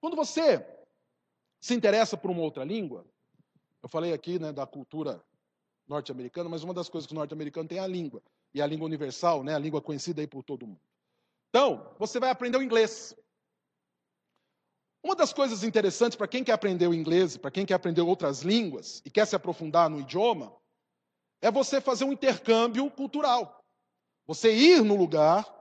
Quando 0.04 0.16
você 0.16 0.62
se 1.58 1.72
interessa 1.72 2.14
por 2.14 2.30
uma 2.30 2.42
outra 2.42 2.62
língua, 2.62 3.06
eu 3.82 3.88
falei 3.88 4.12
aqui 4.12 4.38
né, 4.38 4.52
da 4.52 4.66
cultura 4.66 5.24
norte-americana, 5.88 6.46
mas 6.46 6.62
uma 6.62 6.74
das 6.74 6.90
coisas 6.90 7.06
que 7.06 7.14
o 7.14 7.16
norte-americano 7.16 7.66
tem 7.66 7.78
é 7.78 7.80
a 7.80 7.86
língua. 7.86 8.22
E 8.52 8.60
a 8.60 8.66
língua 8.66 8.84
universal, 8.84 9.42
né, 9.42 9.54
a 9.54 9.58
língua 9.58 9.80
conhecida 9.80 10.20
aí 10.20 10.26
por 10.26 10.42
todo 10.42 10.66
mundo. 10.66 10.80
Então, 11.48 11.90
você 11.98 12.20
vai 12.20 12.28
aprender 12.28 12.58
o 12.58 12.62
inglês. 12.62 13.16
Uma 15.02 15.16
das 15.16 15.32
coisas 15.32 15.64
interessantes 15.64 16.18
para 16.18 16.28
quem 16.28 16.44
quer 16.44 16.52
aprender 16.52 16.86
o 16.86 16.92
inglês, 16.92 17.38
para 17.38 17.50
quem 17.50 17.64
quer 17.64 17.72
aprender 17.72 18.02
outras 18.02 18.42
línguas 18.42 19.00
e 19.06 19.10
quer 19.10 19.26
se 19.26 19.34
aprofundar 19.34 19.88
no 19.88 20.00
idioma, 20.00 20.54
é 21.40 21.50
você 21.50 21.80
fazer 21.80 22.04
um 22.04 22.12
intercâmbio 22.12 22.90
cultural. 22.90 23.64
Você 24.26 24.54
ir 24.54 24.82
no 24.82 24.96
lugar 24.96 25.53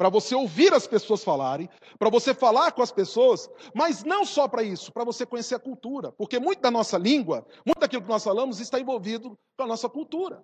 para 0.00 0.08
você 0.08 0.34
ouvir 0.34 0.72
as 0.72 0.86
pessoas 0.86 1.22
falarem, 1.22 1.68
para 1.98 2.08
você 2.08 2.32
falar 2.32 2.72
com 2.72 2.80
as 2.80 2.90
pessoas, 2.90 3.50
mas 3.74 4.02
não 4.02 4.24
só 4.24 4.48
para 4.48 4.62
isso, 4.62 4.90
para 4.90 5.04
você 5.04 5.26
conhecer 5.26 5.56
a 5.56 5.60
cultura, 5.60 6.10
porque 6.12 6.38
muito 6.38 6.62
da 6.62 6.70
nossa 6.70 6.96
língua, 6.96 7.46
muito 7.66 7.80
daquilo 7.80 8.00
que 8.00 8.08
nós 8.08 8.24
falamos 8.24 8.60
está 8.60 8.80
envolvido 8.80 9.38
com 9.58 9.64
a 9.64 9.66
nossa 9.66 9.90
cultura. 9.90 10.42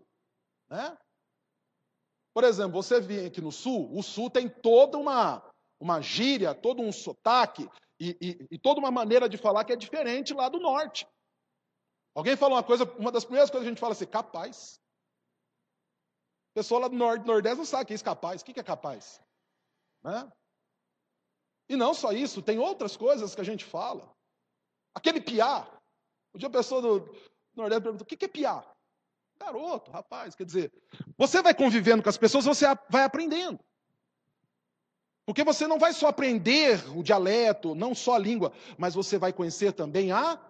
Né? 0.69 0.95
Por 2.35 2.45
exemplo, 2.45 2.83
você 2.83 3.01
vem 3.01 3.25
aqui 3.25 3.41
no 3.41 3.51
Sul, 3.51 3.89
o 3.97 4.03
Sul 4.03 4.29
tem 4.29 4.47
toda 4.47 4.99
uma, 4.99 5.43
uma 5.81 6.03
gíria, 6.03 6.55
todo 6.55 6.83
um 6.83 6.93
sotaque 6.93 7.67
e, 7.99 8.15
e, 8.21 8.47
e 8.51 8.59
toda 8.59 8.79
uma 8.79 8.91
maneira 8.91 9.27
de 9.27 9.39
falar 9.39 9.65
que 9.65 9.73
é 9.73 9.77
diferente 9.77 10.35
lá 10.35 10.51
do 10.51 10.61
Norte. 10.61 11.09
Alguém 12.15 12.37
fala 12.37 12.57
uma 12.57 12.63
coisa, 12.63 12.85
uma 12.99 13.11
das 13.11 13.25
primeiras 13.25 13.49
coisas 13.49 13.65
que 13.65 13.69
a 13.69 13.73
gente 13.73 13.81
fala 13.81 13.95
assim, 13.95 14.05
capaz. 14.05 14.79
Pessoa 16.55 16.81
lá 16.81 16.89
do 16.89 16.95
Nordeste 16.95 17.57
não 17.57 17.65
sabe 17.65 17.85
o 17.85 17.87
que 17.87 17.95
é 17.95 17.99
capaz. 17.99 18.43
O 18.43 18.45
que 18.45 18.61
é 18.61 18.63
capaz? 18.63 19.25
Né? 20.07 20.33
E 21.69 21.75
não 21.75 21.93
só 21.93 22.13
isso, 22.13 22.41
tem 22.41 22.61
outras 22.61 22.97
coisas 22.97 23.35
que 23.35 23.41
a 23.41 23.45
gente 23.45 23.65
fala. 23.65 24.09
Aquele 24.95 25.21
piá. 25.21 25.67
Um 26.33 26.39
dia 26.39 26.47
a 26.47 26.53
pessoa 26.53 26.81
do 26.81 27.13
Nordeste 27.57 27.83
pergunta: 27.83 28.05
o 28.05 28.07
que 28.07 28.25
é 28.25 28.29
piá? 28.29 28.65
Garoto, 29.39 29.91
rapaz, 29.91 30.35
quer 30.35 30.45
dizer, 30.45 30.73
você 31.19 31.43
vai 31.43 31.53
convivendo 31.53 32.03
com 32.03 32.09
as 32.09 32.17
pessoas, 32.17 32.45
você 32.47 32.65
vai 32.89 33.03
aprendendo. 33.03 33.59
Porque 35.27 35.43
você 35.43 35.67
não 35.67 35.79
vai 35.79 35.93
só 35.93 36.07
aprender 36.07 36.89
o 36.97 37.03
dialeto, 37.03 37.75
não 37.75 37.95
só 37.95 38.15
a 38.15 38.19
língua, 38.19 38.53
mas 38.79 38.95
você 38.95 39.19
vai 39.19 39.33
conhecer 39.33 39.73
também 39.73 40.13
a 40.13 40.41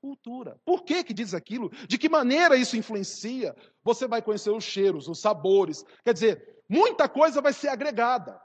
cultura. 0.00 0.58
Por 0.64 0.82
que 0.82 1.04
que 1.04 1.12
diz 1.12 1.34
aquilo? 1.34 1.68
De 1.86 1.98
que 1.98 2.08
maneira 2.08 2.56
isso 2.56 2.76
influencia? 2.76 3.54
Você 3.84 4.08
vai 4.08 4.22
conhecer 4.22 4.50
os 4.50 4.64
cheiros, 4.64 5.06
os 5.08 5.20
sabores. 5.20 5.84
Quer 6.02 6.14
dizer, 6.14 6.64
muita 6.68 7.08
coisa 7.08 7.40
vai 7.40 7.52
ser 7.52 7.68
agregada 7.68 8.40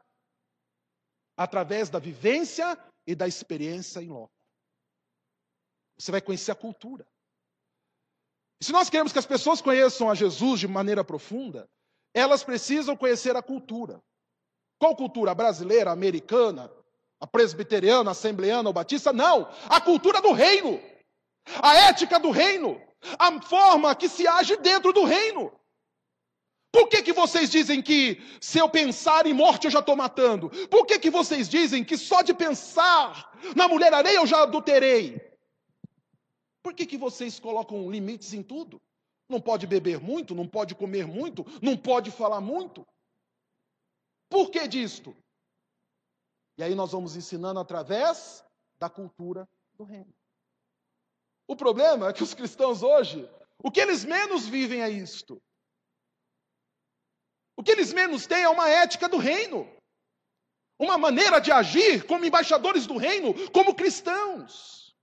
através 1.40 1.90
da 1.90 2.00
vivência 2.00 2.78
e 3.08 3.16
da 3.16 3.26
experiência 3.26 4.02
em 4.02 4.10
loco. 4.10 4.34
Você 5.98 6.12
vai 6.12 6.20
conhecer 6.20 6.52
a 6.52 6.56
cultura. 6.56 7.08
E 8.60 8.66
se 8.66 8.74
nós 8.74 8.90
queremos 8.90 9.14
que 9.14 9.20
as 9.20 9.26
pessoas 9.26 9.62
conheçam 9.62 10.10
a 10.10 10.16
Jesus 10.16 10.60
de 10.60 10.68
maneira 10.68 11.02
profunda, 11.02 11.70
elas 12.14 12.44
precisam 12.44 12.98
conhecer 12.98 13.38
a 13.38 13.42
cultura. 13.42 14.04
Qual 14.78 14.94
cultura? 14.98 15.32
A 15.32 15.36
brasileira, 15.36 15.92
a 15.92 15.94
americana, 15.94 16.70
a 17.22 17.26
presbiteriana, 17.26 18.10
a 18.10 18.12
assembleana 18.12 18.68
ou 18.68 18.74
batista? 18.74 19.14
Não! 19.14 19.50
A 19.70 19.80
cultura 19.80 20.22
do 20.22 20.34
reino! 20.34 20.78
A 21.64 21.74
ética 21.88 22.20
do 22.20 22.32
reino! 22.32 22.82
A 23.18 23.42
forma 23.42 23.96
que 23.96 24.10
se 24.10 24.28
age 24.28 24.58
dentro 24.58 24.92
do 24.92 25.06
reino! 25.06 25.58
Por 26.72 26.88
que, 26.88 27.02
que 27.02 27.14
vocês 27.14 27.50
dizem 27.50 27.82
que 27.82 28.22
se 28.40 28.60
eu 28.60 28.70
pensar 28.70 29.26
em 29.26 29.34
morte 29.34 29.66
eu 29.66 29.72
já 29.72 29.80
estou 29.80 29.96
matando? 29.96 30.50
Por 30.68 30.86
que, 30.86 31.00
que 31.00 31.10
vocês 31.10 31.50
dizem 31.50 31.84
que 31.84 31.98
só 31.98 32.22
de 32.22 32.34
pensar 32.34 33.36
na 33.56 33.68
mulher 33.68 33.94
areia 33.94 34.18
eu 34.18 34.28
já 34.28 34.44
adulterei? 34.44 35.20
Por 36.62 36.74
que, 36.74 36.86
que 36.86 36.98
vocês 36.98 37.40
colocam 37.40 37.90
limites 37.90 38.34
em 38.34 38.44
tudo? 38.44 38.80
Não 39.28 39.42
pode 39.42 39.66
beber 39.66 40.00
muito, 40.00 40.36
não 40.36 40.48
pode 40.48 40.76
comer 40.76 41.08
muito, 41.08 41.44
não 41.62 41.76
pode 41.76 42.12
falar 42.12 42.42
muito. 42.42 42.86
Por 44.30 44.52
que 44.52 44.68
disto? 44.68 45.16
E 46.58 46.64
aí 46.64 46.76
nós 46.76 46.92
vamos 46.92 47.16
ensinando 47.16 47.60
através 47.60 48.44
da 48.80 48.90
cultura 48.90 49.48
do 49.76 49.84
reino. 49.84 50.14
O 51.48 51.56
problema 51.56 52.10
é 52.10 52.14
que 52.14 52.22
os 52.22 52.34
cristãos 52.34 52.84
hoje, 52.84 53.28
o 53.64 53.72
que 53.72 53.80
eles 53.80 54.06
menos 54.06 54.46
vivem 54.46 54.84
é 54.84 54.90
isto. 54.90 55.42
O 57.60 57.62
que 57.62 57.72
eles 57.72 57.91
menos 57.91 58.26
têm 58.26 58.43
é 58.43 58.47
uma 58.47 58.70
ética 58.70 59.10
do 59.10 59.18
reino. 59.18 59.70
Uma 60.80 60.97
maneira 60.97 61.41
de 61.41 61.51
agir 61.51 62.07
como 62.07 62.24
embaixadores 62.24 62.88
do 62.88 62.95
reino, 62.95 63.34
como 63.51 63.76
cristãos. 63.76 64.95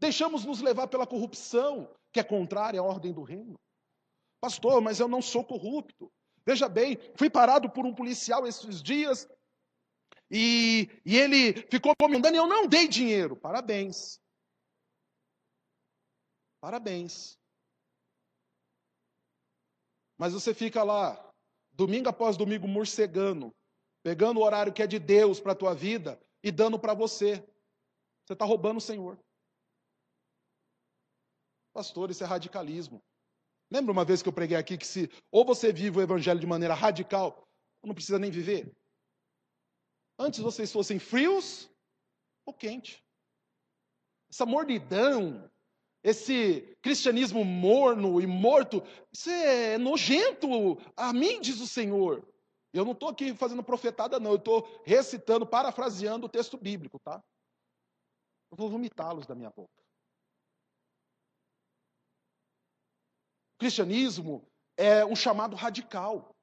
Deixamos 0.00 0.44
nos 0.44 0.60
levar 0.60 0.88
pela 0.88 1.06
corrupção, 1.06 1.88
que 2.12 2.18
é 2.18 2.24
contrária 2.24 2.80
à 2.80 2.82
ordem 2.82 3.12
do 3.12 3.22
reino. 3.22 3.54
Pastor, 4.40 4.80
mas 4.80 4.98
eu 4.98 5.06
não 5.06 5.22
sou 5.22 5.44
corrupto. 5.44 6.12
Veja 6.44 6.68
bem, 6.68 6.98
fui 7.16 7.30
parado 7.30 7.70
por 7.70 7.86
um 7.86 7.94
policial 7.94 8.44
esses 8.48 8.82
dias 8.82 9.28
e, 10.28 10.90
e 11.06 11.16
ele 11.16 11.62
ficou 11.70 11.94
comandando 11.96 12.34
e 12.34 12.38
eu 12.38 12.48
não 12.48 12.66
dei 12.66 12.88
dinheiro. 12.88 13.36
Parabéns. 13.36 14.18
Parabéns. 16.60 17.38
Mas 20.16 20.32
você 20.32 20.54
fica 20.54 20.82
lá, 20.82 21.32
domingo 21.72 22.08
após 22.08 22.36
domingo, 22.36 22.68
morcegando, 22.68 23.54
pegando 24.02 24.40
o 24.40 24.42
horário 24.44 24.72
que 24.72 24.82
é 24.82 24.86
de 24.86 24.98
Deus 24.98 25.40
para 25.40 25.52
a 25.52 25.56
tua 25.56 25.74
vida 25.74 26.20
e 26.42 26.52
dando 26.52 26.78
para 26.78 26.94
você. 26.94 27.36
Você 28.24 28.32
está 28.32 28.44
roubando 28.44 28.78
o 28.78 28.80
Senhor. 28.80 29.18
Pastor, 31.72 32.10
isso 32.10 32.22
é 32.22 32.26
radicalismo. 32.26 33.02
Lembra 33.70 33.92
uma 33.92 34.04
vez 34.04 34.22
que 34.22 34.28
eu 34.28 34.32
preguei 34.32 34.56
aqui 34.56 34.78
que 34.78 34.86
se 34.86 35.10
ou 35.30 35.44
você 35.44 35.72
vive 35.72 35.98
o 35.98 36.02
evangelho 36.02 36.38
de 36.38 36.46
maneira 36.46 36.74
radical, 36.74 37.48
não 37.82 37.94
precisa 37.94 38.18
nem 38.18 38.30
viver? 38.30 38.72
Antes 40.18 40.40
vocês 40.40 40.70
fossem 40.72 40.98
frios 40.98 41.68
ou 42.46 42.54
quente. 42.54 43.04
Essa 44.30 44.46
mordidão, 44.46 45.50
esse 46.04 46.76
cristianismo 46.82 47.42
morno 47.46 48.20
e 48.20 48.26
morto, 48.26 48.82
isso 49.10 49.30
é 49.30 49.78
nojento 49.78 50.46
a 50.94 51.14
mim, 51.14 51.40
diz 51.40 51.58
o 51.60 51.66
Senhor. 51.66 52.22
Eu 52.74 52.84
não 52.84 52.92
estou 52.92 53.08
aqui 53.08 53.34
fazendo 53.34 53.64
profetada, 53.64 54.20
não, 54.20 54.32
eu 54.32 54.36
estou 54.36 54.82
recitando, 54.84 55.46
parafraseando 55.46 56.26
o 56.26 56.28
texto 56.28 56.58
bíblico, 56.58 56.98
tá? 56.98 57.22
Eu 58.50 58.58
vou 58.58 58.68
vomitá-los 58.68 59.26
da 59.26 59.34
minha 59.34 59.50
boca. 59.50 59.70
O 63.54 63.58
cristianismo 63.60 64.46
é 64.76 65.06
um 65.06 65.16
chamado 65.16 65.56
radical. 65.56 66.34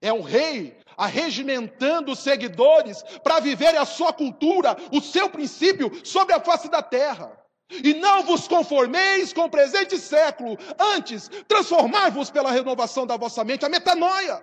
É 0.00 0.10
um 0.10 0.22
rei 0.22 0.80
arregimentando 0.96 2.12
os 2.12 2.20
seguidores 2.20 3.02
para 3.22 3.38
viverem 3.38 3.78
a 3.78 3.84
sua 3.84 4.14
cultura, 4.14 4.74
o 4.90 5.02
seu 5.02 5.28
princípio 5.28 6.06
sobre 6.06 6.32
a 6.34 6.40
face 6.40 6.70
da 6.70 6.82
terra. 6.82 7.36
E 7.70 7.94
não 7.94 8.24
vos 8.24 8.48
conformeis 8.48 9.32
com 9.32 9.42
o 9.42 9.50
presente 9.50 9.98
século, 9.98 10.58
antes 10.78 11.28
transformai-vos 11.46 12.30
pela 12.30 12.50
renovação 12.50 13.06
da 13.06 13.16
vossa 13.16 13.44
mente, 13.44 13.64
a 13.64 13.68
metanoia. 13.68 14.42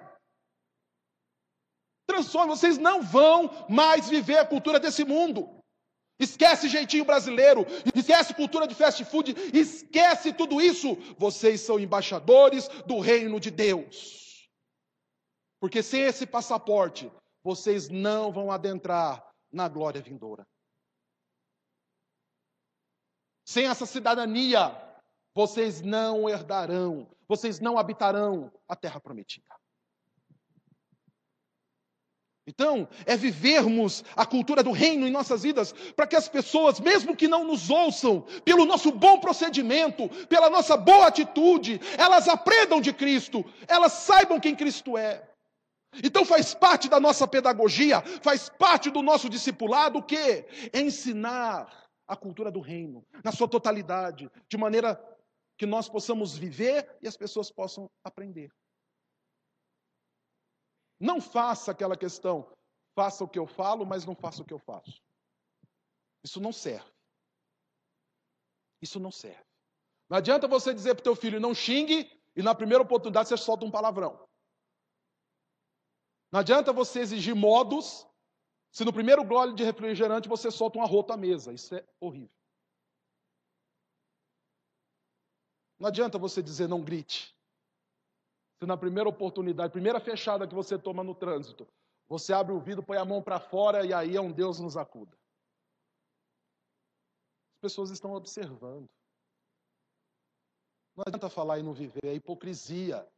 Transforme, 2.07 2.55
vocês 2.55 2.78
não 2.78 3.01
vão 3.01 3.65
mais 3.69 4.07
viver 4.07 4.38
a 4.38 4.45
cultura 4.45 4.80
desse 4.80 5.03
mundo. 5.03 5.57
Esquece 6.19 6.69
jeitinho 6.69 7.05
brasileiro, 7.05 7.65
esquece 7.93 8.34
cultura 8.34 8.65
de 8.65 8.73
fast 8.73 9.03
food, 9.05 9.36
esquece 9.53 10.34
tudo 10.34 10.59
isso. 10.59 10.95
Vocês 11.17 11.61
são 11.61 11.80
embaixadores 11.80 12.67
do 12.88 12.99
reino 12.99 13.39
de 13.39 13.51
Deus. 13.51 14.49
Porque 15.59 15.84
sem 15.84 16.01
esse 16.01 16.25
passaporte, 16.25 17.11
vocês 17.43 17.89
não 17.89 18.32
vão 18.32 18.51
adentrar 18.51 19.23
na 19.51 19.67
glória 19.67 20.01
vindoura. 20.01 20.47
Sem 23.47 23.65
essa 23.65 23.85
cidadania, 23.85 24.75
vocês 25.33 25.81
não 25.81 26.27
herdarão, 26.27 27.07
vocês 27.29 27.61
não 27.61 27.79
habitarão 27.79 28.51
a 28.67 28.75
terra 28.75 28.99
prometida. 28.99 29.55
Então, 32.45 32.89
é 33.05 33.15
vivermos 33.15 34.03
a 34.17 34.25
cultura 34.25 34.61
do 34.61 34.73
reino 34.73 35.07
em 35.07 35.11
nossas 35.11 35.43
vidas, 35.43 35.71
para 35.95 36.05
que 36.05 36.17
as 36.17 36.27
pessoas, 36.27 36.81
mesmo 36.81 37.15
que 37.15 37.25
não 37.25 37.45
nos 37.45 37.69
ouçam, 37.69 38.19
pelo 38.43 38.65
nosso 38.65 38.91
bom 38.91 39.17
procedimento, 39.17 40.09
pela 40.27 40.49
nossa 40.49 40.75
boa 40.75 41.07
atitude, 41.07 41.79
elas 41.97 42.27
aprendam 42.27 42.81
de 42.81 42.91
Cristo, 42.91 43.45
elas 43.65 43.93
saibam 43.93 44.41
quem 44.41 44.57
Cristo 44.57 44.97
é. 44.97 45.25
Então 46.03 46.25
faz 46.25 46.53
parte 46.53 46.89
da 46.89 46.99
nossa 46.99 47.25
pedagogia, 47.25 48.01
faz 48.21 48.49
parte 48.49 48.89
do 48.89 49.01
nosso 49.01 49.29
discipulado 49.29 49.99
o 49.99 50.03
quê? 50.03 50.45
Ensinar 50.73 51.86
a 52.08 52.16
cultura 52.16 52.49
do 52.49 52.62
reino, 52.62 53.05
na 53.24 53.32
sua 53.32 53.47
totalidade, 53.47 54.32
de 54.47 54.58
maneira 54.58 54.95
que 55.58 55.66
nós 55.66 55.89
possamos 55.89 56.38
viver 56.38 56.97
e 57.01 57.08
as 57.08 57.18
pessoas 57.18 57.51
possam 57.51 57.89
aprender. 58.03 58.51
Não 60.99 61.20
faça 61.20 61.72
aquela 61.72 61.97
questão, 61.97 62.51
faça 62.95 63.24
o 63.24 63.28
que 63.28 63.38
eu 63.38 63.45
falo, 63.45 63.86
mas 63.86 64.05
não 64.05 64.16
faça 64.16 64.41
o 64.41 64.45
que 64.45 64.53
eu 64.53 64.60
faço. 64.60 65.01
Isso 66.24 66.39
não 66.39 66.53
serve. 66.53 66.89
Isso 68.82 68.99
não 68.99 69.12
serve. 69.12 69.43
Não 70.10 70.18
adianta 70.18 70.47
você 70.47 70.74
dizer 70.74 70.95
para 70.95 71.01
o 71.01 71.03
teu 71.03 71.16
filho, 71.16 71.39
não 71.39 71.53
xingue, 71.53 72.10
e 72.36 72.41
na 72.41 72.55
primeira 72.55 72.84
oportunidade 72.84 73.28
você 73.28 73.38
solta 73.38 73.66
um 73.66 73.72
palavrão. 73.72 74.28
Não 76.32 76.39
adianta 76.39 76.72
você 76.72 76.99
exigir 76.99 77.36
modos 77.36 78.07
se 78.78 78.86
no 78.86 78.93
primeiro 78.93 79.23
gole 79.23 79.55
de 79.55 79.63
refrigerante 79.63 80.30
você 80.30 80.51
solta 80.51 80.78
um 80.78 80.84
arroto 80.84 81.11
à 81.11 81.17
mesa, 81.17 81.51
isso 81.51 81.73
é 81.73 81.84
horrível. 81.99 82.30
Não 85.80 85.88
adianta 85.88 86.19
você 86.19 86.43
dizer 86.43 86.69
não 86.69 86.84
grite. 86.84 87.36
Se 88.59 88.67
na 88.67 88.78
primeira 88.78 89.09
oportunidade, 89.09 89.73
primeira 89.73 89.99
fechada 89.99 90.47
que 90.47 90.53
você 90.53 90.78
toma 90.78 91.03
no 91.03 91.15
trânsito, 91.15 91.67
você 92.07 92.32
abre 92.34 92.53
o 92.53 92.59
vidro, 92.59 92.84
põe 92.84 92.99
a 92.99 93.03
mão 93.03 93.19
para 93.19 93.39
fora 93.39 93.84
e 93.84 93.91
aí 93.91 94.15
é 94.15 94.21
um 94.21 94.32
Deus 94.32 94.59
nos 94.59 94.78
acuda. 94.78 95.17
As 97.55 97.61
pessoas 97.61 97.89
estão 97.89 98.13
observando. 98.13 98.88
Não 100.95 101.03
adianta 101.07 101.32
falar 101.32 101.57
e 101.57 101.63
não 101.63 101.73
viver, 101.73 102.05
é 102.05 102.13
hipocrisia. 102.13 103.11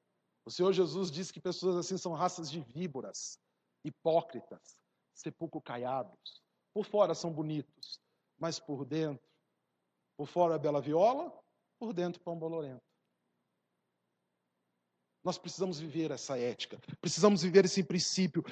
O 0.45 0.51
Senhor 0.51 0.71
Jesus 0.71 1.11
disse 1.11 1.33
que 1.33 1.41
pessoas 1.41 1.75
assim 1.75 1.97
são 1.97 2.13
raças 2.13 2.49
de 2.49 2.61
víboras, 2.61 3.37
hipócritas 3.83 4.79
sepulcro 5.19 5.61
caiados. 5.61 6.41
Por 6.73 6.85
fora 6.85 7.13
são 7.13 7.31
bonitos, 7.31 7.99
mas 8.37 8.59
por 8.59 8.85
dentro, 8.85 9.27
por 10.17 10.27
fora 10.27 10.55
é 10.55 10.59
bela 10.59 10.81
viola, 10.81 11.31
por 11.77 11.93
dentro 11.93 12.21
pão 12.21 12.37
bolorento. 12.37 12.83
Nós 15.23 15.37
precisamos 15.37 15.79
viver 15.79 16.11
essa 16.11 16.37
ética, 16.37 16.79
precisamos 17.01 17.41
viver 17.41 17.65
esse 17.65 17.83
princípio. 17.83 18.43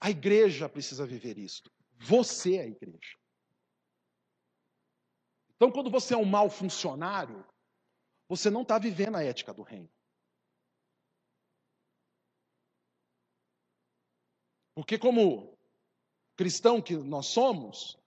A 0.00 0.10
igreja 0.10 0.68
precisa 0.68 1.06
viver 1.06 1.38
isto. 1.38 1.70
Você 1.92 2.56
é 2.56 2.62
a 2.62 2.66
igreja. 2.66 3.16
Então, 5.54 5.70
quando 5.70 5.90
você 5.90 6.14
é 6.14 6.16
um 6.16 6.24
mau 6.24 6.50
funcionário, 6.50 7.46
você 8.28 8.50
não 8.50 8.62
está 8.62 8.78
vivendo 8.78 9.16
a 9.16 9.22
ética 9.22 9.54
do 9.54 9.62
reino. 9.62 9.88
Porque, 14.74 14.98
como 14.98 15.53
cristão 16.36 16.80
que 16.80 16.96
nós 16.96 17.26
somos, 17.26 17.98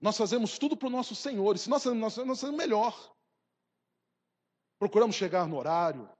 nós 0.00 0.16
fazemos 0.16 0.58
tudo 0.58 0.76
para 0.76 0.88
o 0.88 0.90
nosso 0.90 1.14
Senhor. 1.14 1.56
E 1.56 1.58
se 1.58 1.70
nós 1.70 1.82
fazemos, 1.82 2.16
nós 2.16 2.40
fazemos 2.40 2.58
melhor. 2.58 3.14
Procuramos 4.78 5.16
chegar 5.16 5.48
no 5.48 5.56
horário, 5.56 6.10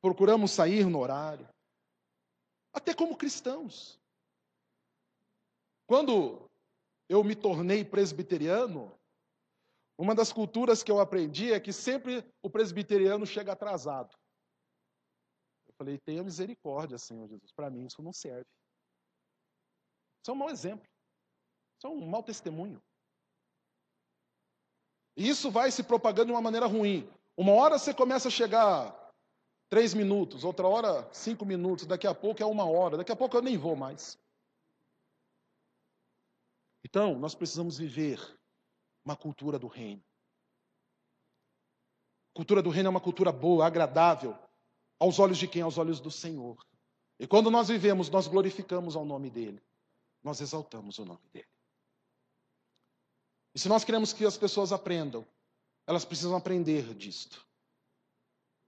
procuramos 0.00 0.52
sair 0.52 0.86
no 0.86 1.00
horário, 1.00 1.48
até 2.72 2.94
como 2.94 3.16
cristãos. 3.16 3.98
Quando 5.86 6.48
eu 7.08 7.22
me 7.22 7.36
tornei 7.36 7.84
presbiteriano, 7.84 8.98
uma 9.98 10.14
das 10.14 10.32
culturas 10.32 10.82
que 10.82 10.90
eu 10.90 10.98
aprendi 10.98 11.52
é 11.52 11.60
que 11.60 11.72
sempre 11.72 12.24
o 12.42 12.48
presbiteriano 12.48 13.26
chega 13.26 13.52
atrasado. 13.52 14.16
Eu 15.66 15.74
falei, 15.76 15.98
tenha 15.98 16.22
misericórdia, 16.22 16.98
Senhor 16.98 17.28
Jesus. 17.28 17.52
Para 17.52 17.70
mim 17.70 17.84
isso 17.84 18.02
não 18.02 18.12
serve. 18.12 18.48
Isso 20.24 20.30
é 20.30 20.32
um 20.32 20.38
mau 20.38 20.48
exemplo. 20.48 20.88
Isso 21.76 21.86
é 21.86 21.90
um 21.90 22.06
mau 22.06 22.22
testemunho. 22.22 22.82
E 25.18 25.28
isso 25.28 25.50
vai 25.50 25.70
se 25.70 25.82
propagando 25.82 26.28
de 26.28 26.32
uma 26.32 26.40
maneira 26.40 26.64
ruim. 26.64 27.06
Uma 27.36 27.52
hora 27.52 27.78
você 27.78 27.92
começa 27.92 28.28
a 28.28 28.30
chegar 28.30 29.12
três 29.68 29.92
minutos, 29.92 30.42
outra 30.42 30.66
hora 30.66 31.12
cinco 31.12 31.44
minutos, 31.44 31.84
daqui 31.84 32.06
a 32.06 32.14
pouco 32.14 32.42
é 32.42 32.46
uma 32.46 32.64
hora, 32.64 32.96
daqui 32.96 33.12
a 33.12 33.16
pouco 33.16 33.36
eu 33.36 33.42
nem 33.42 33.58
vou 33.58 33.76
mais. 33.76 34.18
Então, 36.82 37.18
nós 37.18 37.34
precisamos 37.34 37.76
viver 37.76 38.18
uma 39.04 39.16
cultura 39.16 39.58
do 39.58 39.66
reino. 39.66 40.02
A 42.32 42.38
cultura 42.38 42.62
do 42.62 42.70
reino 42.70 42.86
é 42.86 42.90
uma 42.90 43.00
cultura 43.00 43.30
boa, 43.30 43.66
agradável, 43.66 44.38
aos 44.98 45.18
olhos 45.18 45.36
de 45.36 45.46
quem? 45.46 45.60
Aos 45.60 45.76
olhos 45.76 46.00
do 46.00 46.10
Senhor. 46.10 46.64
E 47.20 47.26
quando 47.26 47.50
nós 47.50 47.68
vivemos, 47.68 48.08
nós 48.08 48.26
glorificamos 48.26 48.96
ao 48.96 49.04
nome 49.04 49.28
dele, 49.28 49.62
nós 50.24 50.40
exaltamos 50.40 50.98
o 50.98 51.04
nome 51.04 51.28
dele. 51.32 51.46
E 53.54 53.58
se 53.58 53.68
nós 53.68 53.84
queremos 53.84 54.12
que 54.12 54.24
as 54.24 54.36
pessoas 54.36 54.72
aprendam, 54.72 55.24
elas 55.86 56.04
precisam 56.04 56.34
aprender 56.34 56.94
disto. 56.94 57.46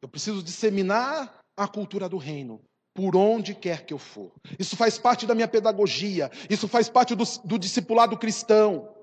Eu 0.02 0.08
preciso 0.08 0.42
disseminar 0.42 1.42
a 1.56 1.66
cultura 1.66 2.08
do 2.08 2.18
reino 2.18 2.62
por 2.94 3.16
onde 3.16 3.54
quer 3.54 3.84
que 3.84 3.92
eu 3.92 3.98
for. 3.98 4.32
Isso 4.58 4.76
faz 4.76 4.98
parte 4.98 5.26
da 5.26 5.34
minha 5.34 5.48
pedagogia, 5.48 6.30
isso 6.48 6.68
faz 6.68 6.88
parte 6.88 7.14
do, 7.14 7.24
do 7.44 7.58
discipulado 7.58 8.16
cristão. 8.18 8.94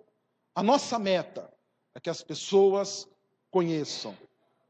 A 0.55 0.63
nossa 0.63 0.97
meta 0.99 1.51
é 1.95 1.99
que 1.99 2.09
as 2.09 2.23
pessoas 2.23 3.07
conheçam 3.51 4.17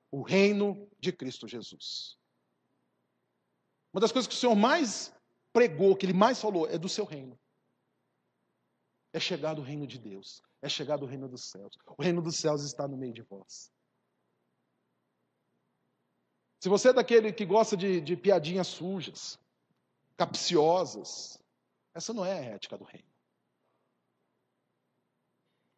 o 0.09 0.21
reino 0.21 0.89
de 0.99 1.11
Cristo 1.11 1.47
Jesus. 1.47 2.17
Uma 3.93 4.01
das 4.01 4.11
coisas 4.11 4.27
que 4.27 4.33
o 4.33 4.37
Senhor 4.37 4.55
mais 4.55 5.13
pregou, 5.51 5.95
que 5.95 6.05
ele 6.05 6.13
mais 6.13 6.41
falou, 6.41 6.67
é 6.67 6.77
do 6.77 6.89
seu 6.89 7.05
reino. 7.05 7.37
É 9.13 9.19
chegar 9.19 9.53
do 9.53 9.61
reino 9.61 9.87
de 9.87 9.99
Deus, 9.99 10.41
é 10.61 10.67
chegar 10.67 10.97
do 10.97 11.05
reino 11.05 11.29
dos 11.29 11.45
céus. 11.45 11.77
O 11.97 12.01
reino 12.01 12.21
dos 12.21 12.35
céus 12.37 12.63
está 12.63 12.87
no 12.87 12.97
meio 12.97 13.13
de 13.13 13.21
vós. 13.21 13.71
Se 16.59 16.67
você 16.67 16.89
é 16.89 16.93
daquele 16.93 17.31
que 17.31 17.45
gosta 17.45 17.77
de, 17.77 18.01
de 18.01 18.17
piadinhas 18.17 18.67
sujas, 18.67 19.37
capciosas, 20.17 21.37
essa 21.93 22.13
não 22.13 22.25
é 22.25 22.33
a 22.33 22.43
ética 22.55 22.77
do 22.77 22.83
reino 22.83 23.13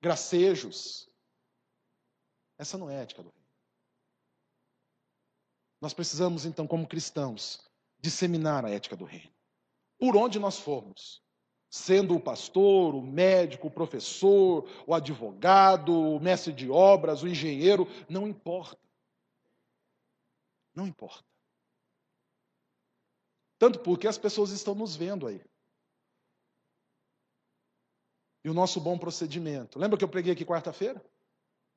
gracejos. 0.05 1.09
Essa 2.59 2.77
não 2.77 2.91
é 2.91 2.97
a 2.97 3.01
ética 3.01 3.23
do 3.23 3.29
reino. 3.29 3.49
Nós 5.81 5.95
precisamos, 5.95 6.45
então, 6.45 6.67
como 6.67 6.87
cristãos, 6.87 7.59
disseminar 7.99 8.63
a 8.63 8.69
ética 8.69 8.95
do 8.95 9.03
reino. 9.03 9.33
Por 9.97 10.15
onde 10.15 10.37
nós 10.37 10.59
formos. 10.59 11.24
Sendo 11.75 12.15
o 12.15 12.21
pastor, 12.21 12.95
o 12.95 13.01
médico, 13.01 13.67
o 13.67 13.69
professor, 13.69 14.65
o 14.87 14.93
advogado, 14.93 15.91
o 15.93 16.21
mestre 16.21 16.53
de 16.53 16.69
obras, 16.69 17.21
o 17.21 17.27
engenheiro, 17.27 17.85
não 18.07 18.25
importa. 18.25 18.79
Não 20.73 20.87
importa. 20.87 21.25
Tanto 23.59 23.79
porque 23.79 24.07
as 24.07 24.17
pessoas 24.17 24.51
estão 24.51 24.73
nos 24.73 24.95
vendo 24.95 25.27
aí 25.27 25.41
e 28.41 28.49
o 28.49 28.53
nosso 28.53 28.79
bom 28.79 28.97
procedimento. 28.97 29.77
Lembra 29.77 29.97
que 29.97 30.03
eu 30.05 30.09
preguei 30.09 30.31
aqui 30.31 30.45
quarta-feira? 30.45 31.03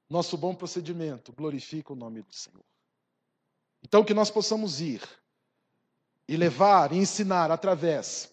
Nosso 0.09 0.37
bom 0.37 0.55
procedimento 0.55 1.33
glorifica 1.33 1.93
o 1.93 1.97
nome 1.97 2.23
do 2.23 2.33
Senhor. 2.33 2.65
Então, 3.83 4.05
que 4.05 4.15
nós 4.15 4.31
possamos 4.31 4.81
ir 4.81 5.03
e 6.29 6.37
levar 6.37 6.93
e 6.93 6.99
ensinar 6.99 7.51
através 7.51 8.33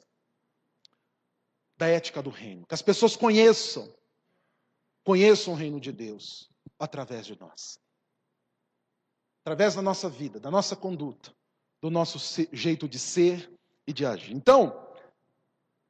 da 1.77 1.87
ética 1.87 2.21
do 2.21 2.29
reino. 2.29 2.65
Que 2.67 2.73
as 2.73 2.81
pessoas 2.81 3.15
conheçam, 3.15 3.93
conheçam 5.03 5.53
o 5.53 5.57
reino 5.57 5.79
de 5.79 5.91
Deus 5.91 6.49
através 6.79 7.25
de 7.25 7.39
nós. 7.39 7.79
Através 9.43 9.75
da 9.75 9.81
nossa 9.81 10.09
vida, 10.09 10.39
da 10.39 10.49
nossa 10.49 10.75
conduta, 10.75 11.31
do 11.81 11.89
nosso 11.89 12.47
jeito 12.51 12.87
de 12.87 12.97
ser 12.97 13.51
e 13.85 13.93
de 13.93 14.05
agir. 14.05 14.33
Então, 14.33 14.85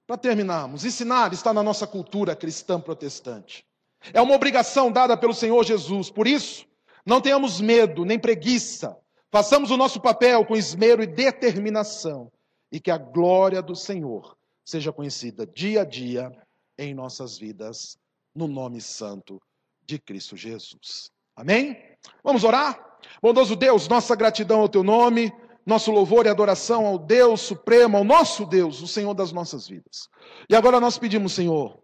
para 0.05 0.17
terminarmos, 0.17 0.83
ensinar 0.83 1.33
está 1.33 1.53
na 1.53 1.63
nossa 1.63 1.87
cultura 1.87 2.35
cristã 2.35 2.79
protestante. 2.79 3.65
É 4.13 4.21
uma 4.21 4.35
obrigação 4.35 4.91
dada 4.91 5.17
pelo 5.17 5.33
Senhor 5.33 5.63
Jesus. 5.63 6.11
Por 6.11 6.27
isso, 6.27 6.67
não 7.05 7.21
tenhamos 7.21 7.61
medo 7.61 8.03
nem 8.03 8.19
preguiça. 8.19 8.97
Façamos 9.31 9.71
o 9.71 9.77
nosso 9.77 9.99
papel 9.99 10.45
com 10.45 10.55
esmero 10.55 11.01
e 11.01 11.07
determinação. 11.07 12.31
E 12.71 12.79
que 12.79 12.91
a 12.91 12.97
glória 12.97 13.61
do 13.61 13.75
Senhor 13.75 14.34
seja 14.65 14.91
conhecida 14.91 15.45
dia 15.45 15.83
a 15.83 15.85
dia 15.85 16.31
em 16.77 16.93
nossas 16.93 17.37
vidas, 17.37 17.97
no 18.33 18.47
nome 18.47 18.81
santo 18.81 19.41
de 19.85 19.97
Cristo 19.99 20.35
Jesus. 20.35 21.11
Amém? 21.35 21.77
Vamos 22.23 22.43
orar? 22.43 22.97
Bondoso 23.21 23.55
Deus, 23.55 23.87
nossa 23.87 24.15
gratidão 24.15 24.59
ao 24.61 24.69
teu 24.69 24.83
nome 24.83 25.31
nosso 25.65 25.91
louvor 25.91 26.25
e 26.25 26.29
adoração 26.29 26.85
ao 26.85 26.99
Deus 26.99 27.41
Supremo, 27.41 27.97
ao 27.97 28.03
nosso 28.03 28.45
Deus, 28.45 28.81
o 28.81 28.87
Senhor 28.87 29.13
das 29.13 29.31
nossas 29.31 29.67
vidas. 29.67 30.07
E 30.47 30.55
agora 30.55 30.79
nós 30.79 30.97
pedimos, 30.97 31.33
Senhor, 31.33 31.81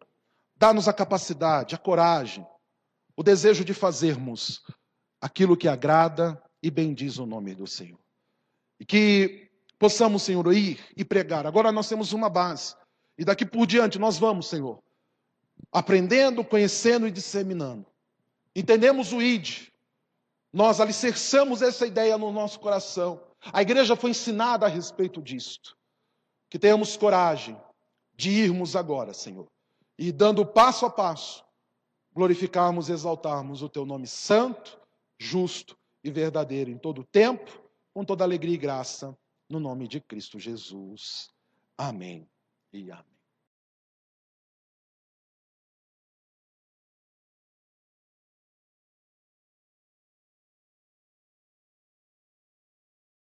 dá-nos 0.55 0.87
a 0.87 0.93
capacidade, 0.93 1.73
a 1.73 1.77
coragem, 1.77 2.45
o 3.17 3.23
desejo 3.23 3.65
de 3.65 3.73
fazermos 3.73 4.61
aquilo 5.19 5.57
que 5.57 5.67
agrada 5.67 6.41
e 6.61 6.69
bendiz 6.69 7.17
o 7.17 7.25
nome 7.25 7.55
do 7.55 7.65
Senhor. 7.65 7.99
E 8.79 8.85
que 8.85 9.50
possamos, 9.81 10.21
Senhor, 10.21 10.53
ir 10.53 10.79
e 10.95 11.03
pregar. 11.03 11.45
Agora 11.47 11.71
nós 11.71 11.89
temos 11.89 12.13
uma 12.13 12.29
base. 12.29 12.75
E 13.17 13.25
daqui 13.25 13.45
por 13.45 13.65
diante 13.65 13.99
nós 13.99 14.17
vamos, 14.17 14.47
Senhor, 14.47 14.79
aprendendo, 15.71 16.45
conhecendo 16.45 17.07
e 17.07 17.11
disseminando. 17.11 17.85
Entendemos 18.55 19.11
o 19.11 19.21
ID. 19.21 19.69
Nós 20.53 20.79
alicerçamos 20.79 21.61
essa 21.61 21.85
ideia 21.85 22.17
no 22.17 22.31
nosso 22.31 22.59
coração 22.59 23.19
a 23.51 23.61
igreja 23.61 23.95
foi 23.95 24.11
ensinada 24.11 24.65
a 24.65 24.69
respeito 24.69 25.21
disto. 25.21 25.75
Que 26.49 26.59
tenhamos 26.59 26.95
coragem 26.95 27.59
de 28.13 28.29
irmos 28.29 28.75
agora, 28.75 29.13
Senhor, 29.13 29.47
e 29.97 30.11
dando 30.11 30.45
passo 30.45 30.85
a 30.85 30.89
passo, 30.89 31.43
glorificarmos 32.13 32.89
e 32.89 32.91
exaltarmos 32.91 33.63
o 33.63 33.69
teu 33.69 33.85
nome 33.85 34.05
santo, 34.05 34.79
justo 35.17 35.77
e 36.03 36.11
verdadeiro 36.11 36.69
em 36.69 36.77
todo 36.77 37.01
o 37.01 37.05
tempo, 37.05 37.49
com 37.93 38.03
toda 38.03 38.23
alegria 38.23 38.53
e 38.53 38.57
graça, 38.57 39.17
no 39.51 39.59
nome 39.59 39.87
de 39.87 39.99
Cristo 39.99 40.39
Jesus. 40.39 41.29
Amém 41.77 42.29
e 42.71 42.89
amém. 42.89 43.10